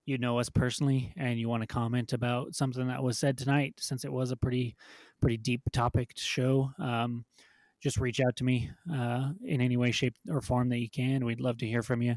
[0.07, 3.75] you know us personally and you want to comment about something that was said tonight,
[3.79, 4.77] since it was a pretty
[5.21, 7.25] pretty deep topic show, um,
[7.81, 11.25] just reach out to me uh, in any way, shape, or form that you can.
[11.25, 12.17] We'd love to hear from you.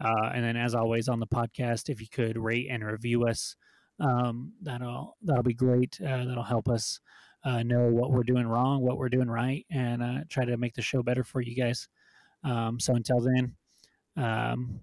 [0.00, 3.56] Uh, and then, as always, on the podcast, if you could rate and review us,
[4.00, 5.98] um, that'll that'll be great.
[6.00, 7.00] Uh, that'll help us
[7.44, 10.74] uh, know what we're doing wrong, what we're doing right, and uh, try to make
[10.74, 11.88] the show better for you guys.
[12.44, 13.54] Um, so until then,
[14.16, 14.80] um,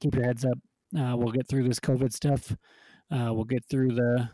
[0.00, 0.58] keep your heads up.
[0.96, 2.56] Uh, we'll get through this COVID stuff.
[3.10, 4.28] Uh, we'll get through the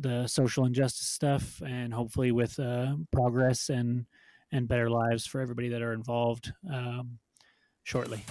[0.00, 4.06] the social injustice stuff, and hopefully with uh, progress and
[4.52, 7.18] and better lives for everybody that are involved um,
[7.84, 8.24] shortly.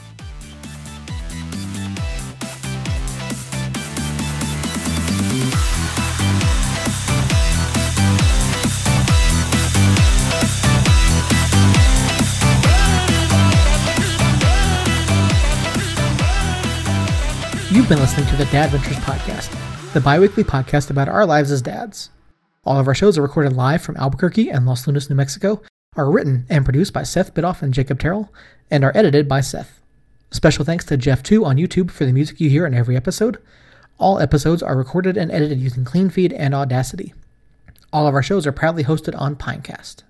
[17.91, 19.51] Been listening to the Dadventures Podcast,
[19.91, 22.09] the bi weekly podcast about our lives as dads.
[22.63, 25.61] All of our shows are recorded live from Albuquerque and Los Lunas, New Mexico,
[25.97, 28.34] are written and produced by Seth Bidoff and Jacob Terrell,
[28.69, 29.81] and are edited by Seth.
[30.31, 33.39] Special thanks to Jeff2 on YouTube for the music you hear in every episode.
[33.99, 37.13] All episodes are recorded and edited using CleanFeed and Audacity.
[37.91, 40.03] All of our shows are proudly hosted on Pinecast.